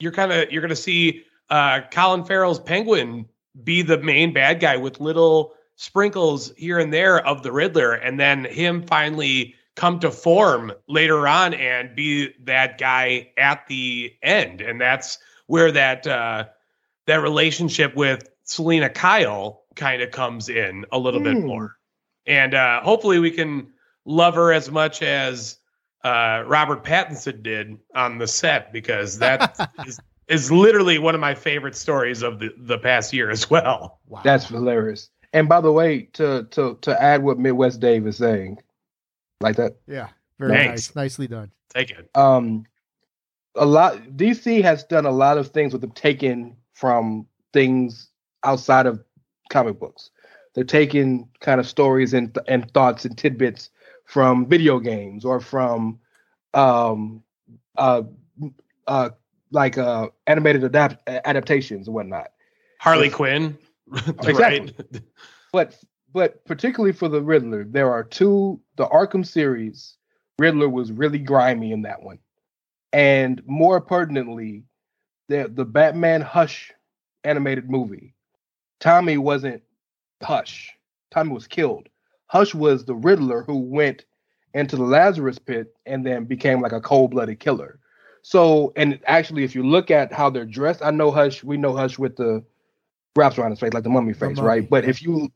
[0.00, 3.26] You're kind of you're going to see uh, Colin Farrell's Penguin
[3.62, 8.18] be the main bad guy with little sprinkles here and there of the Riddler, and
[8.18, 14.60] then him finally come to form later on and be that guy at the end,
[14.60, 16.44] and that's where that uh,
[17.06, 21.46] that relationship with Selina Kyle kind of comes in a little bit Hmm.
[21.46, 21.76] more,
[22.26, 23.68] and uh, hopefully we can
[24.04, 25.58] love her as much as
[26.02, 29.56] uh, Robert Pattinson did on the set because that
[29.86, 34.00] is is literally one of my favorite stories of the, the past year as well.
[34.06, 34.20] Wow.
[34.24, 35.10] That's hilarious.
[35.32, 38.58] And by the way, to to to add what Midwest Dave is saying,
[39.40, 40.08] like that, yeah,
[40.40, 40.88] very Thanks.
[40.88, 41.52] nice, nicely done.
[41.72, 42.10] Take it.
[42.16, 42.64] um,
[43.54, 48.09] a lot DC has done a lot of things with them taken from things
[48.44, 49.02] outside of
[49.50, 50.10] comic books.
[50.54, 53.70] They're taking kind of stories and and thoughts and tidbits
[54.04, 56.00] from video games or from
[56.54, 57.22] um
[57.76, 58.02] uh
[58.86, 59.10] uh
[59.52, 62.32] like uh animated adapt adaptations and whatnot.
[62.78, 63.14] Harley Yes.
[63.14, 63.58] Quinn.
[64.22, 64.72] Exactly.
[64.78, 65.02] right.
[65.52, 65.76] but
[66.12, 68.60] but particularly for the Riddler, there are two.
[68.76, 69.96] The Arkham series,
[70.38, 72.18] Riddler was really grimy in that one,
[72.92, 74.64] and more pertinently,
[75.28, 76.72] the the Batman Hush
[77.24, 78.14] animated movie.
[78.80, 79.62] Tommy wasn't
[80.22, 80.76] Hush.
[81.10, 81.88] Tommy was killed.
[82.26, 84.04] Hush was the Riddler who went
[84.54, 87.78] into the Lazarus pit and then became like a cold blooded killer.
[88.22, 91.42] So, and actually, if you look at how they're dressed, I know Hush.
[91.42, 92.44] We know Hush with the
[93.16, 94.70] wraps around his face, like the mummy face, mummy, right?
[94.70, 95.30] But if you,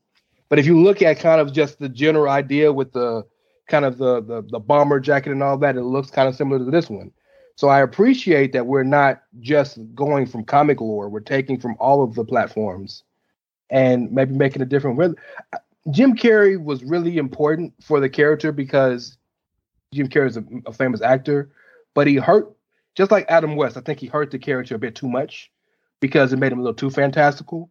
[0.49, 3.25] but if you look at kind of just the general idea with the
[3.67, 6.59] kind of the the, the bomber jacket and all that, it looks kind of similar
[6.59, 7.11] to this one.
[7.55, 12.03] So I appreciate that we're not just going from comic lore; we're taking from all
[12.03, 13.03] of the platforms,
[13.69, 14.97] and maybe making a different.
[14.97, 15.17] Riddler.
[15.91, 19.17] Jim Carrey was really important for the character because
[19.93, 21.51] Jim Carrey is a, a famous actor,
[21.93, 22.51] but he hurt
[22.95, 23.77] just like Adam West.
[23.77, 25.51] I think he hurt the character a bit too much
[25.99, 27.69] because it made him a little too fantastical.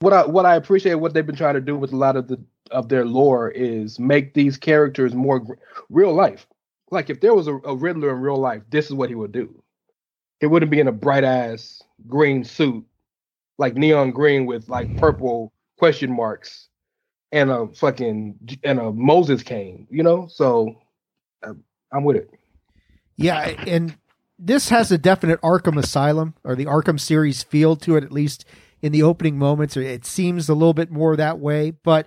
[0.00, 2.28] What I what I appreciate what they've been trying to do with a lot of
[2.28, 2.38] the
[2.70, 5.54] of their lore is make these characters more gr-
[5.88, 6.46] real life.
[6.90, 9.32] Like if there was a, a Riddler in real life, this is what he would
[9.32, 9.62] do.
[10.40, 12.84] It wouldn't be in a bright ass green suit,
[13.58, 16.68] like neon green with like purple question marks
[17.32, 20.26] and a fucking and a Moses cane, you know.
[20.30, 20.76] So
[21.92, 22.30] I'm with it.
[23.16, 23.96] Yeah, and
[24.38, 28.44] this has a definite Arkham Asylum or the Arkham series feel to it, at least
[28.82, 29.76] in the opening moments.
[29.76, 32.06] It seems a little bit more that way, but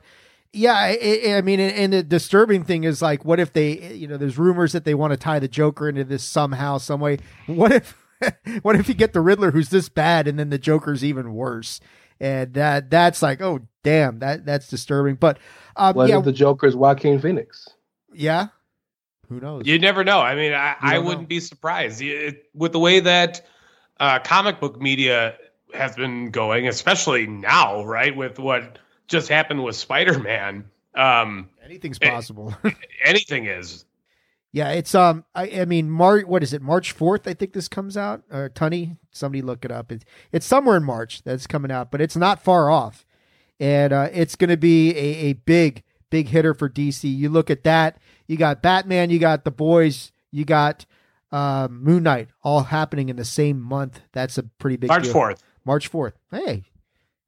[0.53, 4.17] yeah, I, I- mean, and the disturbing thing is like, what if they, you know,
[4.17, 7.17] there's rumors that they want to tie the Joker into this somehow, some way.
[7.47, 7.98] What if,
[8.61, 11.79] what if you get the Riddler who's this bad, and then the Joker's even worse?
[12.19, 15.15] And that that's like, oh damn, that that's disturbing.
[15.15, 15.39] But
[15.75, 17.67] um, What yeah, if the Joker is Joaquin Phoenix?
[18.13, 18.47] yeah,
[19.29, 19.65] who knows?
[19.65, 20.19] You never know.
[20.19, 21.27] I mean, I, I wouldn't know.
[21.27, 23.45] be surprised it, with the way that
[23.99, 25.35] uh, comic book media
[25.73, 28.15] has been going, especially now, right?
[28.15, 30.65] With what just happened with Spider Man.
[30.95, 32.53] Um, Anything's Eh, possible.
[33.05, 33.85] anything is.
[34.51, 37.67] Yeah, it's um I, I mean March what is it, March fourth, I think this
[37.67, 38.23] comes out.
[38.31, 39.91] Or Tunney, somebody look it up.
[39.91, 43.05] It's it's somewhere in March that's coming out, but it's not far off.
[43.59, 47.03] And uh it's gonna be a, a big, big hitter for DC.
[47.15, 50.85] You look at that, you got Batman, you got the boys, you got
[51.31, 54.01] um Moon Knight all happening in the same month.
[54.13, 55.41] That's a pretty big March 4th.
[55.63, 56.13] March 4th.
[56.31, 56.63] Hey,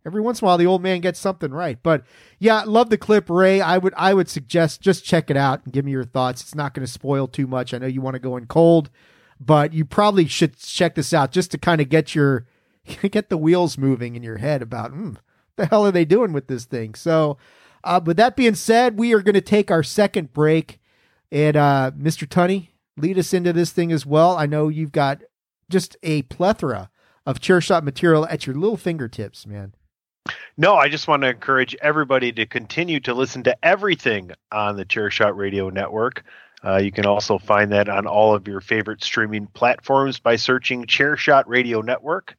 [0.06, 1.78] every once in a while the old man gets something right.
[1.82, 2.04] But
[2.40, 3.62] yeah, love the clip, Ray.
[3.62, 6.42] I would I would suggest just check it out and give me your thoughts.
[6.42, 7.74] It's not going to spoil too much.
[7.74, 8.90] I know you want to go in cold,
[9.40, 12.46] but you probably should check this out just to kind of get your
[13.12, 15.14] get the wheels moving in your head about hmm,
[15.56, 16.96] the hell are they doing with this thing.
[16.96, 17.38] So,
[17.84, 20.80] uh, with that being said, we are going to take our second break,
[21.32, 22.28] and uh, Mr.
[22.28, 24.38] Tunney, lead us into this thing as well.
[24.38, 25.22] I know you've got
[25.70, 26.90] just a plethora
[27.26, 29.74] of chair shot material at your little fingertips, man.
[30.58, 34.86] No, I just want to encourage everybody to continue to listen to everything on the
[34.86, 36.24] Chairshot Radio Network.
[36.64, 40.86] Uh, you can also find that on all of your favorite streaming platforms by searching
[40.86, 42.36] Chairshot Radio Network.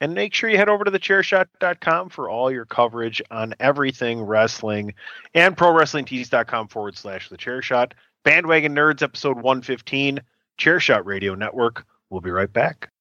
[0.00, 4.22] And make sure you head over to the thechairshot.com for all your coverage on everything
[4.22, 4.94] wrestling
[5.34, 7.92] and prowrestlingtees.com forward slash the chairshot.
[8.22, 10.20] Bandwagon Nerds episode 115,
[10.56, 11.84] Chairshot Radio Network.
[12.10, 12.90] We'll be right back.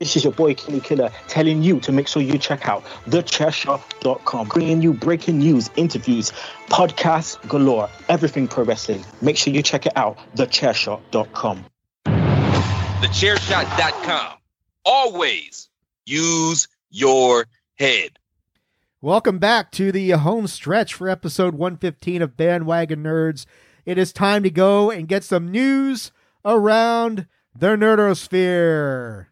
[0.00, 4.48] This is your boy Kenny Killer telling you to make sure you check out thechairshot.com,
[4.48, 6.32] bringing you breaking news, interviews,
[6.66, 9.04] podcasts galore, everything pro wrestling.
[9.22, 11.64] Make sure you check it out, thechairshot.com.
[12.06, 14.38] Thechairshot.com.
[14.84, 15.68] Always
[16.06, 17.46] use your
[17.76, 18.18] head.
[19.00, 23.46] Welcome back to the home stretch for episode 115 of Bandwagon Nerds.
[23.86, 26.10] It is time to go and get some news
[26.44, 29.26] around the nerdosphere.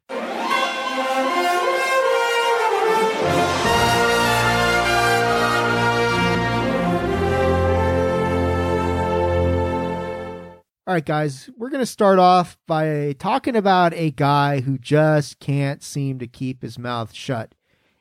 [10.85, 15.39] All right, guys, we're going to start off by talking about a guy who just
[15.39, 17.55] can't seem to keep his mouth shut.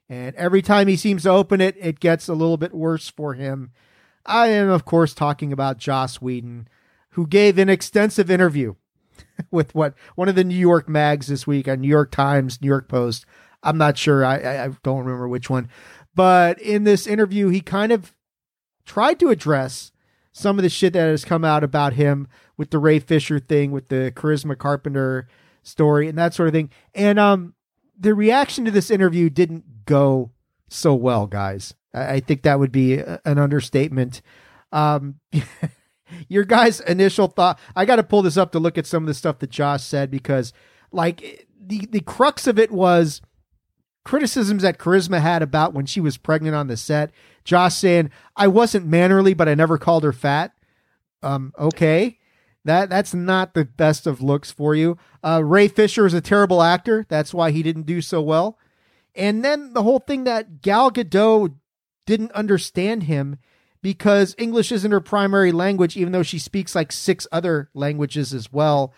[0.09, 3.35] And every time he seems to open it, it gets a little bit worse for
[3.35, 3.69] him.
[4.25, 6.67] I am, of course, talking about Joss Whedon,
[7.11, 8.73] who gave an extensive interview
[9.51, 12.67] with what one of the New York mags this week, a New York Times, New
[12.67, 13.27] York Post.
[13.61, 14.25] I'm not sure.
[14.25, 15.69] I, I, I don't remember which one.
[16.15, 18.15] But in this interview, he kind of
[18.87, 19.91] tried to address
[20.31, 22.27] some of the shit that has come out about him
[22.61, 25.27] with the Ray Fisher thing, with the Charisma Carpenter
[25.63, 26.69] story, and that sort of thing.
[26.93, 27.55] And um,
[27.99, 30.29] the reaction to this interview didn't go
[30.69, 31.73] so well, guys.
[31.91, 34.21] I, I think that would be a, an understatement.
[34.71, 35.15] Um,
[36.29, 37.59] your guys' initial thought.
[37.75, 39.81] I got to pull this up to look at some of the stuff that Josh
[39.81, 40.53] said because,
[40.91, 43.23] like, the the crux of it was
[44.05, 47.09] criticisms that Charisma had about when she was pregnant on the set.
[47.43, 50.53] Josh saying, "I wasn't mannerly, but I never called her fat."
[51.23, 52.19] Um, okay,
[52.65, 54.97] that that's not the best of looks for you.
[55.23, 57.05] Uh, Ray Fisher is a terrible actor.
[57.09, 58.57] That's why he didn't do so well.
[59.15, 61.55] And then the whole thing that Gal Gadot
[62.05, 63.37] didn't understand him
[63.81, 68.51] because English isn't her primary language, even though she speaks like six other languages as
[68.51, 68.93] well.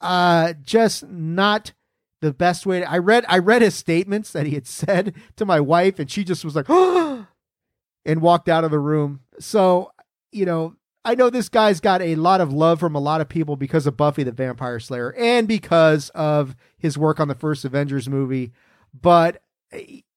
[0.00, 1.72] Uh, just not
[2.20, 2.80] the best way.
[2.80, 6.10] To, I read I read his statements that he had said to my wife, and
[6.10, 6.68] she just was like,
[8.04, 9.20] and walked out of the room.
[9.38, 9.92] So
[10.30, 13.28] you know, I know this guy's got a lot of love from a lot of
[13.28, 17.64] people because of Buffy the Vampire Slayer and because of his work on the first
[17.64, 18.52] Avengers movie,
[18.98, 19.42] but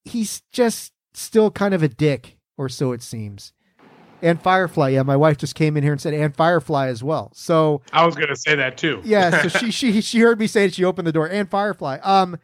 [0.04, 3.52] he's just still kind of a dick, or so it seems.
[4.22, 7.32] And Firefly, yeah, my wife just came in here and said, and Firefly as well.
[7.34, 9.02] So I was gonna say that too.
[9.04, 10.74] yeah, so she she she heard me say it.
[10.74, 11.98] She opened the door and Firefly.
[12.02, 12.38] Um,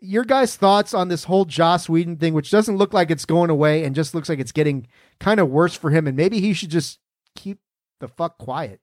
[0.00, 3.50] your guys' thoughts on this whole Joss Whedon thing, which doesn't look like it's going
[3.50, 4.86] away and just looks like it's getting
[5.18, 6.98] kind of worse for him, and maybe he should just
[7.34, 7.58] keep
[8.00, 8.80] the fuck quiet.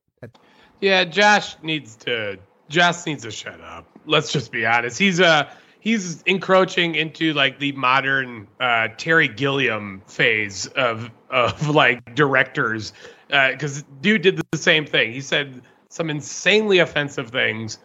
[0.79, 2.39] Yeah, Josh needs to.
[2.69, 3.85] Josh needs to shut up.
[4.05, 4.97] Let's just be honest.
[4.97, 5.49] He's uh
[5.81, 12.93] he's encroaching into like the modern uh, Terry Gilliam phase of of like directors
[13.27, 15.11] because uh, dude did the same thing.
[15.11, 17.77] He said some insanely offensive things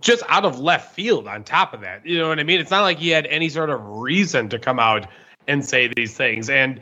[0.00, 1.26] just out of left field.
[1.26, 2.60] On top of that, you know what I mean?
[2.60, 5.06] It's not like he had any sort of reason to come out
[5.46, 6.50] and say these things.
[6.50, 6.80] And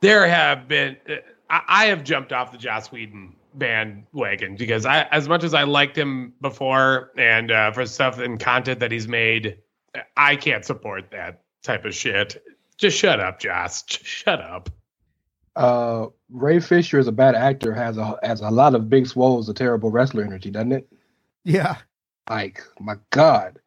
[0.00, 0.96] there have been.
[1.50, 5.64] I, I have jumped off the Joss Whedon bandwagon because I, as much as I
[5.64, 9.58] liked him before and uh, for stuff and content that he's made,
[10.16, 12.42] I can't support that type of shit.
[12.76, 13.84] Just shut up, Joss.
[14.02, 14.70] Shut up.
[15.56, 17.74] Uh, Ray Fisher is a bad actor.
[17.74, 20.92] has a has a lot of big swolls, a terrible wrestler energy, doesn't it?
[21.44, 21.76] Yeah.
[22.30, 23.58] Like my God,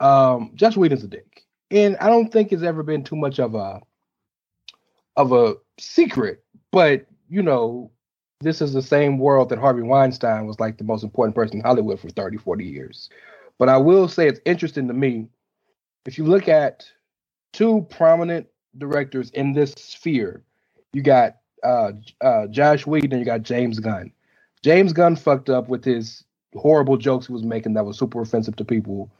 [0.00, 3.54] um, Josh Whedon's a dick, and I don't think it's ever been too much of
[3.54, 3.80] a
[5.16, 6.44] of a secret.
[6.72, 7.90] But you know,
[8.40, 11.64] this is the same world that Harvey Weinstein was like the most important person in
[11.64, 13.08] Hollywood for 30, 40 years.
[13.58, 15.28] But I will say it's interesting to me
[16.06, 16.90] if you look at
[17.52, 18.46] two prominent
[18.78, 20.42] directors in this sphere,
[20.92, 24.12] you got uh, uh, Josh Whedon and you got James Gunn.
[24.62, 26.24] James Gunn fucked up with his
[26.54, 29.10] horrible jokes he was making that was super offensive to people.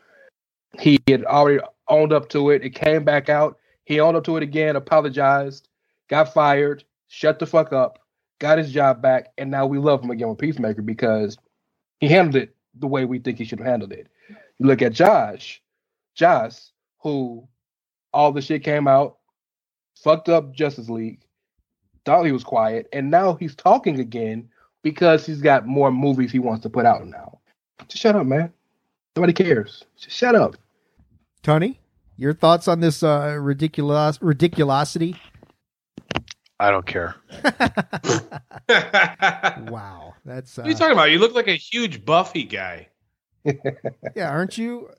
[0.78, 2.65] He had already owned up to it.
[2.65, 3.59] It came back out.
[3.85, 5.69] He owned up to it again, apologized,
[6.09, 7.99] got fired, shut the fuck up
[8.41, 11.39] got his job back, and now we love him again with Peacemaker because
[12.01, 14.09] he handled it the way we think he should have handled it.
[14.59, 15.62] You look at Josh,
[16.15, 16.57] Josh,
[16.99, 17.47] who
[18.12, 19.19] all the shit came out,
[19.95, 21.20] fucked up Justice League,
[22.05, 24.49] thought he was quiet, and now he's talking again
[24.82, 27.39] because he's got more movies he wants to put out now.
[27.89, 28.53] Just shut up, man.
[29.15, 29.85] Nobody cares.
[29.97, 30.57] Just shut up.
[31.43, 31.81] Tony,
[32.16, 35.19] your thoughts on this uh, ridiculous ridiculosity?
[36.61, 37.15] I don't care.
[39.70, 40.59] wow, that's.
[40.59, 41.11] Uh, what are you talking about?
[41.11, 42.89] You look like a huge Buffy guy.
[44.15, 44.91] yeah, aren't you?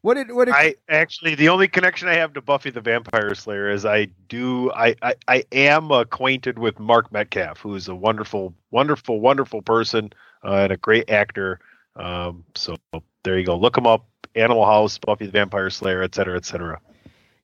[0.00, 0.46] What did what?
[0.46, 0.54] Did...
[0.54, 4.72] I actually the only connection I have to Buffy the Vampire Slayer is I do
[4.72, 10.12] I, I I am acquainted with Mark Metcalf, who is a wonderful, wonderful, wonderful person
[10.44, 11.60] uh, and a great actor.
[11.94, 12.74] Um, so
[13.22, 13.56] there you go.
[13.56, 14.04] Look him up.
[14.34, 16.80] Animal House, Buffy the Vampire Slayer, et cetera, et cetera.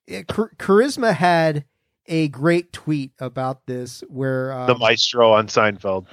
[0.08, 1.64] Yeah, Char- Charisma had
[2.06, 6.06] a great tweet about this where um, the maestro on Seinfeld.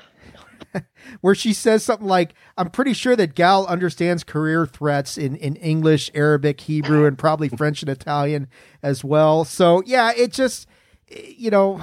[1.21, 5.55] where she says something like, I'm pretty sure that Gal understands career threats in, in
[5.57, 8.47] English, Arabic, Hebrew, and probably French and Italian
[8.81, 9.43] as well.
[9.43, 10.67] So, yeah, it just,
[11.09, 11.81] you know,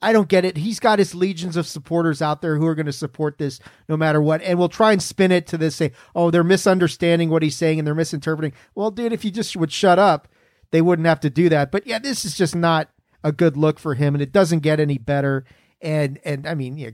[0.00, 0.56] I don't get it.
[0.56, 3.96] He's got his legions of supporters out there who are going to support this no
[3.96, 4.42] matter what.
[4.42, 7.78] And we'll try and spin it to this say, oh, they're misunderstanding what he's saying
[7.78, 8.52] and they're misinterpreting.
[8.74, 10.26] Well, dude, if you just would shut up,
[10.72, 11.70] they wouldn't have to do that.
[11.70, 12.88] But yeah, this is just not
[13.24, 15.44] a good look for him, and it doesn't get any better.
[15.80, 16.90] And and I mean, yeah,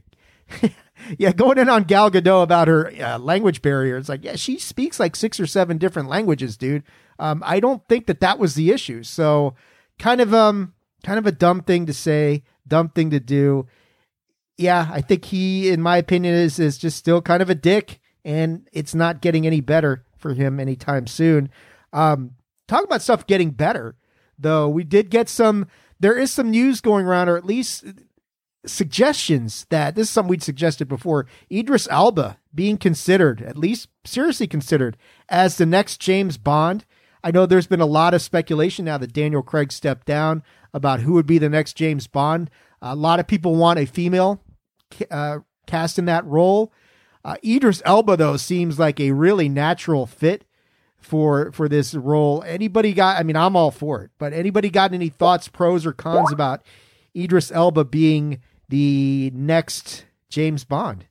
[1.18, 3.96] yeah, going in on Gal Gadot about her uh, language barrier.
[3.96, 6.82] It's like, yeah, she speaks like six or seven different languages, dude.
[7.18, 9.02] Um, I don't think that that was the issue.
[9.02, 9.54] So,
[9.98, 10.74] kind of, um,
[11.04, 13.66] kind of a dumb thing to say, dumb thing to do.
[14.56, 18.00] Yeah, I think he, in my opinion, is is just still kind of a dick,
[18.24, 21.50] and it's not getting any better for him anytime soon.
[21.92, 22.32] Um,
[22.66, 23.96] talk about stuff getting better,
[24.38, 24.68] though.
[24.68, 25.66] We did get some.
[26.00, 27.84] There is some news going around, or at least
[28.66, 31.26] suggestions that this is something we'd suggested before.
[31.50, 34.96] Idris Elba being considered, at least seriously considered,
[35.28, 36.84] as the next James Bond.
[37.22, 40.42] I know there's been a lot of speculation now that Daniel Craig stepped down
[40.72, 42.50] about who would be the next James Bond.
[42.80, 44.40] A lot of people want a female
[45.10, 46.72] uh, cast in that role.
[47.24, 50.44] Uh, Idris Elba though seems like a really natural fit
[51.00, 52.42] for for this role.
[52.46, 53.18] Anybody got?
[53.18, 54.10] I mean, I'm all for it.
[54.18, 56.62] But anybody got any thoughts, pros or cons about
[57.16, 61.06] Idris Elba being the next James Bond?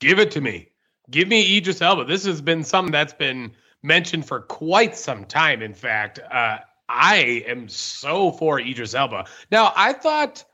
[0.00, 0.68] Give it to me.
[1.10, 2.04] Give me Idris Elba.
[2.04, 3.52] This has been something that's been
[3.82, 5.62] mentioned for quite some time.
[5.62, 6.58] In fact, uh,
[6.88, 9.26] I am so for Idris Elba.
[9.50, 10.44] Now, I thought,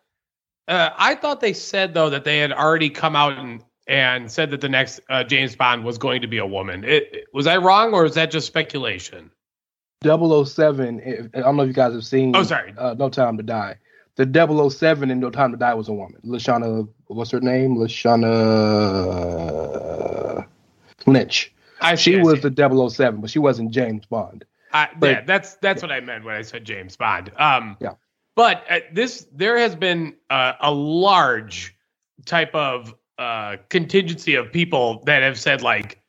[0.68, 4.51] uh, I thought they said though that they had already come out and and said
[4.51, 6.85] that the next uh, James Bond was going to be a woman.
[6.85, 9.31] It, was I wrong, or is that just speculation?
[10.02, 11.31] 007.
[11.35, 12.35] I don't know if you guys have seen.
[12.36, 12.74] Oh, sorry.
[12.77, 13.77] Uh, no Time to Die.
[14.16, 16.20] The 007 in No Time to Die was a woman.
[16.24, 17.77] Lashana, what's her name?
[17.77, 18.35] Lashana
[21.06, 21.52] Lynch.
[21.81, 22.48] I she I was see.
[22.48, 24.44] the 007, but she wasn't James Bond.
[24.73, 27.31] I, But- yeah, that's that's what I meant when I said James Bond.
[27.36, 27.94] Um, Yeah.
[28.36, 31.77] But uh, this, there has been uh, a large
[32.24, 36.03] type of uh, contingency of people that have said like,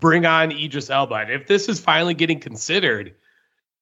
[0.00, 1.14] bring on Idris Elba.
[1.14, 3.14] And if this is finally getting considered,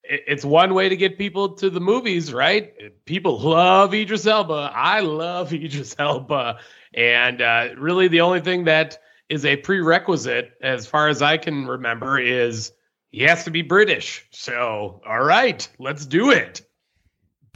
[0.02, 3.04] it, it's one way to get people to the movies, right?
[3.04, 4.72] People love Idris Elba.
[4.74, 6.58] I love Idris Elba,
[6.94, 8.98] and uh, really the only thing that
[9.28, 12.72] is a prerequisite, as far as I can remember, is
[13.10, 14.26] he has to be British.
[14.30, 16.62] So, all right, let's do it.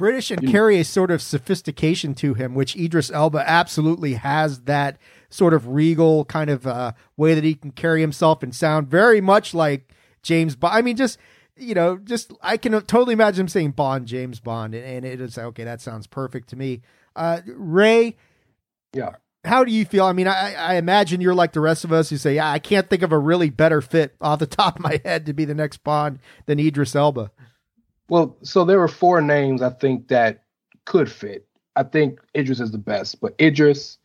[0.00, 4.96] British and carry a sort of sophistication to him, which Idris Elba absolutely has that
[5.28, 9.20] sort of regal kind of uh, way that he can carry himself and sound very
[9.20, 10.74] much like James Bond.
[10.74, 11.18] I mean, just
[11.54, 15.20] you know, just I can totally imagine him saying Bond, James Bond, and, and it
[15.20, 15.64] is okay.
[15.64, 16.80] That sounds perfect to me.
[17.14, 18.16] Uh, Ray,
[18.94, 19.16] Yeah.
[19.44, 20.06] how do you feel?
[20.06, 22.58] I mean, I, I imagine you're like the rest of us who say, yeah, I
[22.58, 25.44] can't think of a really better fit off the top of my head to be
[25.44, 27.30] the next Bond than Idris Elba.
[28.10, 30.42] Well, so there were four names I think that
[30.84, 31.46] could fit.
[31.76, 33.98] I think Idris is the best, but Idris,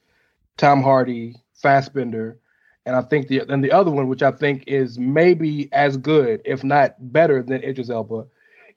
[0.57, 2.39] Tom Hardy, Fassbender,
[2.85, 6.39] and I think the and the other one, which I think is maybe as good,
[6.45, 8.27] if not better than Idris Elba,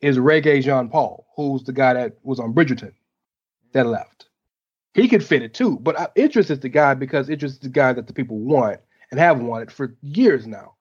[0.01, 2.95] is Regé-Jean Paul, who's the guy that was on Bridgerton
[3.73, 4.31] that left.
[4.95, 7.69] He could fit it too, but I, Idris is the guy because Idris is the
[7.69, 8.81] guy that the people want
[9.11, 10.77] and have wanted for years now.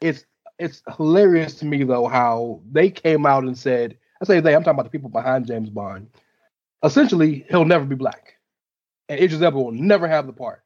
[0.00, 0.24] It's
[0.58, 4.62] it's hilarious to me though how they came out and said, I say they, I'm
[4.62, 6.08] talking about the people behind James Bond.
[6.82, 8.34] Essentially, he'll never be black,
[9.08, 10.62] and Idris Elba will never have the part.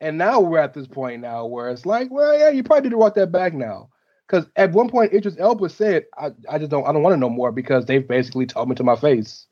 [0.00, 2.90] And now we're at this point now where it's like, well, yeah, you probably need
[2.90, 3.90] to walk that back now.
[4.26, 7.20] Because at one point, Idris Elba said, I, I just don't, I don't want to
[7.20, 9.46] know more because they've basically told me to my face,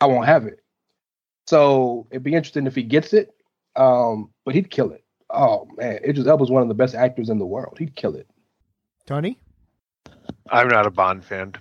[0.00, 0.60] I won't have it.
[1.46, 3.34] So it'd be interesting if he gets it.
[3.74, 5.04] Um, but he'd kill it.
[5.30, 7.76] Oh man, Idris Elba's one of the best actors in the world.
[7.78, 8.28] He'd kill it.
[9.08, 9.38] Tony?
[10.50, 11.54] I'm not a Bond fan.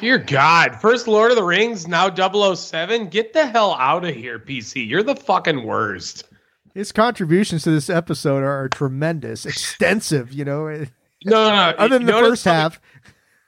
[0.00, 2.12] Dear God, first Lord of the Rings, now
[2.54, 3.08] 007.
[3.10, 4.88] Get the hell out of here, PC.
[4.88, 6.24] You're the fucking worst.
[6.72, 10.32] His contributions to this episode are, tremendous, extensive.
[10.32, 10.86] You know, No,
[11.26, 11.74] no, no.
[11.78, 12.80] other than the Notice first how- half.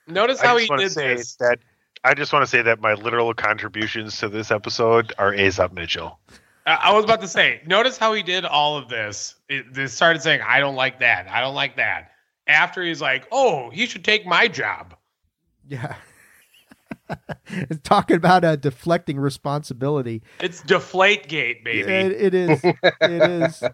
[0.06, 1.34] Notice I how just he want to did say this.
[1.36, 1.58] that
[2.04, 6.20] I just want to say that my literal contributions to this episode are Aesop Mitchell.
[6.66, 9.34] I I was about to say, notice how he did all of this.
[9.48, 11.26] It, this started saying, I don't like that.
[11.28, 12.12] I don't like that.
[12.48, 14.94] After he's like, oh, he should take my job.
[15.68, 15.96] Yeah.
[17.82, 20.22] Talking about uh, deflecting responsibility.
[20.40, 21.90] It's Deflate Gate, baby.
[21.90, 22.64] It, it is.
[22.64, 23.62] It is.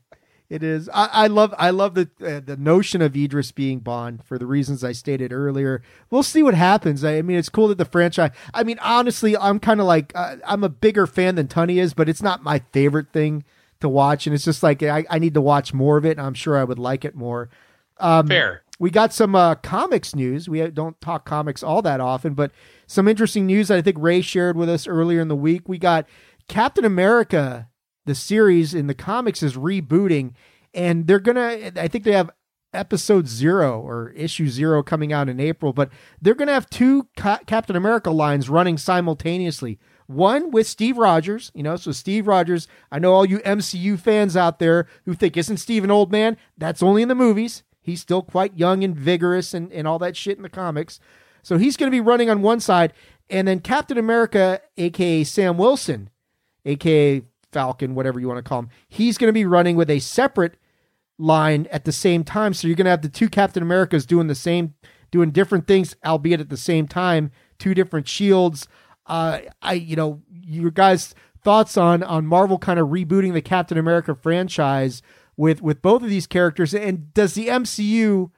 [0.53, 0.91] It is.
[0.93, 1.55] I, I love.
[1.57, 5.33] I love the uh, the notion of Idris being Bond for the reasons I stated
[5.33, 5.81] earlier.
[6.11, 7.03] We'll see what happens.
[7.05, 8.33] I, I mean, it's cool that the franchise.
[8.53, 11.95] I mean, honestly, I'm kind of like uh, I'm a bigger fan than Tunney is,
[11.95, 13.45] but it's not my favorite thing
[13.81, 16.19] to watch, and it's just like I, I need to watch more of it.
[16.19, 17.49] And I'm sure I would like it more.
[17.97, 18.62] Um, Fair.
[18.79, 20.49] We got some uh, comics news.
[20.49, 22.51] We don't talk comics all that often, but
[22.87, 25.69] some interesting news that I think Ray shared with us earlier in the week.
[25.69, 26.09] We got
[26.49, 27.69] Captain America,
[28.07, 30.33] the series in the comics is rebooting,
[30.75, 31.73] and they're gonna.
[31.77, 32.31] I think they have
[32.75, 35.91] episode zero or issue zero coming out in April, but
[36.21, 39.79] they're gonna have two Ca- Captain America lines running simultaneously.
[40.07, 44.37] One with Steve Rogers, you know, so Steve Rogers, I know all you MCU fans
[44.37, 46.37] out there who think, isn't Steve an old man?
[46.59, 47.63] That's only in the movies.
[47.83, 51.01] He's still quite young and vigorous and, and all that shit in the comics.
[51.43, 52.93] So he's going to be running on one side.
[53.29, 56.09] And then Captain America, aka Sam Wilson,
[56.65, 59.99] aka Falcon, whatever you want to call him, he's going to be running with a
[59.99, 60.57] separate
[61.19, 62.55] line at the same time.
[62.55, 64.75] So you're going to have the two Captain Americas doing the same,
[65.11, 68.69] doing different things, albeit at the same time, two different shields.
[69.07, 73.77] Uh, I, you know, your guys' thoughts on on Marvel kind of rebooting the Captain
[73.77, 75.03] America franchise
[75.43, 78.31] with with both of these characters, and does the MCU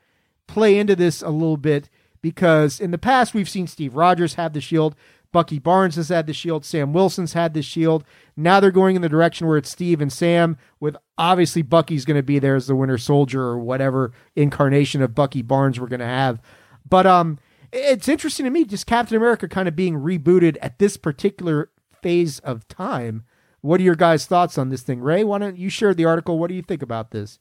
[0.46, 1.90] play into this a little bit?
[2.22, 4.96] Because in the past we've seen Steve Rogers have the shield,
[5.30, 8.04] Bucky Barnes has had the shield, Sam Wilson's had the shield.
[8.38, 12.16] Now they're going in the direction where it's Steve and Sam, with obviously Bucky's going
[12.16, 16.00] to be there as the Winter Soldier or whatever incarnation of Bucky Barnes we're going
[16.00, 16.40] to have.
[16.88, 17.38] But um,
[17.70, 21.70] it's interesting to me just Captain America kind of being rebooted at this particular
[22.00, 23.26] phase of time.
[23.64, 25.24] What are your guys' thoughts on this thing, Ray?
[25.24, 26.38] Why don't you share the article?
[26.38, 27.38] What do you think about this?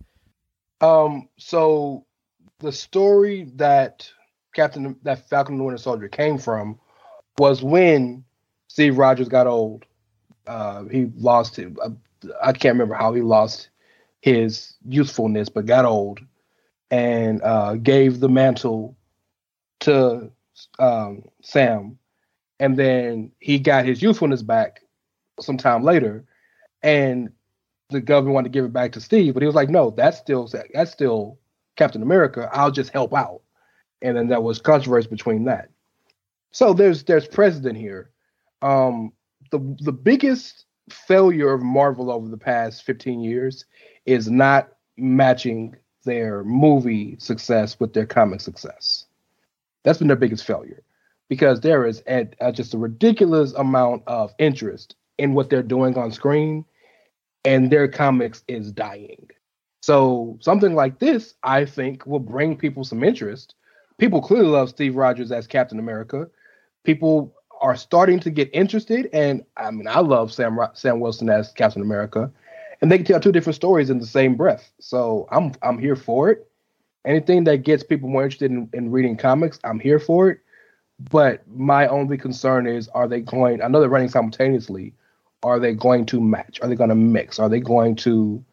[0.80, 2.06] Um, so
[2.60, 4.10] the story that
[4.56, 6.80] Captain that Falcon the Winter Soldier came from
[7.38, 8.24] was when
[8.70, 9.84] Steve Rogers got old.
[10.48, 11.74] Uh, he lost it.
[12.41, 13.68] I can't remember how he lost
[14.22, 16.22] his usefulness, but got old
[16.90, 18.95] and uh, gave the mantle
[19.82, 20.32] to
[20.80, 21.98] um, Sam,
[22.62, 24.82] and then he got his usefulness back
[25.39, 26.26] sometime later,
[26.81, 27.31] and
[27.89, 30.18] the government wanted to give it back to Steve, but he was like, "No, that's
[30.18, 31.39] still that's still
[31.76, 32.49] Captain America.
[32.51, 33.41] I'll just help out."
[34.01, 35.69] And then there was controversy between that.
[36.51, 38.11] So there's there's precedent here.
[38.61, 39.14] Um,
[39.51, 43.65] the the biggest failure of Marvel over the past 15 years
[44.05, 49.05] is not matching their movie success with their comic success.
[49.84, 50.84] That's been their biggest failure
[51.30, 55.98] because there is a, a, just a ridiculous amount of interest in what they're doing
[55.98, 56.66] on screen,
[57.45, 59.28] and their comics is dying.
[59.82, 63.56] So something like this, I think, will bring people some interest.
[63.98, 66.28] People clearly love Steve Rogers as Captain America.
[66.84, 71.52] People are starting to get interested, and I mean, I love Sam Sam Wilson as
[71.52, 72.32] Captain America,
[72.82, 74.72] and they can tell two different stories in the same breath.
[74.80, 76.48] So I'm I'm here for it
[77.06, 80.40] anything that gets people more interested in, in reading comics, I'm here for it.
[81.12, 84.94] But my only concern is are they going I know they're running simultaneously.
[85.44, 86.60] Are they going to match?
[86.61, 87.40] Are they going to mix?
[87.40, 88.44] Are they going to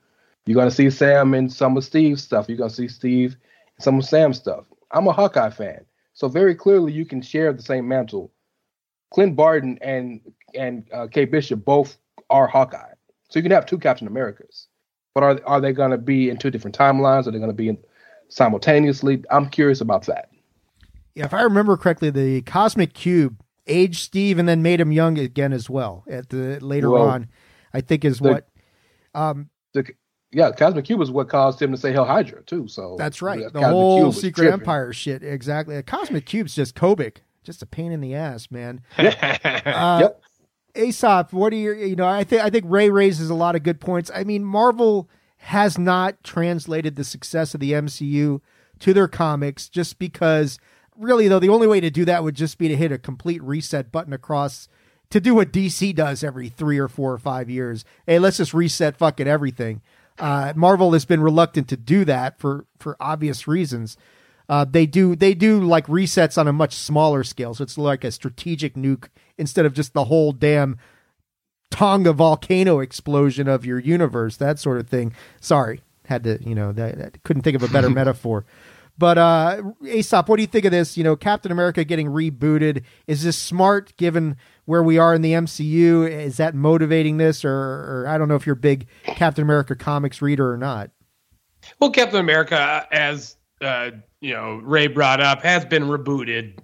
[0.46, 2.48] you're going to see Sam in some of Steve's stuff.
[2.48, 3.36] You're going to see Steve
[3.76, 4.64] in some of Sam's stuff.
[4.90, 5.84] I'm a Hawkeye fan.
[6.14, 8.32] So very clearly you can share the same mantle.
[9.12, 10.20] Clint Barton and
[10.54, 11.96] and uh, Kate Bishop both
[12.30, 12.94] are Hawkeye.
[13.28, 14.66] So you can have two Captain Americas.
[15.14, 17.26] But are are they going to be in two different timelines?
[17.26, 17.78] Are they going to be in
[18.30, 19.22] simultaneously.
[19.30, 20.30] I'm curious about that.
[21.14, 25.18] Yeah, if I remember correctly, the Cosmic Cube aged Steve and then made him young
[25.18, 26.04] again as well.
[26.08, 27.28] At the later well, on,
[27.72, 28.48] I think is the, what.
[29.14, 29.86] Um, the,
[30.32, 32.68] yeah, Cosmic Cube is what caused him to say Hail Hydra too.
[32.68, 33.40] So that's right.
[33.40, 34.60] The Cosmic whole Secret tripping.
[34.60, 35.22] Empire shit.
[35.22, 35.76] Exactly.
[35.76, 38.82] The Cosmic Cube's just Kobik, just a pain in the ass, man.
[38.98, 39.16] Yep.
[39.66, 40.22] uh, yep.
[40.76, 42.06] Aesop, what do you you know?
[42.06, 44.08] I think I think Ray raises a lot of good points.
[44.14, 45.08] I mean, Marvel
[45.38, 48.40] has not translated the success of the MCU
[48.78, 50.58] to their comics just because
[51.00, 53.42] really though the only way to do that would just be to hit a complete
[53.42, 54.68] reset button across
[55.10, 57.84] to do what DC does every 3 or 4 or 5 years.
[58.06, 59.82] Hey, let's just reset fucking everything.
[60.18, 63.96] Uh, Marvel has been reluctant to do that for for obvious reasons.
[64.48, 68.04] Uh, they do they do like resets on a much smaller scale, so it's like
[68.04, 69.08] a strategic nuke
[69.38, 70.76] instead of just the whole damn
[71.70, 75.14] Tonga volcano explosion of your universe, that sort of thing.
[75.40, 78.44] Sorry, had to, you know, that, that couldn't think of a better metaphor.
[79.00, 80.98] But uh Aesop, what do you think of this?
[80.98, 82.84] You know, Captain America getting rebooted.
[83.06, 84.36] Is this smart given
[84.66, 86.06] where we are in the MCU?
[86.08, 89.74] Is that motivating this or, or I don't know if you're a big Captain America
[89.74, 90.90] comics reader or not.
[91.80, 96.58] Well, Captain America, as uh, you know, Ray brought up, has been rebooted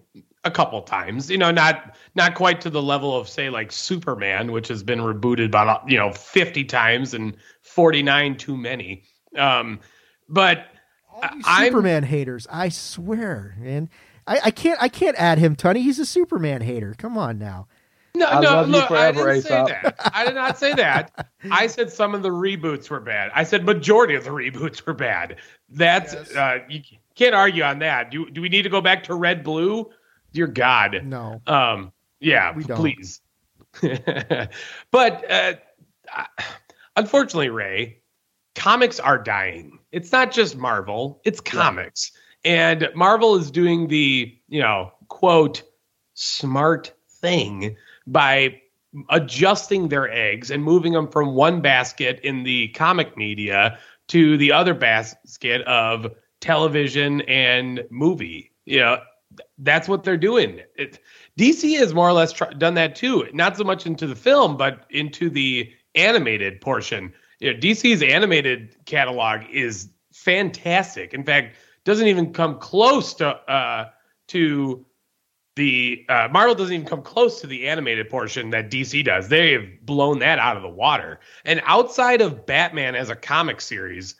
[0.45, 1.31] a couple times.
[1.31, 4.99] You know, not not quite to the level of say like Superman, which has been
[4.99, 9.05] rebooted about you know 50 times and 49 too many.
[9.39, 9.81] Um,
[10.29, 10.67] but
[11.59, 13.89] Superman haters, I swear, man.
[14.27, 15.83] I, I can't I can't add him, Tony.
[15.83, 16.95] He's a Superman hater.
[16.99, 17.69] Come on now.
[18.15, 20.11] No, I no, look, forever, I didn't say that.
[20.15, 21.29] I did not say that.
[21.51, 23.31] I said some of the reboots were bad.
[23.35, 25.37] I said majority of the reboots were bad.
[25.69, 26.35] That's yes.
[26.35, 26.81] uh, you
[27.15, 28.11] can't argue on that.
[28.11, 29.91] Do do we need to go back to Red Blue?
[30.33, 31.03] Dear God.
[31.05, 31.41] No.
[31.47, 32.79] Um, yeah, we don't.
[32.79, 33.21] please.
[34.91, 35.55] but uh,
[36.97, 38.01] unfortunately, Ray,
[38.57, 39.79] comics are dying.
[39.93, 42.11] It's not just Marvel, it's comics.
[42.45, 45.63] And Marvel is doing the, you know, quote,
[46.15, 47.77] smart thing
[48.07, 48.61] by
[49.11, 53.79] adjusting their eggs and moving them from one basket in the comic media
[54.09, 58.53] to the other basket of television and movie.
[58.65, 58.99] You know,
[59.59, 60.61] that's what they're doing.
[60.77, 61.01] It,
[61.39, 63.29] DC has more or less tr- done that too.
[63.33, 67.13] Not so much into the film, but into the animated portion.
[67.41, 71.13] You know, DC's animated catalog is fantastic.
[71.15, 73.91] In fact, doesn't even come close to uh,
[74.29, 74.85] to
[75.57, 79.29] the uh, Marvel doesn't even come close to the animated portion that DC does.
[79.29, 81.21] They have blown that out of the water.
[81.45, 84.17] And outside of Batman as a comic series,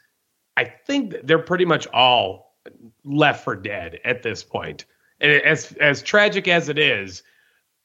[0.55, 2.55] I think they're pretty much all
[3.03, 4.85] left for dead at this point.
[5.19, 7.21] And as as tragic as it is,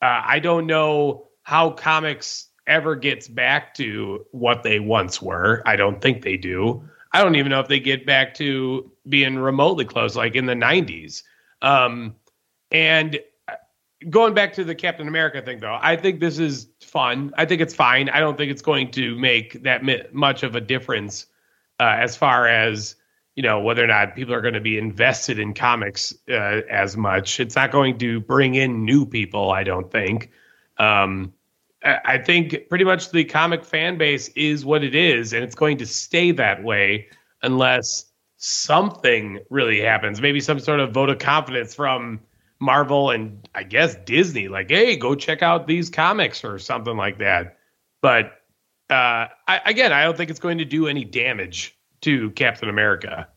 [0.00, 5.62] uh, I don't know how comics ever gets back to what they once were.
[5.66, 6.89] I don't think they do.
[7.12, 10.55] I don't even know if they get back to being remotely close, like in the
[10.55, 11.22] '90s.
[11.60, 12.16] Um,
[12.70, 13.20] and
[14.09, 17.32] going back to the Captain America thing, though, I think this is fun.
[17.36, 18.09] I think it's fine.
[18.09, 21.26] I don't think it's going to make that much of a difference
[21.78, 22.97] uh, as far as
[23.34, 26.97] you know whether or not people are going to be invested in comics uh, as
[26.97, 27.40] much.
[27.40, 29.51] It's not going to bring in new people.
[29.51, 30.30] I don't think.
[30.78, 31.32] Um,
[31.84, 35.78] I think pretty much the comic fan base is what it is, and it's going
[35.78, 37.09] to stay that way
[37.42, 38.06] unless
[38.36, 40.20] something really happens.
[40.20, 42.20] Maybe some sort of vote of confidence from
[42.60, 47.18] Marvel and I guess Disney, like, hey, go check out these comics or something like
[47.18, 47.59] that.
[48.00, 48.40] But
[48.88, 53.28] uh, I, again, I don't think it's going to do any damage to Captain America.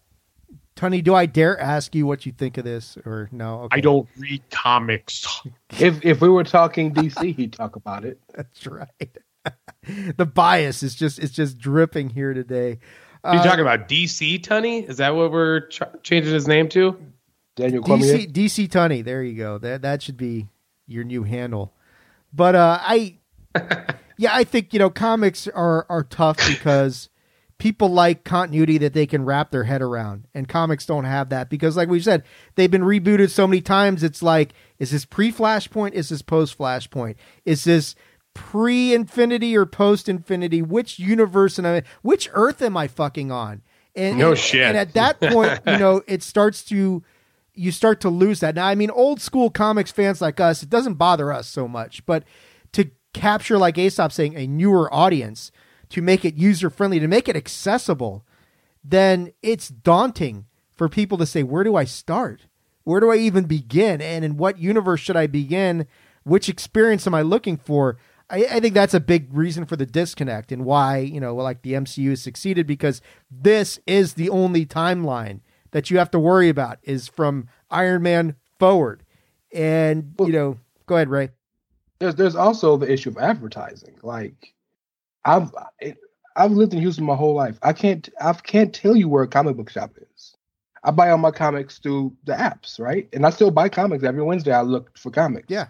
[0.76, 3.61] Tony, do I dare ask you what you think of this or no?
[3.61, 3.77] Okay.
[3.77, 5.41] I don't read comics.
[5.80, 8.19] if if we were talking DC, he'd talk about it.
[8.35, 9.18] That's right.
[10.18, 12.80] the bias is just it's just dripping here today.
[13.23, 14.88] Are you uh, talking about DC Tunney?
[14.88, 16.97] Is that what we're ch- changing his name to?
[17.56, 18.18] Daniel Cormier.
[18.18, 19.03] DC DC Tunney.
[19.03, 19.57] There you go.
[19.57, 20.49] That that should be
[20.88, 21.73] your new handle.
[22.34, 23.18] But uh, I,
[24.18, 27.10] yeah, I think you know comics are are tough because
[27.57, 31.49] people like continuity that they can wrap their head around, and comics don't have that
[31.49, 32.23] because, like we said,
[32.56, 34.03] they've been rebooted so many times.
[34.03, 35.94] It's like, is this pre Flashpoint?
[35.94, 37.15] Is this post Flashpoint?
[37.45, 37.95] Is this
[38.34, 40.61] pre Infinity or post Infinity?
[40.61, 43.61] Which universe and which Earth am I fucking on?
[43.95, 44.61] And, no and, shit.
[44.64, 47.03] And at that point, you know, it starts to
[47.56, 48.56] you start to lose that.
[48.56, 52.06] Now, I mean, old school comics fans like us, it doesn't bother us so much,
[52.06, 52.23] but
[52.73, 55.52] to capture, like Aesop saying, a newer audience,
[55.95, 58.26] to make it user friendly, to make it accessible,
[58.84, 60.45] then it's daunting
[60.76, 62.47] for people to say, where do I start?
[62.84, 64.01] Where do I even begin?
[64.01, 65.88] And in what universe should I begin?
[66.23, 67.97] Which experience am I looking for?
[68.30, 71.61] I, I think that's a big reason for the disconnect and why, you know, like
[71.61, 73.01] the MCU has succeeded because
[73.31, 75.39] this is the only timeline
[75.72, 79.03] that you have to worry about is from Iron Man forward.
[79.53, 80.57] And you know,
[80.88, 81.30] go ahead, Ray.
[81.99, 83.95] There's there's also the issue of advertising.
[84.03, 84.53] Like
[85.26, 85.97] I've it,
[86.35, 87.57] I've lived in Houston my whole life.
[87.64, 90.35] I can't I can't tell you where a comic book shop is.
[90.84, 93.10] I buy all my comics through the apps, right?
[93.11, 94.53] And I still buy comics every Wednesday.
[94.53, 95.47] I look for comics.
[95.49, 95.68] Yeah.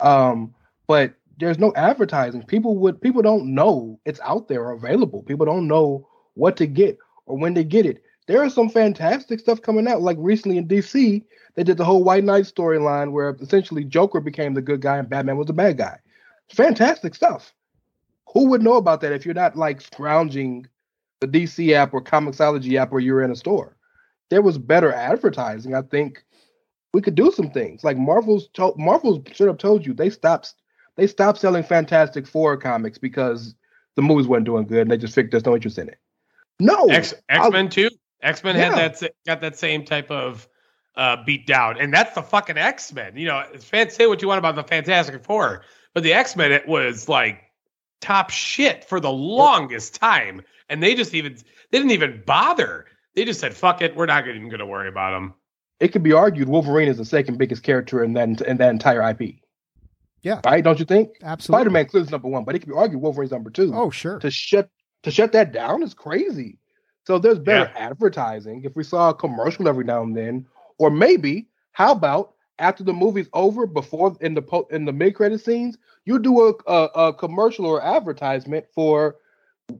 [0.00, 0.54] Um,
[0.88, 2.42] but there's no advertising.
[2.42, 5.22] People would people don't know it's out there available.
[5.22, 9.40] People don't know what to get or when to get it there is some fantastic
[9.40, 10.02] stuff coming out.
[10.02, 11.24] Like recently in DC,
[11.56, 15.08] they did the whole White Knight storyline where essentially Joker became the good guy and
[15.08, 15.98] Batman was the bad guy.
[16.52, 17.52] Fantastic stuff.
[18.32, 20.66] Who would know about that if you're not like scrounging
[21.20, 23.76] the DC app or Comixology app where you're in a store?
[24.30, 25.74] There was better advertising.
[25.74, 26.24] I think
[26.92, 27.82] we could do some things.
[27.82, 30.54] Like Marvel's told Marvel's should have told you they stopped
[30.96, 33.54] they stopped selling Fantastic Four comics because
[33.96, 35.98] the movies weren't doing good and they just figured there's no interest in it.
[36.60, 37.90] No, X Men too.
[38.22, 38.76] X Men yeah.
[38.76, 40.48] had that got that same type of
[40.94, 43.16] uh, beat down, and that's the fucking X Men.
[43.16, 45.62] You know, fans say what you want about the Fantastic Four,
[45.94, 47.49] but the X Men it was like
[48.00, 51.34] top shit for the longest time, and they just even
[51.70, 52.86] they didn't even bother.
[53.14, 55.34] They just said, "Fuck it, we're not even going to worry about them."
[55.78, 59.02] It could be argued Wolverine is the second biggest character in that in that entire
[59.10, 59.36] IP.
[60.22, 60.62] Yeah, right.
[60.62, 61.10] Don't you think?
[61.22, 61.60] Absolutely.
[61.60, 63.72] Spider Man clearly is number one, but it could be argued Wolverine's number two.
[63.74, 64.18] Oh, sure.
[64.18, 64.68] To shut
[65.02, 66.58] to shut that down is crazy.
[67.06, 67.86] So there's better yeah.
[67.86, 68.62] advertising.
[68.64, 70.46] If we saw a commercial every now and then,
[70.78, 75.14] or maybe how about after the movie's over, before in the po- in the mid
[75.14, 79.16] credit scenes, you do a, a, a commercial or advertisement for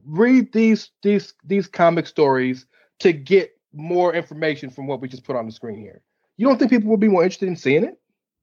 [0.05, 2.65] read these these these comic stories
[2.99, 6.01] to get more information from what we just put on the screen here.
[6.37, 7.99] You don't think people would be more interested in seeing it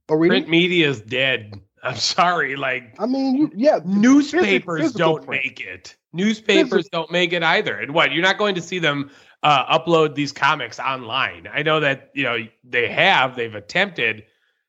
[0.08, 0.42] or reading?
[0.42, 1.60] Print media is dead.
[1.82, 2.56] I'm sorry.
[2.56, 5.44] Like, I mean, you, yeah, newspapers physical, don't print.
[5.44, 5.96] make it.
[6.12, 7.00] Newspapers physical.
[7.00, 7.76] don't make it either.
[7.76, 8.12] And what?
[8.12, 9.10] You're not going to see them
[9.42, 11.48] uh, upload these comics online.
[11.52, 13.36] I know that you know they have.
[13.36, 14.24] They've attempted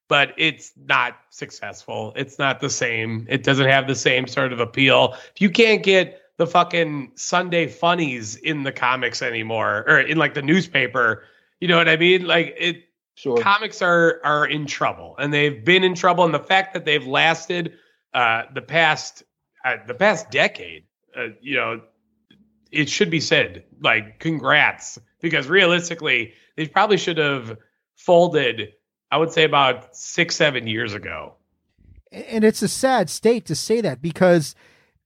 [0.10, 2.12] but it's not successful.
[2.18, 3.26] It's not the same.
[3.30, 5.14] It doesn't have the same sort of appeal.
[5.34, 10.34] If you can't get the fucking Sunday funnies in the comics anymore, or in like
[10.34, 11.24] the newspaper,
[11.62, 12.26] you know what I mean?
[12.26, 12.84] Like it.
[13.14, 13.38] Sure.
[13.38, 16.24] Comics are are in trouble, and they've been in trouble.
[16.24, 17.74] And the fact that they've lasted
[18.14, 19.24] uh, the past
[19.66, 20.86] uh, the past decade,
[21.18, 21.82] uh, you know,
[22.72, 27.58] it should be said like congrats because realistically they probably should have
[27.96, 28.74] folded
[29.12, 31.34] i would say about six seven years ago
[32.12, 34.56] and it's a sad state to say that because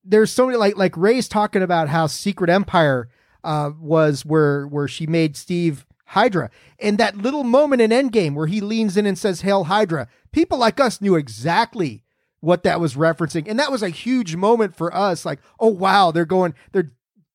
[0.04, 3.10] there's so many like like Ray's talking about how Secret Empire
[3.44, 6.50] uh, was where where she made Steve Hydra,
[6.80, 10.58] and that little moment in Endgame where he leans in and says "Hail Hydra," people
[10.58, 12.04] like us knew exactly
[12.42, 15.26] what that was referencing, and that was a huge moment for us.
[15.26, 16.92] Like, oh wow, they're going, they're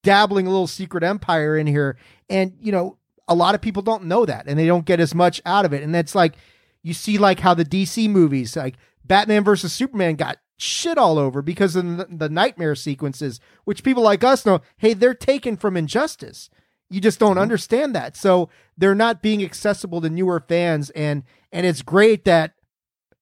[0.09, 1.98] dabbling a little Secret Empire in here,
[2.30, 2.97] and you know,
[3.28, 5.74] a lot of people don't know that, and they don't get as much out of
[5.74, 6.35] it, and that's like
[6.82, 11.43] you see like how the DC movies like Batman versus Superman got shit all over
[11.43, 15.76] because of the, the nightmare sequences, which people like us know, hey, they're taken from
[15.76, 16.48] Injustice.
[16.89, 17.40] You just don't mm-hmm.
[17.40, 18.16] understand that.
[18.16, 18.48] So
[18.78, 21.22] they're not being accessible to newer fans and
[21.52, 22.55] and it's great that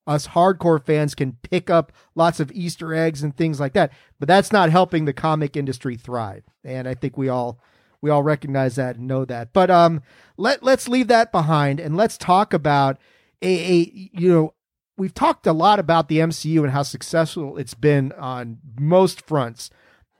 [0.07, 3.91] us hardcore fans can pick up lots of Easter eggs and things like that.
[4.19, 6.43] But that's not helping the comic industry thrive.
[6.63, 7.59] And I think we all
[8.01, 9.53] we all recognize that and know that.
[9.53, 10.01] But um
[10.37, 12.97] let let's leave that behind and let's talk about
[13.41, 14.53] a, a you know
[14.97, 19.69] we've talked a lot about the MCU and how successful it's been on most fronts.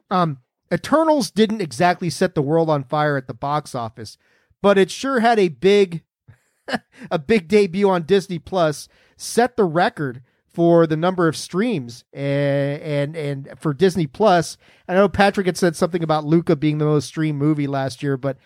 [0.09, 0.39] Um,
[0.72, 4.18] Eternals didn't exactly set the world on fire at the box office,
[4.61, 6.03] but it sure had a big,
[7.11, 8.88] a big debut on Disney Plus.
[9.15, 10.22] Set the record
[10.57, 14.57] for the number of streams and and, and for Disney Plus.
[14.88, 18.18] I know Patrick had said something about Luca being the most streamed movie last year,
[18.18, 18.38] but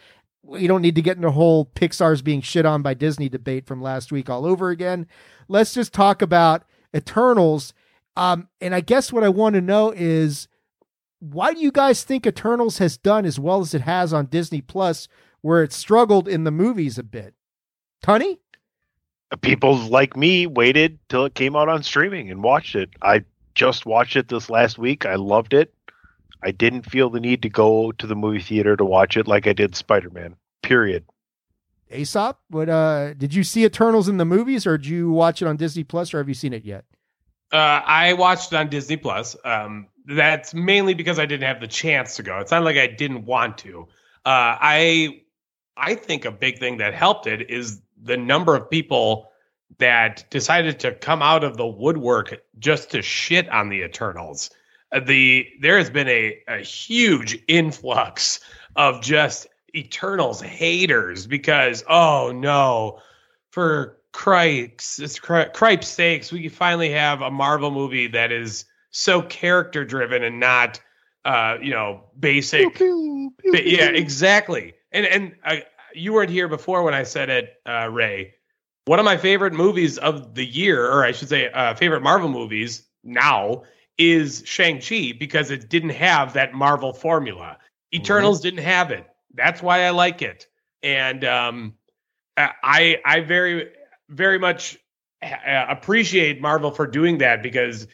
[0.43, 3.65] we don't need to get into the whole Pixar's being shit on by Disney debate
[3.65, 5.07] from last week all over again.
[5.47, 6.63] Let's just talk about
[6.95, 7.73] Eternals.
[8.17, 10.47] Um, and I guess what I want to know is
[11.19, 14.59] why do you guys think Eternals has done as well as it has on Disney
[14.59, 15.07] Plus,
[15.41, 17.35] where it struggled in the movies a bit?
[18.01, 18.39] Tunney?
[19.41, 22.89] People like me waited till it came out on streaming and watched it.
[23.01, 23.23] I
[23.55, 25.05] just watched it this last week.
[25.05, 25.73] I loved it.
[26.43, 29.47] I didn't feel the need to go to the movie theater to watch it like
[29.47, 30.35] I did Spider Man.
[30.63, 31.05] Period.
[31.91, 35.47] Aesop, what uh did you see Eternals in the movies or did you watch it
[35.47, 36.85] on Disney Plus or have you seen it yet?
[37.51, 39.35] Uh, I watched it on Disney Plus.
[39.43, 42.39] Um, that's mainly because I didn't have the chance to go.
[42.39, 43.87] It's not like I didn't want to.
[44.25, 45.21] Uh, I
[45.75, 49.31] I think a big thing that helped it is the number of people
[49.77, 54.49] that decided to come out of the woodwork just to shit on the Eternals.
[54.91, 58.39] Uh, the there has been a, a huge influx
[58.75, 62.99] of just Eternals haters because oh no,
[63.51, 69.85] for cripes, it's cripes sakes, we finally have a Marvel movie that is so character
[69.85, 70.81] driven and not
[71.23, 72.75] uh you know basic.
[72.75, 74.73] Pew, pew, pew, yeah, exactly.
[74.91, 78.35] And and I, you weren't here before when I said it, uh, Ray.
[78.85, 82.29] One of my favorite movies of the year, or I should say, uh, favorite Marvel
[82.29, 83.63] movies now
[83.97, 87.57] is Shang-Chi because it didn't have that Marvel formula.
[87.93, 88.55] Eternals mm-hmm.
[88.55, 89.05] didn't have it.
[89.35, 90.47] That's why I like it.
[90.83, 91.75] And um,
[92.37, 93.69] I I very
[94.09, 94.77] very much
[95.21, 97.87] uh, appreciate Marvel for doing that because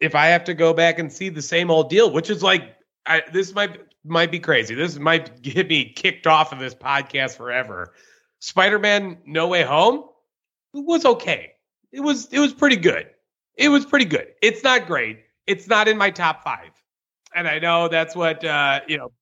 [0.00, 2.76] if I have to go back and see the same old deal, which is like
[3.06, 4.74] I, this might might be crazy.
[4.74, 7.94] This might get me kicked off of this podcast forever.
[8.40, 10.04] Spider-Man No Way Home
[10.72, 11.52] was okay.
[11.92, 13.08] It was it was pretty good.
[13.56, 14.28] It was pretty good.
[14.40, 16.70] It's not great it's not in my top five.
[17.34, 19.12] And I know that's what uh, you know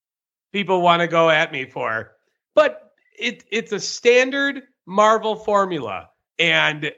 [0.51, 2.11] people want to go at me for,
[2.55, 6.91] but it it's a standard Marvel formula, and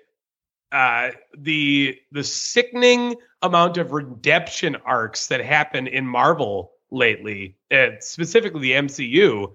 [0.72, 8.62] uh, the the sickening amount of redemption arcs that happen in Marvel lately, uh, specifically
[8.62, 9.52] the MCU,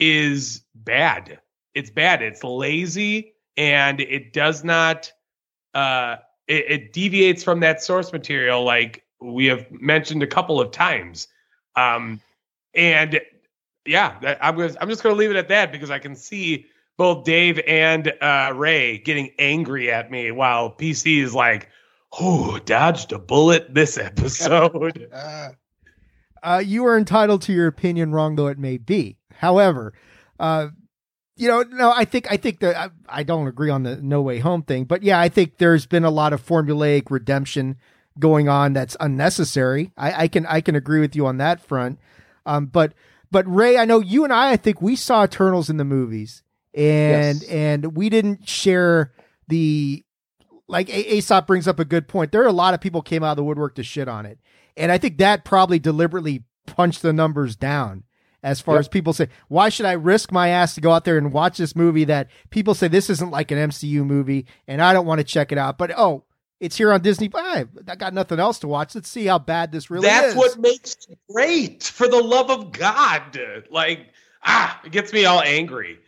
[0.00, 1.38] is bad.
[1.74, 2.22] It's bad.
[2.22, 5.12] It's lazy, and it does not.
[5.74, 6.16] Uh,
[6.48, 11.28] it, it deviates from that source material like we have mentioned a couple of times.
[11.76, 12.20] Um,
[12.74, 13.20] and
[13.86, 16.14] yeah, that, I'm just, I'm just going to leave it at that because I can
[16.16, 16.66] see
[16.96, 21.68] both Dave and uh, Ray getting angry at me while PC is like,
[22.20, 25.08] "Oh, dodged a bullet this episode."
[26.42, 29.18] Uh, you are entitled to your opinion, wrong though it may be.
[29.36, 29.92] However,
[30.38, 30.68] uh,
[31.36, 34.22] you know, no, I think I think that I, I, don't agree on the No
[34.22, 37.76] Way Home thing, but yeah, I think there's been a lot of formulaic redemption
[38.18, 39.92] going on that's unnecessary.
[39.96, 41.98] I, I can I can agree with you on that front.
[42.44, 42.92] Um, but
[43.30, 46.42] but Ray, I know you and I, I think we saw Eternals in the movies,
[46.74, 47.44] and yes.
[47.44, 49.12] and we didn't share
[49.48, 50.04] the
[50.68, 52.30] like a- Aesop brings up a good point.
[52.30, 54.38] There are a lot of people came out of the woodwork to shit on it,
[54.76, 58.04] and I think that probably deliberately punched the numbers down.
[58.44, 58.80] As far Yep.
[58.80, 61.58] as people say, why should I risk my ass to go out there and watch
[61.58, 65.20] this movie that people say this isn't like an MCU movie, and I don't want
[65.20, 65.78] to check it out?
[65.78, 66.24] But oh,
[66.58, 67.30] it's here on Disney.
[67.32, 68.96] I, I got nothing else to watch.
[68.96, 70.34] Let's see how bad this really That's is.
[70.34, 71.84] That's what makes it great.
[71.84, 73.38] For the love of God,
[73.70, 74.08] like
[74.42, 75.98] ah, it gets me all angry.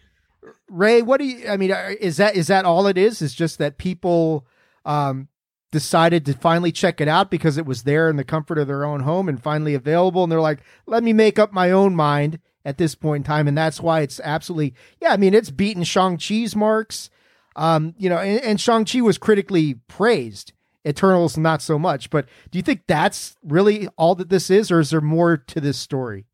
[0.69, 1.49] Ray, what do you?
[1.49, 1.71] I mean,
[2.01, 3.23] is that is that all it is?
[3.23, 4.45] Is just that people
[4.85, 5.29] um,
[5.75, 8.85] decided to finally check it out because it was there in the comfort of their
[8.85, 12.39] own home and finally available, and they're like, "Let me make up my own mind."
[12.67, 15.13] At this point in time, and that's why it's absolutely yeah.
[15.13, 17.11] I mean, it's beaten Shang Chi's marks,
[17.57, 20.55] um, you know, and, and Shang Chi was critically praised.
[20.87, 24.81] Eternals not so much, but do you think that's really all that this is, or
[24.81, 26.25] is there more to this story?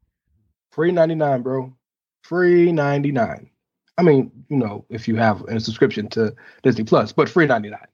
[0.70, 1.76] Free 99, bro.
[2.22, 3.50] Free 99.
[3.98, 7.80] I mean, you know, if you have a subscription to Disney Plus, but free 99.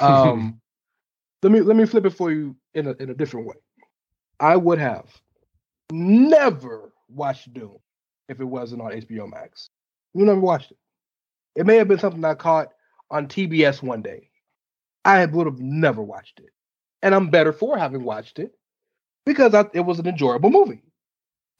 [0.00, 0.59] Um,
[1.42, 3.56] let me let me flip it for you in a in a different way.
[4.38, 5.06] I would have
[5.92, 7.78] never watched Doom
[8.28, 9.70] if it wasn't on HBO Max.
[10.14, 10.78] You never watched it.
[11.56, 12.68] It may have been something I caught
[13.10, 14.30] on TBS one day.
[15.04, 16.50] I would have never watched it,
[17.02, 18.52] and I'm better for having watched it
[19.26, 20.82] because I, it was an enjoyable movie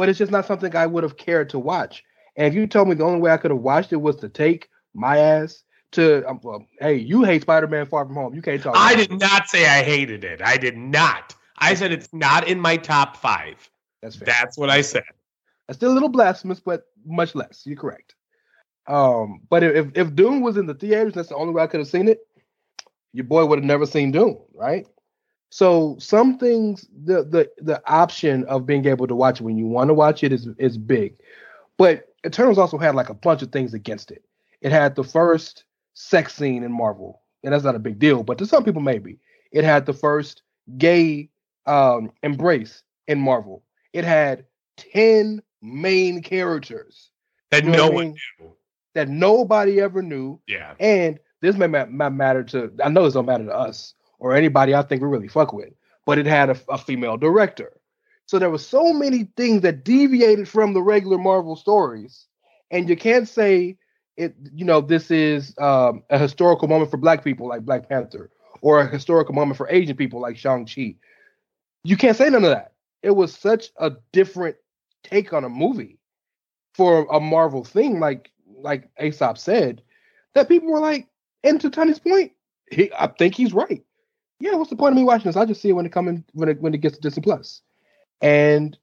[0.00, 2.02] but it's just not something I would have cared to watch.
[2.34, 4.30] And if you told me the only way I could have watched it was to
[4.30, 8.62] take my ass to, um, well, hey, you hate Spider-Man Far From Home, you can't
[8.62, 8.74] talk.
[8.76, 10.40] I did not say I hated it.
[10.42, 11.34] I did not.
[11.58, 13.70] I said it's not in my top five.
[14.02, 14.26] That's fair.
[14.26, 15.04] That's what I said.
[15.66, 17.62] That's still a little blasphemous, but much less.
[17.64, 18.14] You're correct.
[18.86, 21.80] Um, but if if Doom was in the theaters, that's the only way I could
[21.80, 22.26] have seen it.
[23.12, 24.86] Your boy would have never seen Doom, right?
[25.50, 29.66] So some things, the the the option of being able to watch it when you
[29.66, 31.16] want to watch it is is big,
[31.76, 34.24] but Eternals also had like a bunch of things against it.
[34.60, 35.64] It had the first
[35.94, 39.18] sex scene in Marvel, and that's not a big deal, but to some people maybe.
[39.52, 40.42] It had the first
[40.78, 41.30] gay
[41.66, 43.64] um, embrace in Marvel.
[43.92, 44.44] It had
[44.76, 47.10] ten main characters
[47.50, 48.04] That You know no I one
[48.38, 48.52] mean?
[48.94, 50.40] that nobody ever knew.
[50.46, 50.74] Yeah.
[50.80, 54.34] And this may ma- ma- matter to I know this don't matter to us or
[54.34, 55.72] anybody I think we really fuck with,
[56.06, 57.72] but it had a, a female director.
[58.26, 62.26] So there were so many things that deviated from the regular Marvel stories,
[62.70, 63.76] and you can't say
[64.20, 64.34] it.
[64.54, 68.30] You know, this is um, a historical moment for Black people like Black Panther,
[68.60, 70.94] or a historical moment for Asian people like Shang Chi.
[71.84, 72.72] You can't say none of that.
[73.02, 74.56] It was such a different
[75.02, 75.98] take on a movie
[76.74, 78.30] for a Marvel thing, like
[78.62, 79.82] like Aesop said,
[80.34, 81.08] that people were like,
[81.42, 82.32] and to Tony's point,
[82.70, 83.82] he, I think he's right.
[84.38, 85.36] Yeah, what's the point of me watching this?
[85.36, 87.62] I just see it when it comes when it when it gets to Disney Plus.
[88.22, 88.76] And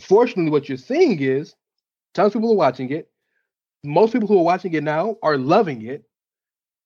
[0.00, 1.54] fortunately, what you're seeing is
[2.14, 3.10] tons of people are watching it.
[3.84, 6.04] Most people who are watching it now are loving it.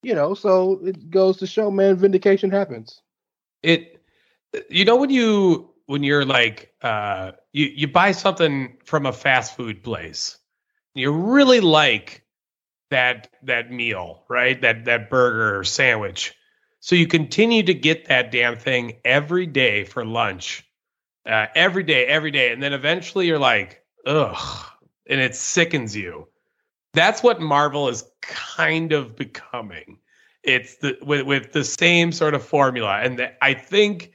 [0.02, 3.02] You know, so it goes to show, man, vindication happens.
[3.62, 4.02] it
[4.70, 9.56] you know when you when you're like uh you you buy something from a fast
[9.56, 10.38] food place
[10.94, 12.24] you really like
[12.90, 16.34] that that meal right that that burger or sandwich
[16.80, 20.64] so you continue to get that damn thing every day for lunch
[21.26, 24.66] uh, every day every day and then eventually you're like ugh
[25.08, 26.26] and it sickens you
[26.93, 29.98] that's what marvel is kind of becoming.
[30.43, 33.01] It's the with, with the same sort of formula.
[33.02, 34.12] And th- i think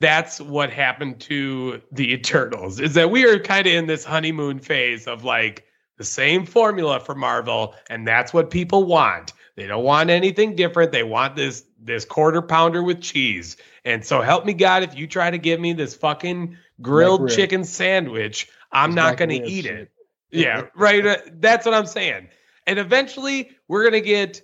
[0.00, 4.58] that's what happened to the eternals is that we are kind of in this honeymoon
[4.58, 5.64] phase of like
[5.96, 9.32] the same formula for marvel and that's what people want.
[9.56, 10.90] They don't want anything different.
[10.90, 13.56] They want this this quarter pounder with cheese.
[13.84, 17.64] And so help me god if you try to give me this fucking grilled chicken
[17.64, 19.90] sandwich i'm It's not going to eat it
[20.34, 22.28] yeah right uh, that's what i'm saying
[22.66, 24.42] and eventually we're going to get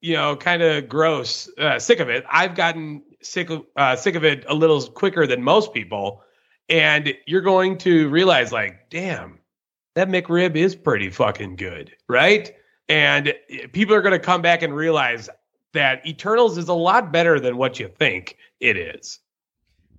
[0.00, 2.24] you know, kind of gross, uh, sick of it.
[2.30, 6.22] I've gotten sick of uh, sick of it a little quicker than most people,
[6.68, 9.38] and you're going to realize, like, damn,
[9.94, 12.54] that McRib is pretty fucking good, right?
[12.88, 13.34] And
[13.72, 15.28] people are going to come back and realize
[15.72, 19.18] that Eternals is a lot better than what you think it is.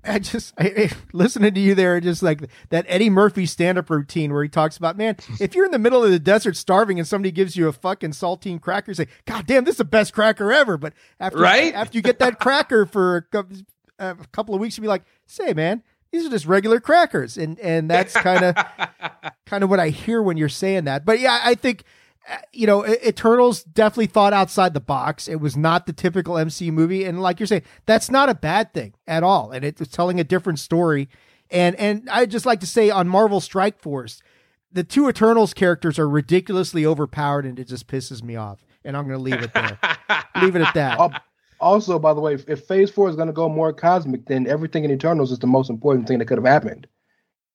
[0.07, 3.89] I just I, I- listening to you there, just like that Eddie Murphy stand up
[3.89, 6.97] routine where he talks about, man, if you're in the middle of the desert starving
[6.99, 9.85] and somebody gives you a fucking saltine cracker, you say, God damn, this is the
[9.85, 10.77] best cracker ever.
[10.77, 11.73] But after Right?
[11.73, 13.57] after you get that cracker for a couple,
[13.99, 17.59] a couple of weeks, you'd be like, say, man, these are just regular crackers, and
[17.59, 18.55] and that's kind of
[19.45, 21.03] kind of what I hear when you're saying that.
[21.05, 21.83] But yeah, I think uh,
[22.51, 25.27] you know, Eternals definitely thought outside the box.
[25.27, 28.73] It was not the typical MCU movie, and like you're saying, that's not a bad
[28.73, 29.51] thing at all.
[29.51, 31.09] And it was telling a different story.
[31.49, 34.21] And and I just like to say on Marvel Strike Force,
[34.71, 38.63] the two Eternals characters are ridiculously overpowered, and it just pisses me off.
[38.83, 39.77] And I'm going to leave it there.
[40.41, 40.99] leave it at that.
[40.99, 41.11] Oh,
[41.59, 44.47] Also, by the way, if, if Phase Four is going to go more cosmic, then
[44.47, 46.87] everything in Eternals is the most important thing that could have happened.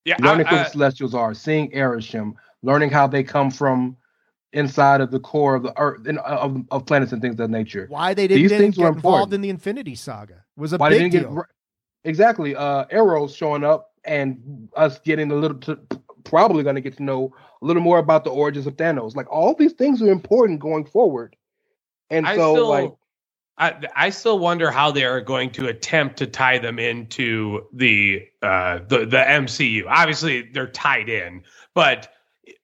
[0.05, 2.32] Yeah, learning I- who the Celestials are, seeing Arishem,
[2.62, 3.97] learning how they come from
[4.53, 7.51] inside of the core of the Earth in, of, of planets and things of that
[7.51, 7.87] nature.
[7.89, 9.35] Why they didn't These get, things get were involved important.
[9.35, 11.35] in the Infinity Saga was a Why they big didn't deal.
[11.37, 11.47] get
[12.05, 15.79] exactly uh Eros showing up and us getting a little to,
[16.24, 19.15] probably going to get to know a little more about the origins of Thanos.
[19.15, 21.37] Like all these things are important going forward.
[22.11, 22.93] And I so still, like
[23.59, 28.27] I, I still wonder how they are going to attempt to tie them into the
[28.43, 29.85] uh, the the MCU.
[29.89, 31.43] Obviously, they're tied in,
[31.74, 32.11] but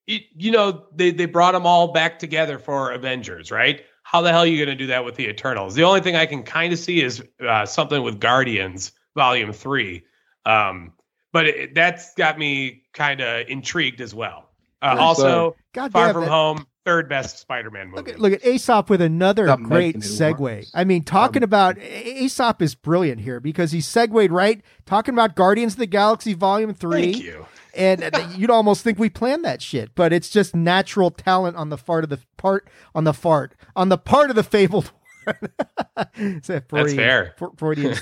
[0.09, 3.83] y- you know they they brought them all back together for Avengers, right?
[4.03, 5.75] How the hell are you going to do that with the Eternals?
[5.75, 10.05] The only thing I can kind of see is uh, something with Guardians Volume Three,
[10.47, 10.93] um,
[11.33, 14.49] but it, that's got me kind of intrigued as well.
[14.81, 16.29] Uh, also, God Far From it.
[16.29, 18.15] Home, third best Spider-Man movie.
[18.15, 20.39] Look at Aesop with another Stop great segue.
[20.39, 20.71] worse.
[20.73, 25.75] I mean, talking about Aesop is brilliant here because he segued right, talking about Guardians
[25.75, 27.13] of the Galaxy Volume Three.
[27.13, 27.47] Thank you.
[27.79, 31.77] And you'd almost think we planned that shit, but it's just natural talent on the
[31.79, 34.91] part of the part on the fart on the part of the fabled.
[35.97, 37.35] A Freudian- fair.
[37.37, 37.95] Fre- Freudian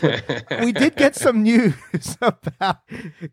[0.61, 1.75] we did get some news
[2.21, 2.79] about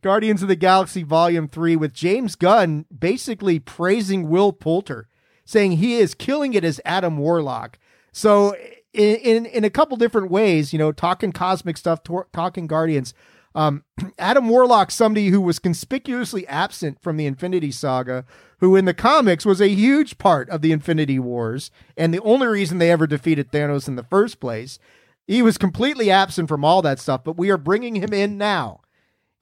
[0.02, 5.08] Guardians of the Galaxy Volume 3 with James Gunn basically praising Will Poulter,
[5.46, 7.78] saying he is killing it as Adam Warlock.
[8.12, 8.56] So,
[8.94, 12.00] in, in, in a couple different ways, you know, talking cosmic stuff,
[12.32, 13.14] talking Guardians.
[13.56, 13.84] Um,
[14.20, 18.26] Adam Warlock, somebody who was conspicuously absent from the Infinity Saga,
[18.60, 22.48] who in the comics was a huge part of the Infinity Wars, and the only
[22.48, 24.80] reason they ever defeated Thanos in the first place.
[25.26, 28.82] He was completely absent from all that stuff, but we are bringing him in now.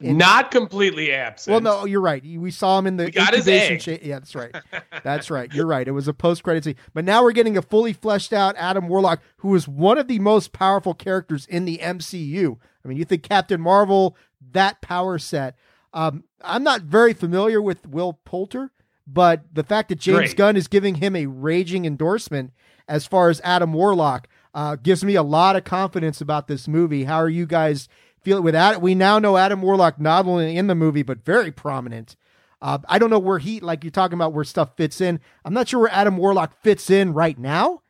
[0.01, 1.51] Not completely absent.
[1.51, 2.23] Well, no, you're right.
[2.23, 4.01] We saw him in the We got his incubation egg.
[4.01, 4.55] cha- Yeah, that's right.
[5.03, 5.53] That's right.
[5.53, 5.87] You're right.
[5.87, 6.75] It was a post credit scene.
[6.93, 10.19] But now we're getting a fully fleshed out Adam Warlock, who is one of the
[10.19, 12.57] most powerful characters in the MCU.
[12.83, 14.17] I mean, you think Captain Marvel,
[14.51, 15.55] that power set.
[15.93, 18.71] Um, I'm not very familiar with Will Poulter,
[19.05, 20.35] but the fact that James Great.
[20.37, 22.51] Gunn is giving him a raging endorsement
[22.87, 27.03] as far as Adam Warlock uh, gives me a lot of confidence about this movie.
[27.05, 27.87] How are you guys
[28.23, 28.81] feeling with that?
[28.81, 32.15] We now know Adam Warlock not only in the movie but very prominent.
[32.61, 35.19] Uh, I don't know where he, like you're talking about, where stuff fits in.
[35.43, 37.81] I'm not sure where Adam Warlock fits in right now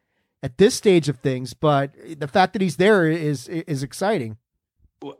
[0.42, 4.38] at this stage of things, but the fact that he's there is is exciting.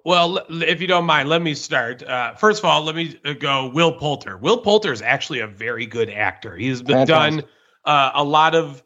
[0.06, 2.04] Well, if you don't mind, let me start.
[2.04, 4.38] Uh, first of all, let me uh, go Will Poulter.
[4.38, 6.56] Will Poulter is actually a very good actor.
[6.56, 7.44] He's been done
[7.86, 8.84] uh, a lot of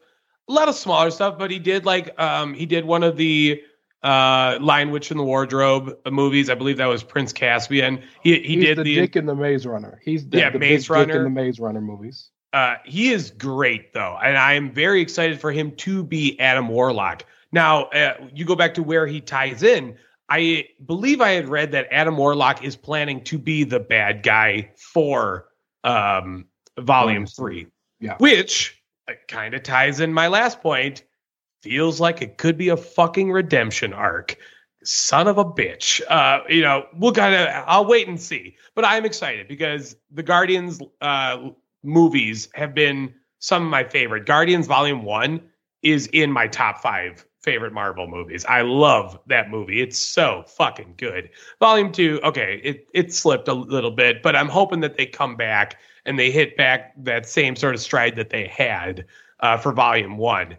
[0.48, 3.62] a lot of smaller stuff, but he did like um, he did one of the
[4.02, 6.48] uh, Lion Witch in the Wardrobe uh, movies.
[6.50, 8.02] I believe that was Prince Caspian.
[8.22, 10.00] He he he's did the, the, Dick in the Maze Runner.
[10.04, 11.16] He's the, Yeah, the Maze big Dick Runner.
[11.18, 12.30] in the Maze Runner movies.
[12.52, 16.68] Uh, he is great though, and I am very excited for him to be Adam
[16.68, 17.24] Warlock.
[17.52, 19.96] Now, uh, you go back to where he ties in.
[20.28, 24.70] I believe I had read that Adam Warlock is planning to be the bad guy
[24.76, 25.46] for
[25.84, 26.46] um,
[26.78, 27.68] Volume Three,
[28.00, 28.16] Yeah.
[28.18, 28.82] which
[29.28, 31.04] kind of ties in my last point.
[31.68, 34.36] Feels like it could be a fucking redemption arc.
[34.84, 36.00] Son of a bitch.
[36.08, 37.48] Uh, you know, we'll kind of.
[37.66, 38.56] I'll wait and see.
[38.76, 41.48] But I'm excited because the Guardians uh,
[41.82, 44.26] movies have been some of my favorite.
[44.26, 45.40] Guardians Volume One
[45.82, 48.44] is in my top five favorite Marvel movies.
[48.44, 49.80] I love that movie.
[49.80, 51.30] It's so fucking good.
[51.58, 55.34] Volume two, okay, it it slipped a little bit, but I'm hoping that they come
[55.34, 59.04] back and they hit back that same sort of stride that they had
[59.40, 60.56] uh, for Volume one.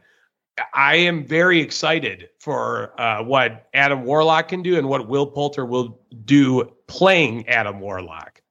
[0.73, 5.65] I am very excited for uh, what Adam Warlock can do and what Will Poulter
[5.65, 8.41] will do playing Adam Warlock.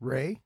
[0.00, 0.40] Ray,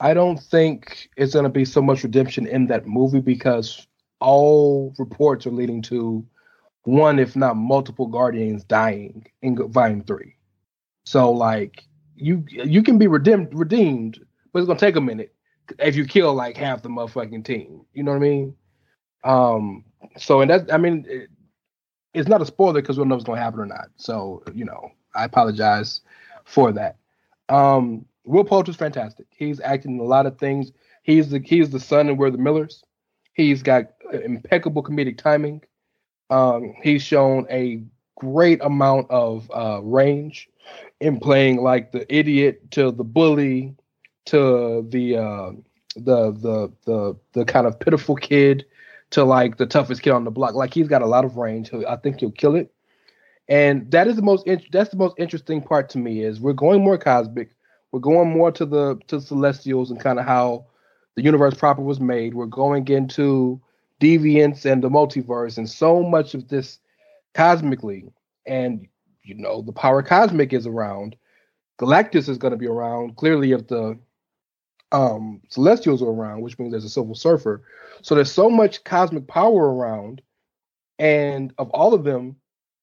[0.00, 3.86] I don't think it's going to be so much redemption in that movie because
[4.20, 6.24] all reports are leading to
[6.84, 10.36] one, if not multiple Guardians dying in Volume Three.
[11.04, 11.84] So, like,
[12.14, 14.20] you you can be redeemed, redeemed,
[14.52, 15.34] but it's going to take a minute
[15.78, 17.82] if you kill like half the motherfucking team.
[17.92, 18.56] You know what I mean?
[19.24, 19.84] Um.
[20.16, 21.28] So, and that I mean, it,
[22.14, 23.88] it's not a spoiler because we don't know it's going to happen or not.
[23.96, 26.00] So, you know, I apologize
[26.44, 26.96] for that.
[27.48, 29.26] Um, Will Poulter's fantastic.
[29.30, 30.72] He's acting in a lot of things.
[31.02, 32.84] He's the he's the son and we're the Millers.
[33.34, 35.62] He's got impeccable comedic timing.
[36.30, 37.82] Um, he's shown a
[38.16, 40.48] great amount of uh, range
[41.00, 43.74] in playing like the idiot to the bully
[44.26, 45.50] to the uh,
[45.96, 48.64] the the the the kind of pitiful kid
[49.12, 50.54] to like the toughest kid on the block.
[50.54, 51.70] Like he's got a lot of range.
[51.72, 52.72] I think he'll kill it.
[53.48, 56.52] And that is the most int- that's the most interesting part to me is we're
[56.52, 57.50] going more cosmic.
[57.90, 60.66] We're going more to the to celestials and kind of how
[61.14, 62.34] the universe proper was made.
[62.34, 63.60] We're going into
[64.00, 66.78] Deviants and the multiverse, and so much of this
[67.34, 68.04] cosmically,
[68.46, 68.86] and
[69.22, 71.16] you know the power cosmic is around.
[71.78, 73.16] Galactus is going to be around.
[73.16, 73.98] Clearly, if the
[74.92, 77.62] um, Celestials are around, which means there's a Silver Surfer.
[78.02, 80.22] So there's so much cosmic power around,
[80.98, 82.36] and of all of them,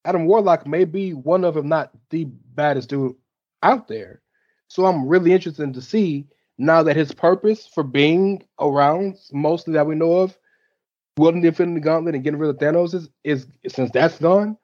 [0.06, 3.16] Adam Warlock may be one of, if not the baddest dude
[3.64, 4.22] out there.
[4.68, 6.26] So I'm really interested to see
[6.58, 10.38] now that his purpose for being around, mostly that we know of,
[11.18, 14.58] wielding the Infinity Gauntlet and getting rid of Thanos is, is since that's gone,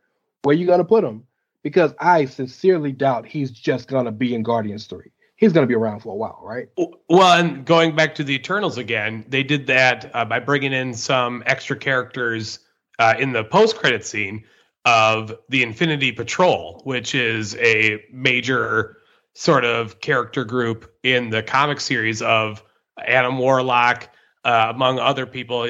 [0.43, 1.25] where you gonna put him?
[1.63, 5.11] Because I sincerely doubt he's just gonna be in Guardians three.
[5.37, 6.67] He's gonna be around for a while, right?
[7.09, 10.93] Well, and going back to the Eternals again, they did that uh, by bringing in
[10.93, 12.59] some extra characters
[12.99, 14.45] uh, in the post-credit scene
[14.85, 18.97] of the Infinity Patrol, which is a major
[19.33, 22.63] sort of character group in the comic series of
[22.99, 24.09] Adam Warlock,
[24.45, 25.67] uh, among other people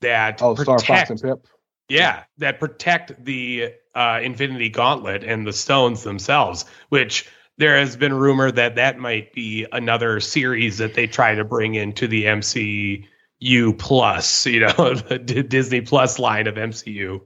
[0.00, 1.46] that Oh, Star Fox protect, and Pip.
[1.88, 6.66] yeah, that protect the uh, Infinity Gauntlet and the stones themselves.
[6.90, 7.26] Which
[7.58, 11.74] there has been rumor that that might be another series that they try to bring
[11.74, 17.20] into the MCU plus, you know, the Disney Plus line of MCU,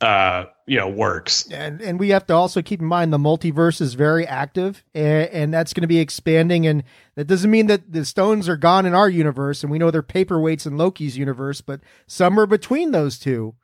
[0.00, 1.50] uh, you know, works.
[1.50, 5.28] and and we have to also keep in mind the multiverse is very active and,
[5.30, 6.82] and that's going to be expanding and
[7.14, 10.02] that doesn't mean that the stones are gone in our universe and we know they're
[10.02, 13.54] paperweights in loki's universe but somewhere between those two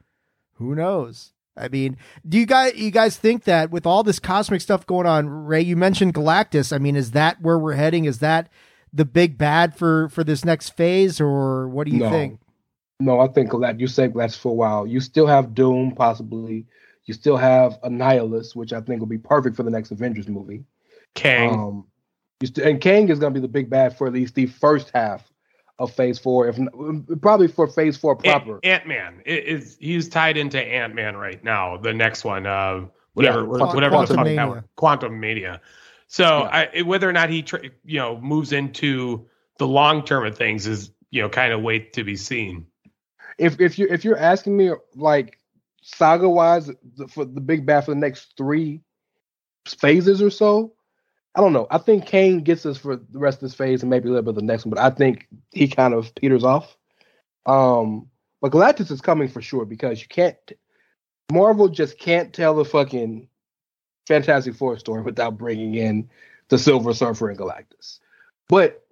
[0.54, 1.96] who knows i mean
[2.28, 5.60] do you guys you guys think that with all this cosmic stuff going on ray
[5.60, 8.48] you mentioned galactus i mean is that where we're heading is that
[8.92, 12.10] the big bad for for this next phase or what do you No.
[12.10, 12.40] think
[13.00, 14.86] No, I think that you say Galactus for a while.
[14.86, 16.64] You still have Doom, possibly.
[17.06, 20.62] You still have Annihilus, which I think will be perfect for the next Avengers movie.
[21.16, 21.50] Kang.
[21.52, 21.86] Um,
[22.40, 24.46] you st- and Kang is going to be the big bad for at least the
[24.46, 25.28] first half
[25.78, 26.58] of Phase Four, if
[27.20, 28.60] probably for Phase Four proper.
[28.62, 31.76] Ant Man is he's tied into Ant Man right now.
[31.76, 34.48] The next one, uh, whatever, Yeah, Quantum- whatever the fuck Quantum that Mania.
[34.48, 35.60] one, Quantumania.
[36.06, 39.26] So I, whether or not he, tr- you know, moves into
[39.58, 42.66] the long term of things is, you know, kind of wait to be seen.
[43.38, 45.38] if if you if you're asking me like
[45.82, 46.70] saga wise
[47.08, 48.80] for the big bad for the next three
[49.66, 50.72] phases or so,
[51.34, 51.66] I don't know.
[51.70, 54.22] I think Kang gets us for the rest of this phase and maybe a little
[54.22, 56.76] bit of the next one, but I think he kind of peters off.
[57.46, 58.08] Um,
[58.40, 60.36] but Galactus is coming for sure because you can't.
[61.32, 63.28] Marvel just can't tell the fucking
[64.06, 66.08] Fantastic Four story without bringing in
[66.48, 67.98] the Silver Surfer and Galactus.
[68.48, 68.84] But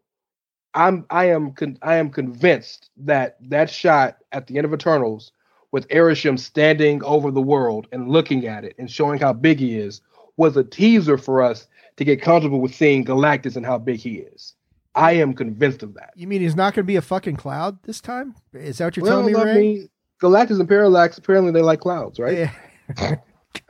[0.75, 5.33] I'm I am con- I am convinced that that shot at the end of Eternals
[5.71, 9.77] with Arishem standing over the world and looking at it and showing how big he
[9.77, 10.01] is
[10.37, 14.17] was a teaser for us to get comfortable with seeing Galactus and how big he
[14.17, 14.55] is.
[14.95, 16.13] I am convinced of that.
[16.17, 18.97] you mean he's not going to be a fucking cloud this time is that what
[18.97, 19.89] you're well, telling me I ray mean,
[20.21, 22.51] Galactus and Parallax apparently they like clouds, right?
[22.97, 23.17] Yeah.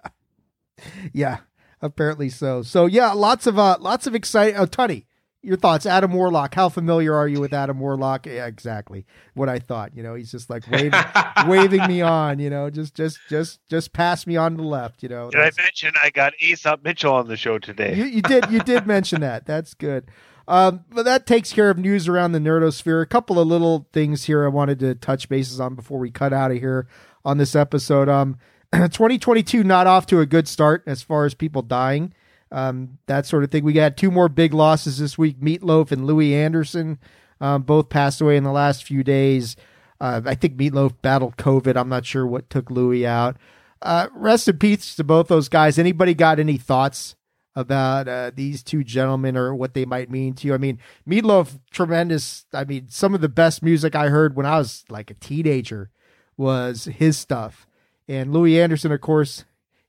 [1.13, 1.39] yeah,
[1.81, 2.63] apparently so.
[2.63, 5.07] So yeah, lots of uh lots of exciting oh Tunney,
[5.43, 6.55] your thoughts, Adam Warlock.
[6.55, 8.27] How familiar are you with Adam Warlock?
[8.27, 9.05] Yeah, exactly.
[9.35, 9.97] What I thought.
[9.97, 10.93] You know, he's just like waving
[11.47, 15.03] waving me on, you know, just just just just pass me on to the left,
[15.03, 15.31] you know.
[15.31, 17.95] Did I mention I got Aesop Mitchell on the show today?
[17.95, 19.45] You, you did you did mention that.
[19.47, 20.07] That's good.
[20.49, 23.03] Um, but that takes care of news around the nerdosphere.
[23.03, 26.33] A couple of little things here I wanted to touch bases on before we cut
[26.33, 26.87] out of here
[27.25, 28.09] on this episode.
[28.09, 28.39] Um,
[28.73, 32.13] 2022 not off to a good start as far as people dying,
[32.53, 33.65] um, that sort of thing.
[33.65, 36.99] We got two more big losses this week: Meatloaf and Louie Anderson,
[37.41, 39.57] um, both passed away in the last few days.
[40.01, 41.77] Uh, I think Meatloaf battled COVID.
[41.77, 43.37] I'm not sure what took Louie out.
[43.81, 45.79] Uh, rest in peace to both those guys.
[45.79, 47.17] Anybody got any thoughts
[47.55, 50.55] about uh, these two gentlemen or what they might mean to you?
[50.55, 52.47] I mean, Meatloaf, tremendous.
[52.53, 55.91] I mean, some of the best music I heard when I was like a teenager
[56.37, 57.67] was his stuff.
[58.09, 59.45] And Louie Anderson, of course,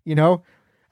[0.06, 0.44] you know,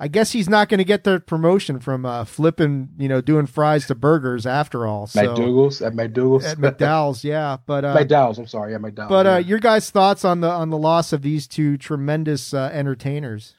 [0.01, 3.45] I guess he's not going to get the promotion from uh, flipping, you know, doing
[3.45, 5.05] fries to burgers after all.
[5.05, 7.57] So McDougal's at McDougal's at McDowell's, yeah.
[7.67, 8.39] But uh, McDowell's.
[8.39, 9.09] I'm sorry, yeah, McDowell's.
[9.09, 9.33] but yeah.
[9.33, 13.53] uh, your guys' thoughts on the on the loss of these two tremendous uh, entertainers?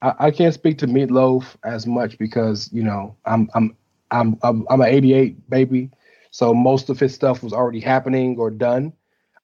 [0.00, 3.76] I, I can't speak to Meatloaf as much because you know I'm I'm
[4.10, 5.90] I'm I'm I'm an '88 baby,
[6.30, 8.94] so most of his stuff was already happening or done.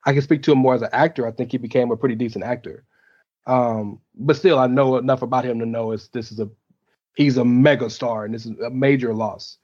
[0.07, 1.27] I can speak to him more as an actor.
[1.27, 2.87] I think he became a pretty decent actor.
[3.47, 6.49] Um, but still, I know enough about him to know it's this is a
[7.15, 9.59] he's a mega star and this is a major loss.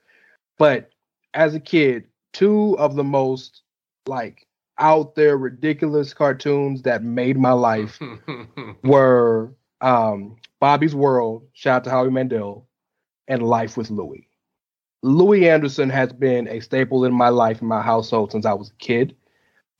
[0.57, 0.91] But
[1.33, 3.61] as a kid, two of the most
[4.07, 4.47] like
[4.77, 7.99] out there ridiculous cartoons that made my life
[8.83, 12.67] were um, Bobby's World, shout out to Howie Mandel,
[13.27, 14.27] and Life with Louie.
[15.03, 18.69] Louis Anderson has been a staple in my life, in my household since I was
[18.69, 19.15] a kid.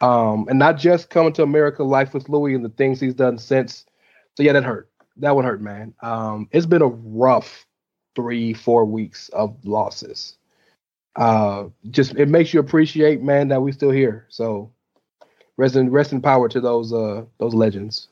[0.02, 3.38] Um, and not just coming to America, Life with Louie, and the things he's done
[3.38, 3.86] since.
[4.38, 4.90] So yeah, that hurt.
[5.18, 5.94] that one hurt, man.
[6.02, 7.66] Um, it's been a rough
[8.16, 10.38] three, four weeks of losses.
[11.16, 14.26] Uh, just it makes you appreciate, man, that we're still here.
[14.30, 14.72] So,
[15.58, 18.08] rest in rest in power to those uh those legends.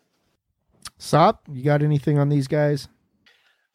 [0.98, 2.90] Sop, you got anything on these guys?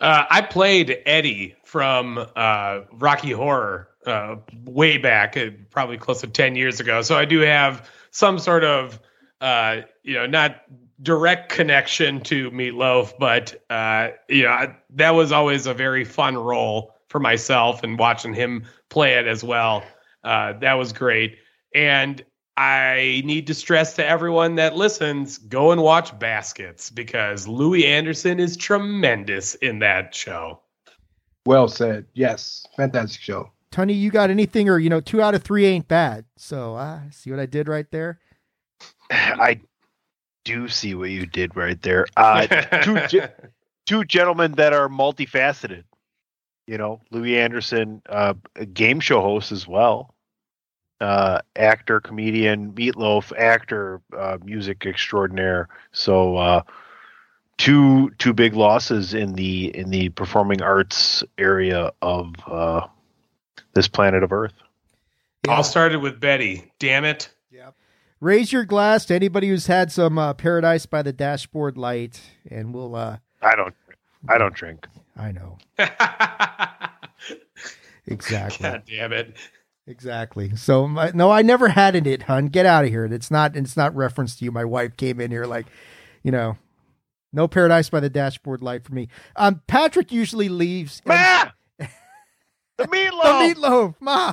[0.00, 6.26] Uh, I played Eddie from uh, Rocky Horror uh, way back, uh, probably close to
[6.26, 7.00] ten years ago.
[7.00, 9.00] So I do have some sort of,
[9.40, 10.62] uh, you know, not
[11.02, 16.94] direct connection to Meatloaf, but uh, you know, that was always a very fun role
[17.08, 19.84] for myself, and watching him play it as well.
[20.22, 21.38] Uh, that was great,
[21.74, 22.24] and
[22.56, 28.38] I need to stress to everyone that listens go and watch Baskets because Louie Anderson
[28.38, 30.60] is tremendous in that show.
[31.46, 32.06] Well said.
[32.14, 33.50] Yes, fantastic show.
[33.70, 36.24] Tony, you got anything, or you know, two out of three ain't bad.
[36.36, 38.20] So, uh, see what I did right there.
[39.10, 39.60] I
[40.44, 42.06] do see what you did right there.
[42.16, 42.46] Uh,
[42.82, 43.28] two, ge-
[43.86, 45.84] two gentlemen that are multifaceted.
[46.66, 50.14] You know, Louie Anderson, uh, a game show host as well,
[51.00, 55.68] uh, actor, comedian, Meatloaf, actor, uh, music extraordinaire.
[55.92, 56.62] So, uh,
[57.58, 62.86] two two big losses in the in the performing arts area of uh,
[63.74, 64.54] this planet of Earth.
[65.48, 66.72] All started with Betty.
[66.78, 67.33] Damn it.
[68.24, 72.72] Raise your glass to anybody who's had some uh, Paradise by the Dashboard Light, and
[72.72, 72.96] we'll.
[72.96, 73.74] uh I don't.
[74.26, 74.88] I don't drink.
[75.14, 75.58] I know.
[78.06, 78.66] exactly.
[78.66, 79.36] God damn it.
[79.86, 80.56] Exactly.
[80.56, 82.46] So my, no, I never had it, hun.
[82.46, 83.04] Get out of here.
[83.04, 83.56] It's not.
[83.56, 84.50] It's not reference to you.
[84.50, 85.66] My wife came in here like,
[86.22, 86.56] you know,
[87.30, 89.08] no paradise by the dashboard light for me.
[89.36, 91.02] Um, Patrick usually leaves.
[91.04, 91.50] Ma!
[91.78, 91.88] the
[92.78, 93.54] meatloaf.
[93.54, 94.32] the meatloaf, ma.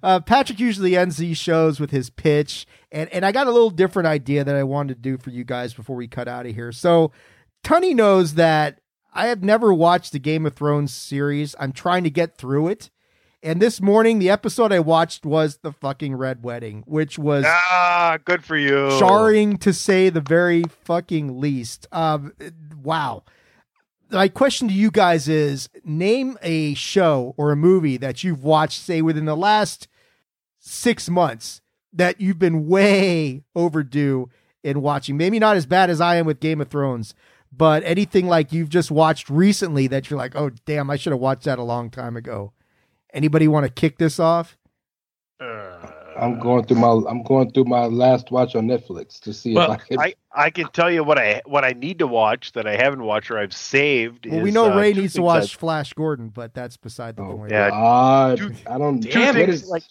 [0.00, 3.70] Uh, Patrick usually ends these shows with his pitch, and and I got a little
[3.70, 6.54] different idea that I wanted to do for you guys before we cut out of
[6.54, 6.70] here.
[6.70, 7.10] So,
[7.64, 8.80] Tunney knows that
[9.12, 11.56] I have never watched the Game of Thrones series.
[11.58, 12.90] I'm trying to get through it.
[13.42, 18.18] And this morning, the episode I watched was the fucking Red Wedding, which was ah,
[18.24, 18.96] good for you.
[18.98, 21.86] jarring to say the very fucking least.
[21.92, 22.32] Um,
[22.82, 23.22] wow.
[24.10, 28.80] My question to you guys is: Name a show or a movie that you've watched,
[28.80, 29.88] say, within the last
[30.58, 31.60] six months
[31.92, 34.30] that you've been way overdue
[34.62, 35.16] in watching.
[35.16, 37.14] Maybe not as bad as I am with Game of Thrones,
[37.52, 41.20] but anything like you've just watched recently that you're like, oh damn, I should have
[41.20, 42.52] watched that a long time ago.
[43.12, 44.58] Anybody want to kick this off?
[45.40, 49.54] Uh, I'm going through my I'm going through my last watch on Netflix to see
[49.54, 50.00] Well, if I can.
[50.00, 53.02] I, I can tell you what I what I need to watch that I haven't
[53.02, 54.26] watched or I've saved.
[54.26, 56.76] Well, is, we know uh, Ray needs to things watch that- Flash Gordon, but that's
[56.76, 57.52] beside the point.
[57.52, 57.70] yeah.
[57.70, 59.00] God, I don't.
[59.00, 59.82] two what things is- like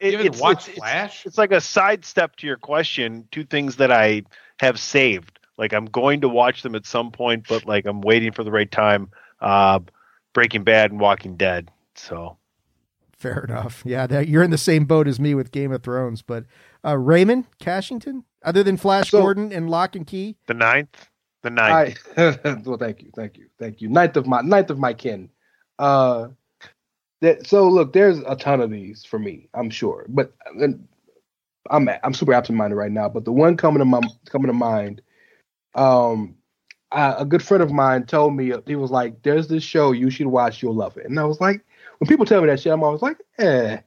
[0.00, 1.26] You it, haven't it's, watched it's, Flash?
[1.26, 3.26] It's, like a sidestep to your question.
[3.30, 4.22] Two things that I
[4.60, 5.38] have saved.
[5.58, 8.50] Like I'm going to watch them at some point, but like I'm waiting for the
[8.52, 9.10] right time.
[9.40, 9.80] Uh,
[10.34, 11.70] Breaking Bad and Walking Dead.
[11.94, 12.38] So
[13.22, 13.84] Fair enough.
[13.86, 16.22] Yeah, that, you're in the same boat as me with Game of Thrones.
[16.22, 16.44] But
[16.84, 21.08] uh, Raymond Cashington, other than Flash So- Gordon and Locke and Key, the ninth,
[21.42, 21.96] the ninth.
[22.16, 22.36] I,
[22.66, 23.88] well, thank you, thank you, thank you.
[23.88, 25.30] Ninth of my ninth of my kin.
[25.78, 26.30] Uh,
[27.20, 30.88] that so look, there's a ton of these for me, I'm sure, but and
[31.70, 33.08] I'm I'm super absent-minded right now.
[33.08, 35.00] But the one coming to my coming to mind,
[35.76, 36.34] um,
[36.90, 40.10] I, a good friend of mine told me he was like, "There's this show you
[40.10, 41.64] should watch, you'll love it." And I was like,
[42.02, 43.78] when people tell me that shit, I'm always like, "Eh."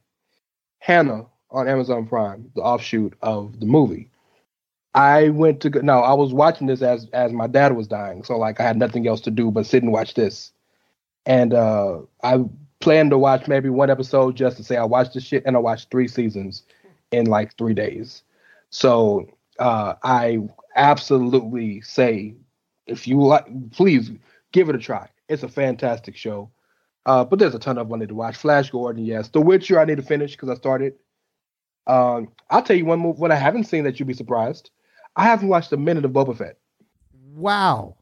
[0.80, 4.10] Hanna on Amazon Prime, the offshoot of the movie.
[4.94, 5.82] I went to go.
[5.82, 8.78] No, I was watching this as as my dad was dying, so like I had
[8.78, 10.54] nothing else to do but sit and watch this.
[11.26, 12.46] And uh I
[12.80, 15.60] planned to watch maybe one episode just to say I watched this shit, and I
[15.60, 16.64] watched three seasons
[17.12, 18.24] in like three days.
[18.70, 19.28] So
[19.60, 20.40] uh I
[20.78, 22.34] absolutely say
[22.88, 24.10] if you like, please
[24.54, 25.10] give it a try.
[25.28, 26.50] It's a fantastic show.
[27.06, 28.36] Uh, but there's a ton of them I need to watch.
[28.36, 29.30] Flash Gordon, yes.
[29.30, 30.94] The Witcher, I need to finish because I started.
[31.88, 33.20] Um, I'll tell you one move.
[33.20, 34.72] What I haven't seen that you'd be surprised.
[35.16, 36.58] I haven't watched a minute of Boba Fett.
[37.36, 37.96] wow!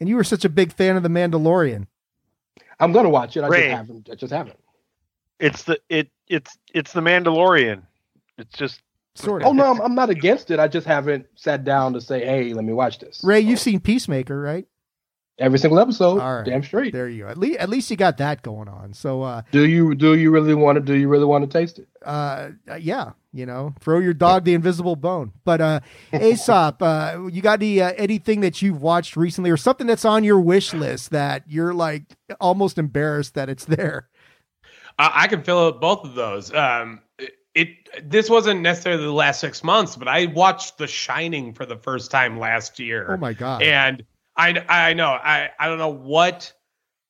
[0.00, 1.86] And you were such a big fan of the Mandalorian.
[2.78, 3.42] I'm gonna watch it.
[3.44, 3.62] I Ray.
[3.68, 4.08] just haven't.
[4.10, 4.58] I just haven't.
[5.38, 7.82] It's the it it's it's the Mandalorian.
[8.38, 8.80] It's just
[9.14, 9.48] Sort of.
[9.48, 10.58] Oh no, I'm, I'm not against it.
[10.58, 13.78] I just haven't sat down to say, "Hey, let me watch this." Ray, you've seen
[13.78, 14.66] Peacemaker, right?
[15.38, 16.20] Every single episode.
[16.20, 16.44] All right.
[16.44, 16.92] Damn straight.
[16.92, 17.28] There you go.
[17.30, 18.92] At least, at least you got that going on.
[18.92, 20.80] So, uh, Do you do you really want to?
[20.82, 21.88] Do you really want to taste it?
[22.04, 25.32] uh, yeah, you know, throw your dog the invisible bone.
[25.44, 25.80] But uh,
[26.12, 30.22] Aesop, uh, you got any uh, anything that you've watched recently, or something that's on
[30.22, 32.02] your wish list that you're like
[32.40, 34.08] almost embarrassed that it's there?
[34.98, 36.52] I I can fill out both of those.
[36.52, 37.00] Um,
[37.54, 37.68] it
[38.04, 42.10] this wasn't necessarily the last six months, but I watched The Shining for the first
[42.10, 43.06] time last year.
[43.12, 43.62] Oh my god!
[43.62, 44.04] And
[44.36, 45.08] I I know.
[45.10, 46.52] I I don't know what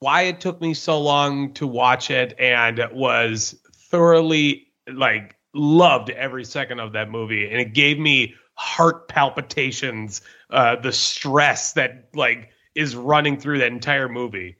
[0.00, 6.44] why it took me so long to watch it and was thoroughly like loved every
[6.44, 12.50] second of that movie and it gave me heart palpitations uh the stress that like
[12.74, 14.56] is running through that entire movie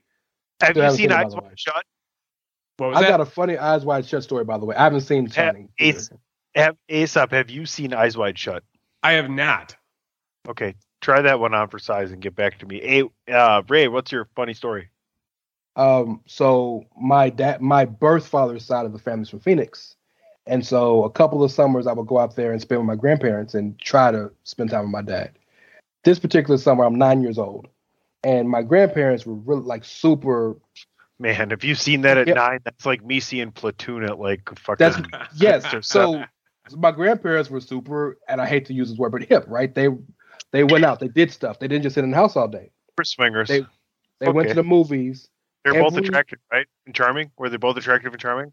[0.60, 1.34] Have Still you seen seen Eyes.
[1.34, 1.84] Wide Shut?
[2.76, 4.76] what was I that got a funny Eyes Wide Shut story, by the way.
[4.76, 5.68] I haven't seen Have, Shining.
[5.78, 6.10] Ace,
[6.54, 8.62] have Aesop, have you seen Eyes Wide Shut?
[9.02, 9.74] i have not
[10.48, 12.80] Okay, try that one on for size and get back to me.
[12.80, 14.88] Hey, uh, Ray, what's your funny story?
[15.76, 19.96] Um, so my dad, my birth father's side of the family's from Phoenix,
[20.46, 22.96] and so a couple of summers I would go out there and spend with my
[22.96, 25.32] grandparents and try to spend time with my dad.
[26.04, 27.68] This particular summer, I'm nine years old,
[28.22, 30.56] and my grandparents were really like super.
[31.18, 32.60] Man, have you seen that at nine?
[32.64, 34.76] That's like me seeing Platoon at like fucking.
[34.78, 34.98] That's
[35.36, 35.64] yes.
[35.84, 36.24] So,
[36.68, 39.74] so my grandparents were super, and I hate to use this word, but hip, right?
[39.74, 39.88] They
[40.52, 41.58] they went out, they did stuff.
[41.58, 42.70] They didn't just sit in the house all day.
[42.90, 43.48] Super swingers.
[43.48, 43.64] They
[44.20, 45.28] they went to the movies.
[45.64, 46.66] They're both attractive, right?
[46.86, 47.30] And charming.
[47.38, 48.52] Were they both attractive and charming?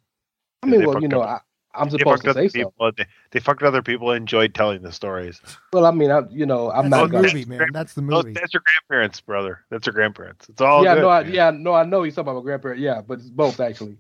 [0.64, 1.44] I mean, well, you know, up-
[1.74, 2.70] I, I'm they supposed to other say so.
[2.70, 2.92] people.
[2.98, 4.12] They, they fucked other people.
[4.12, 5.40] and Enjoyed telling the stories.
[5.74, 7.28] Well, I mean, I, you know, I'm That's not the gonna.
[7.34, 7.68] movie, man.
[7.74, 8.34] That's the Those- movie.
[8.34, 9.66] that's your grandparents, brother.
[9.70, 10.50] That's your grandparents.
[10.50, 11.02] It's all yeah, good.
[11.02, 11.34] no, I, man.
[11.34, 12.82] yeah, no, I know he's talking about my grandparents.
[12.82, 13.98] Yeah, but it's both actually.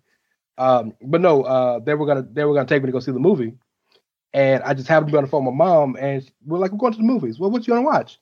[0.57, 3.11] Um, but no, uh, they were gonna they were gonna take me to go see
[3.11, 3.53] the movie,
[4.33, 6.71] and I just happened to be on the phone with my mom, and we're like,
[6.71, 7.39] we're going to the movies.
[7.39, 8.19] Well, what you gonna watch?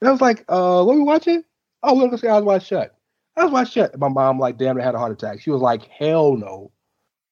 [0.00, 1.44] And I was like, uh, what are we watching?
[1.82, 2.96] Oh, we're gonna go see Eyes Wide Shut.
[3.36, 3.92] Eyes Wide Shut.
[3.92, 5.40] And my mom like, damn, I had a heart attack.
[5.40, 6.70] She was like, hell no,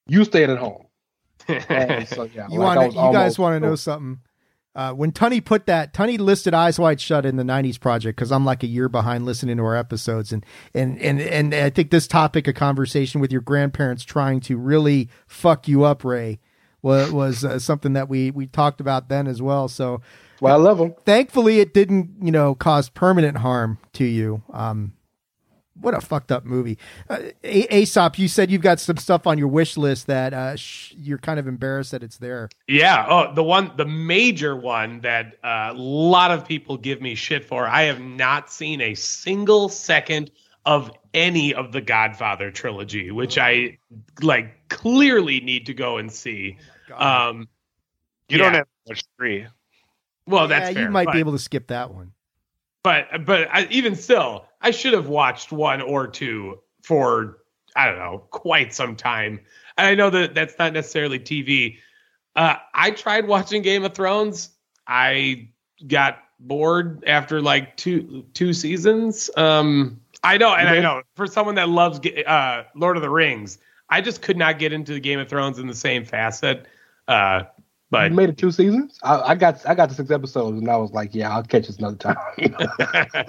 [0.07, 0.87] you stayed at home.
[1.49, 4.21] And so yeah, You like, wanna, you guys want to know something?
[4.75, 8.31] Uh, when Tunney put that, Tunney listed Eyes Wide Shut in the '90s project because
[8.31, 11.91] I'm like a year behind listening to our episodes, and and and and I think
[11.91, 16.39] this topic of conversation with your grandparents trying to really fuck you up, Ray,
[16.83, 19.69] was was uh, something that we we talked about then as well.
[19.69, 20.01] So,
[20.41, 20.95] well, I love them.
[21.05, 24.43] Thankfully, it didn't you know cause permanent harm to you.
[24.53, 24.93] Um,
[25.81, 26.77] what a fucked up movie.
[27.09, 30.57] Uh, a- Aesop, you said you've got some stuff on your wish list that uh,
[30.57, 32.49] sh- you're kind of embarrassed that it's there.
[32.67, 33.07] Yeah.
[33.09, 37.45] Oh, the one, the major one that uh, a lot of people give me shit
[37.45, 37.67] for.
[37.67, 40.33] I have not seen a single second
[40.67, 43.79] of any of the Godfather trilogy, which I
[44.23, 46.59] like clearly need to go and see.
[46.95, 47.49] Um,
[48.29, 48.45] You yeah.
[48.45, 49.47] don't have much free.
[50.27, 52.13] Well, that's fair, you might but- be able to skip that one.
[52.83, 57.39] but but I, even still, I should have watched one or two for
[57.77, 59.41] I don't know quite some time.
[59.77, 61.79] And I know that that's not necessarily TV.
[62.37, 64.51] Uh, I tried watching Game of Thrones.
[64.87, 65.49] I
[65.87, 69.31] got bored after like two two seasons.
[69.37, 73.59] Um, I know, and I know for someone that loves uh, Lord of the Rings,
[73.89, 76.67] I just could not get into the Game of Thrones in the same facet.
[77.07, 77.45] Uh,
[77.91, 78.99] but you made it two seasons.
[79.03, 81.69] I, I got I got to six episodes, and I was like, yeah, I'll catch
[81.69, 82.17] this another time.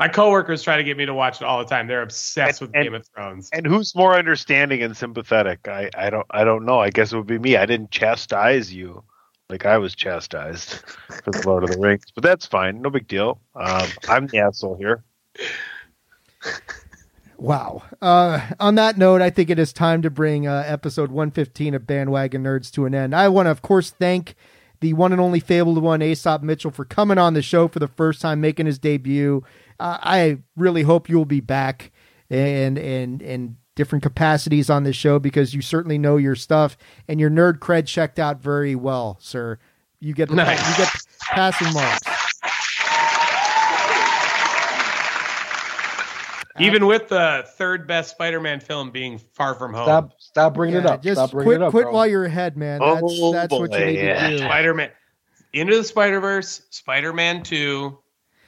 [0.00, 1.88] My coworkers try to get me to watch it all the time.
[1.88, 3.50] They're obsessed with Game of Thrones.
[3.52, 5.68] And who's more understanding and sympathetic?
[5.68, 6.80] I, I don't I don't know.
[6.80, 7.56] I guess it would be me.
[7.56, 9.02] I didn't chastise you
[9.50, 10.74] like I was chastised
[11.24, 12.80] for the Lord of the Rings, but that's fine.
[12.80, 13.40] No big deal.
[13.54, 15.04] Um, I'm the asshole here.
[17.38, 17.82] Wow.
[18.00, 21.88] Uh, on that note, I think it is time to bring uh, episode 115 of
[21.88, 23.16] Bandwagon Nerds to an end.
[23.16, 24.36] I want to, of course, thank
[24.78, 27.88] the one and only fabled one, Aesop Mitchell, for coming on the show for the
[27.88, 29.42] first time, making his debut.
[29.80, 31.90] Uh, I really hope you'll be back
[32.30, 36.76] and and and different capacities on this show because you certainly know your stuff
[37.08, 39.58] and your nerd cred checked out very well, sir.
[39.98, 40.60] You get Nice.
[40.78, 42.06] you get passing marks.
[46.58, 49.84] Even with the third best Spider-Man film being Far From Home.
[49.86, 51.02] Stop stop bringing it up.
[51.02, 51.70] just Stop bringing quit, it up.
[51.70, 51.92] quit bro.
[51.94, 52.80] while you're ahead, man.
[52.80, 54.28] That's Oh, that's what you need yeah.
[54.30, 54.38] to do.
[54.38, 54.90] Spider-Man,
[55.54, 57.98] Into the Spider-Verse, Spider-Man Two,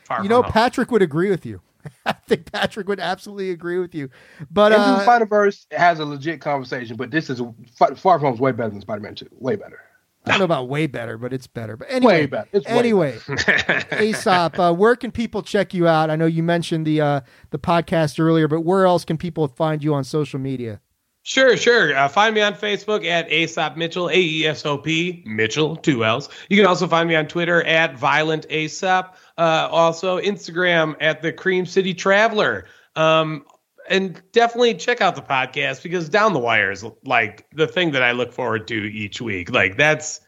[0.05, 0.53] Far you From know, Home.
[0.53, 1.61] Patrick would agree with you.
[2.07, 4.11] I think Patrick would absolutely agree with you.
[4.51, 7.41] But Into the uh, Spider Verse has a legit conversation, but this is
[7.79, 9.29] Far Far From Home's way better than Spider Man Two.
[9.33, 9.81] Way better.
[10.25, 11.77] I don't know about way better, but it's better.
[11.77, 12.49] But anyway, Way better.
[12.53, 13.19] It's way anyway,
[14.01, 16.09] Aesop, uh, where can people check you out?
[16.11, 17.21] I know you mentioned the uh,
[17.51, 20.81] the podcast earlier, but where else can people find you on social media?
[21.27, 21.97] Sure, sure.
[21.97, 26.05] Uh, find me on Facebook at Aesop Mitchell, A E S O P Mitchell, two
[26.05, 26.29] L's.
[26.51, 29.17] You can also find me on Twitter at Violent Aesop.
[29.39, 32.67] Uh, also Instagram at the Cream City Traveler.
[32.95, 33.45] Um,
[33.89, 38.03] and definitely check out the podcast because Down the Wire is like the thing that
[38.03, 39.51] I look forward to each week.
[39.51, 40.21] Like that's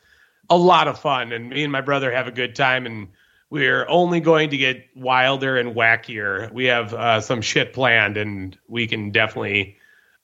[0.51, 3.09] a lot of fun, and me and my brother have a good time, and
[3.51, 6.53] we're only going to get wilder and wackier.
[6.53, 9.77] We have uh, some shit planned, and we can definitely,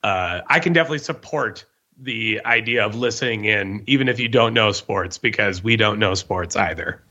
[0.02, 1.64] uh, I can definitely support
[1.98, 6.14] the idea of listening in, even if you don't know sports, because we don't know
[6.14, 7.02] sports either.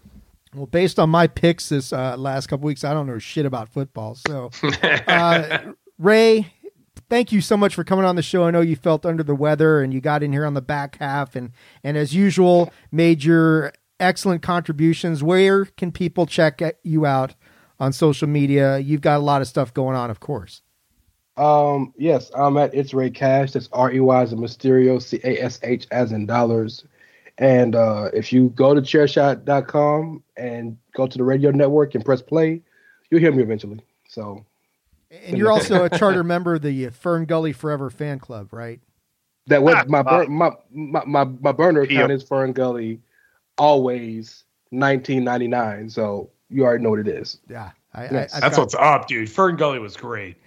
[0.54, 3.70] Well, based on my picks this uh, last couple weeks, I don't know shit about
[3.70, 4.16] football.
[4.16, 4.52] So,
[5.08, 5.60] uh,
[6.02, 6.52] Ray,
[7.12, 8.46] thank you so much for coming on the show.
[8.46, 10.98] I know you felt under the weather and you got in here on the back
[10.98, 11.52] half, and
[11.84, 15.22] and as usual, made your excellent contributions.
[15.22, 17.36] Where can people check you out
[17.80, 18.80] on social media?
[18.80, 20.64] You've got a lot of stuff going on, of course.
[21.38, 23.52] Um, yes, I'm at It's Rey Cash.
[23.52, 26.84] That's R E Y as in Mysterio, C A S H as in dollars.
[27.38, 32.24] And uh, if you go to chairshot.com and go to the radio network and press
[32.24, 32.64] play,
[33.12, 33.86] you'll hear me eventually.
[34.08, 34.44] So,
[35.26, 38.80] and you're also a charter member of the Fern Gully Forever fan club, right?
[39.48, 43.02] That was my, ah, bur- my, my my my burner account is Fern Gully,
[43.58, 45.90] always 1999.
[45.90, 47.40] So you already know what it is.
[47.50, 48.36] Yeah, I, yes.
[48.36, 48.62] I, that's got...
[48.62, 49.30] what's up, dude.
[49.30, 50.38] Fern Gully was great.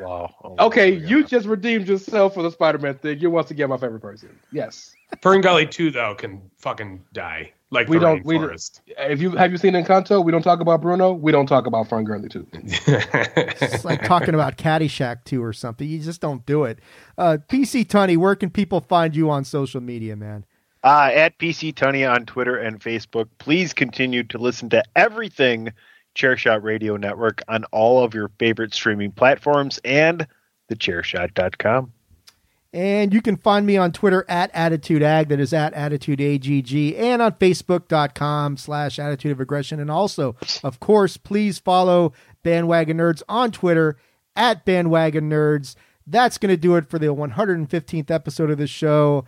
[0.00, 0.34] Wow.
[0.44, 3.18] Oh okay, you just redeemed yourself for the Spider-Man thing.
[3.18, 4.38] You're once again my favorite person.
[4.52, 4.94] Yes.
[5.22, 7.52] Fern Gully 2 though can fucking die.
[7.76, 8.24] Like we don't.
[8.24, 11.12] We don't, if you have you seen Encanto, we don't talk about Bruno.
[11.12, 12.46] We don't talk about Fern Gully 2.
[12.54, 15.86] it's like talking about Caddyshack 2 or something.
[15.86, 16.78] You just don't do it.
[17.18, 20.46] Uh, PC Tunney, where can people find you on social media, man?
[20.82, 23.28] Uh, at PC Tunney on Twitter and Facebook.
[23.36, 25.70] Please continue to listen to everything
[26.14, 30.26] Chairshot Radio Network on all of your favorite streaming platforms and
[30.72, 31.92] thechairshot.com.
[32.72, 37.32] And you can find me on Twitter at AttitudeAg, that is at AttitudeAGG, and on
[37.32, 39.80] Facebook.com slash Attitude of Aggression.
[39.80, 42.12] And also, of course, please follow
[42.42, 43.96] Bandwagon Nerds on Twitter
[44.34, 45.74] at Bandwagon Nerds.
[46.06, 49.24] That's going to do it for the 115th episode of the show.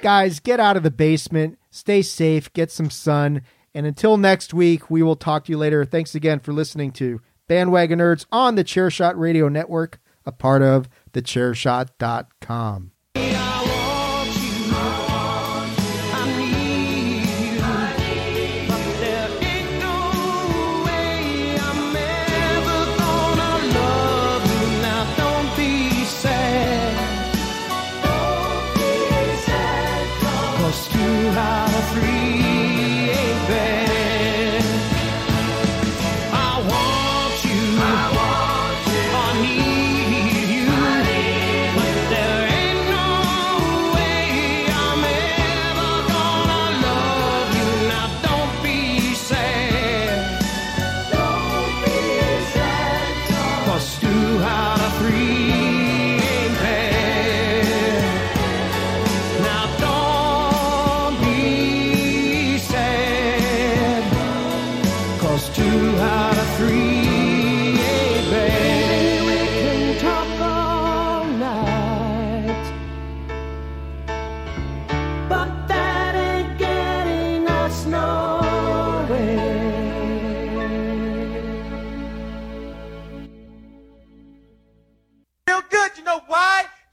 [0.00, 3.42] Guys, get out of the basement, stay safe, get some sun,
[3.74, 5.84] and until next week, we will talk to you later.
[5.84, 10.88] Thanks again for listening to Bandwagon Nerds on the Chairshot Radio Network, a part of
[11.16, 12.92] thechairshot.com.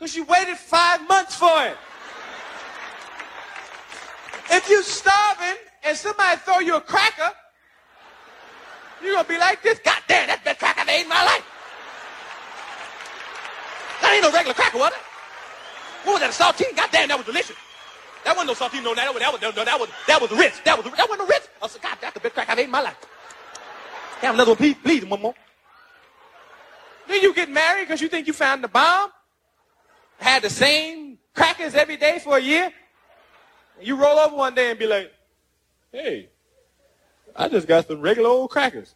[0.04, 1.78] because you waited five months for it.
[4.52, 7.32] If you're starving and somebody throw you a cracker,
[9.02, 9.80] you're going to be like this.
[9.80, 11.46] God damn, that's the best cracker I've ate in my life.
[14.02, 15.00] That ain't no regular cracker, was it?
[16.04, 16.76] What was that, a saltine?
[16.76, 17.56] God damn, that was delicious.
[18.26, 20.62] That wasn't no saltine, no, that was, that was, no, that was, that was rich.
[20.66, 21.44] That was, that wasn't no rich.
[21.62, 22.98] I said, God, that's the best cracker I've ate in my life.
[24.20, 25.36] Have another one, please, please, one more.
[27.08, 29.13] Then you get married because you think you found the bomb
[30.18, 32.72] had the same crackers every day for a year,
[33.82, 35.12] you roll over one day and be like,
[35.92, 36.30] hey,
[37.36, 38.96] I just got some regular old crackers.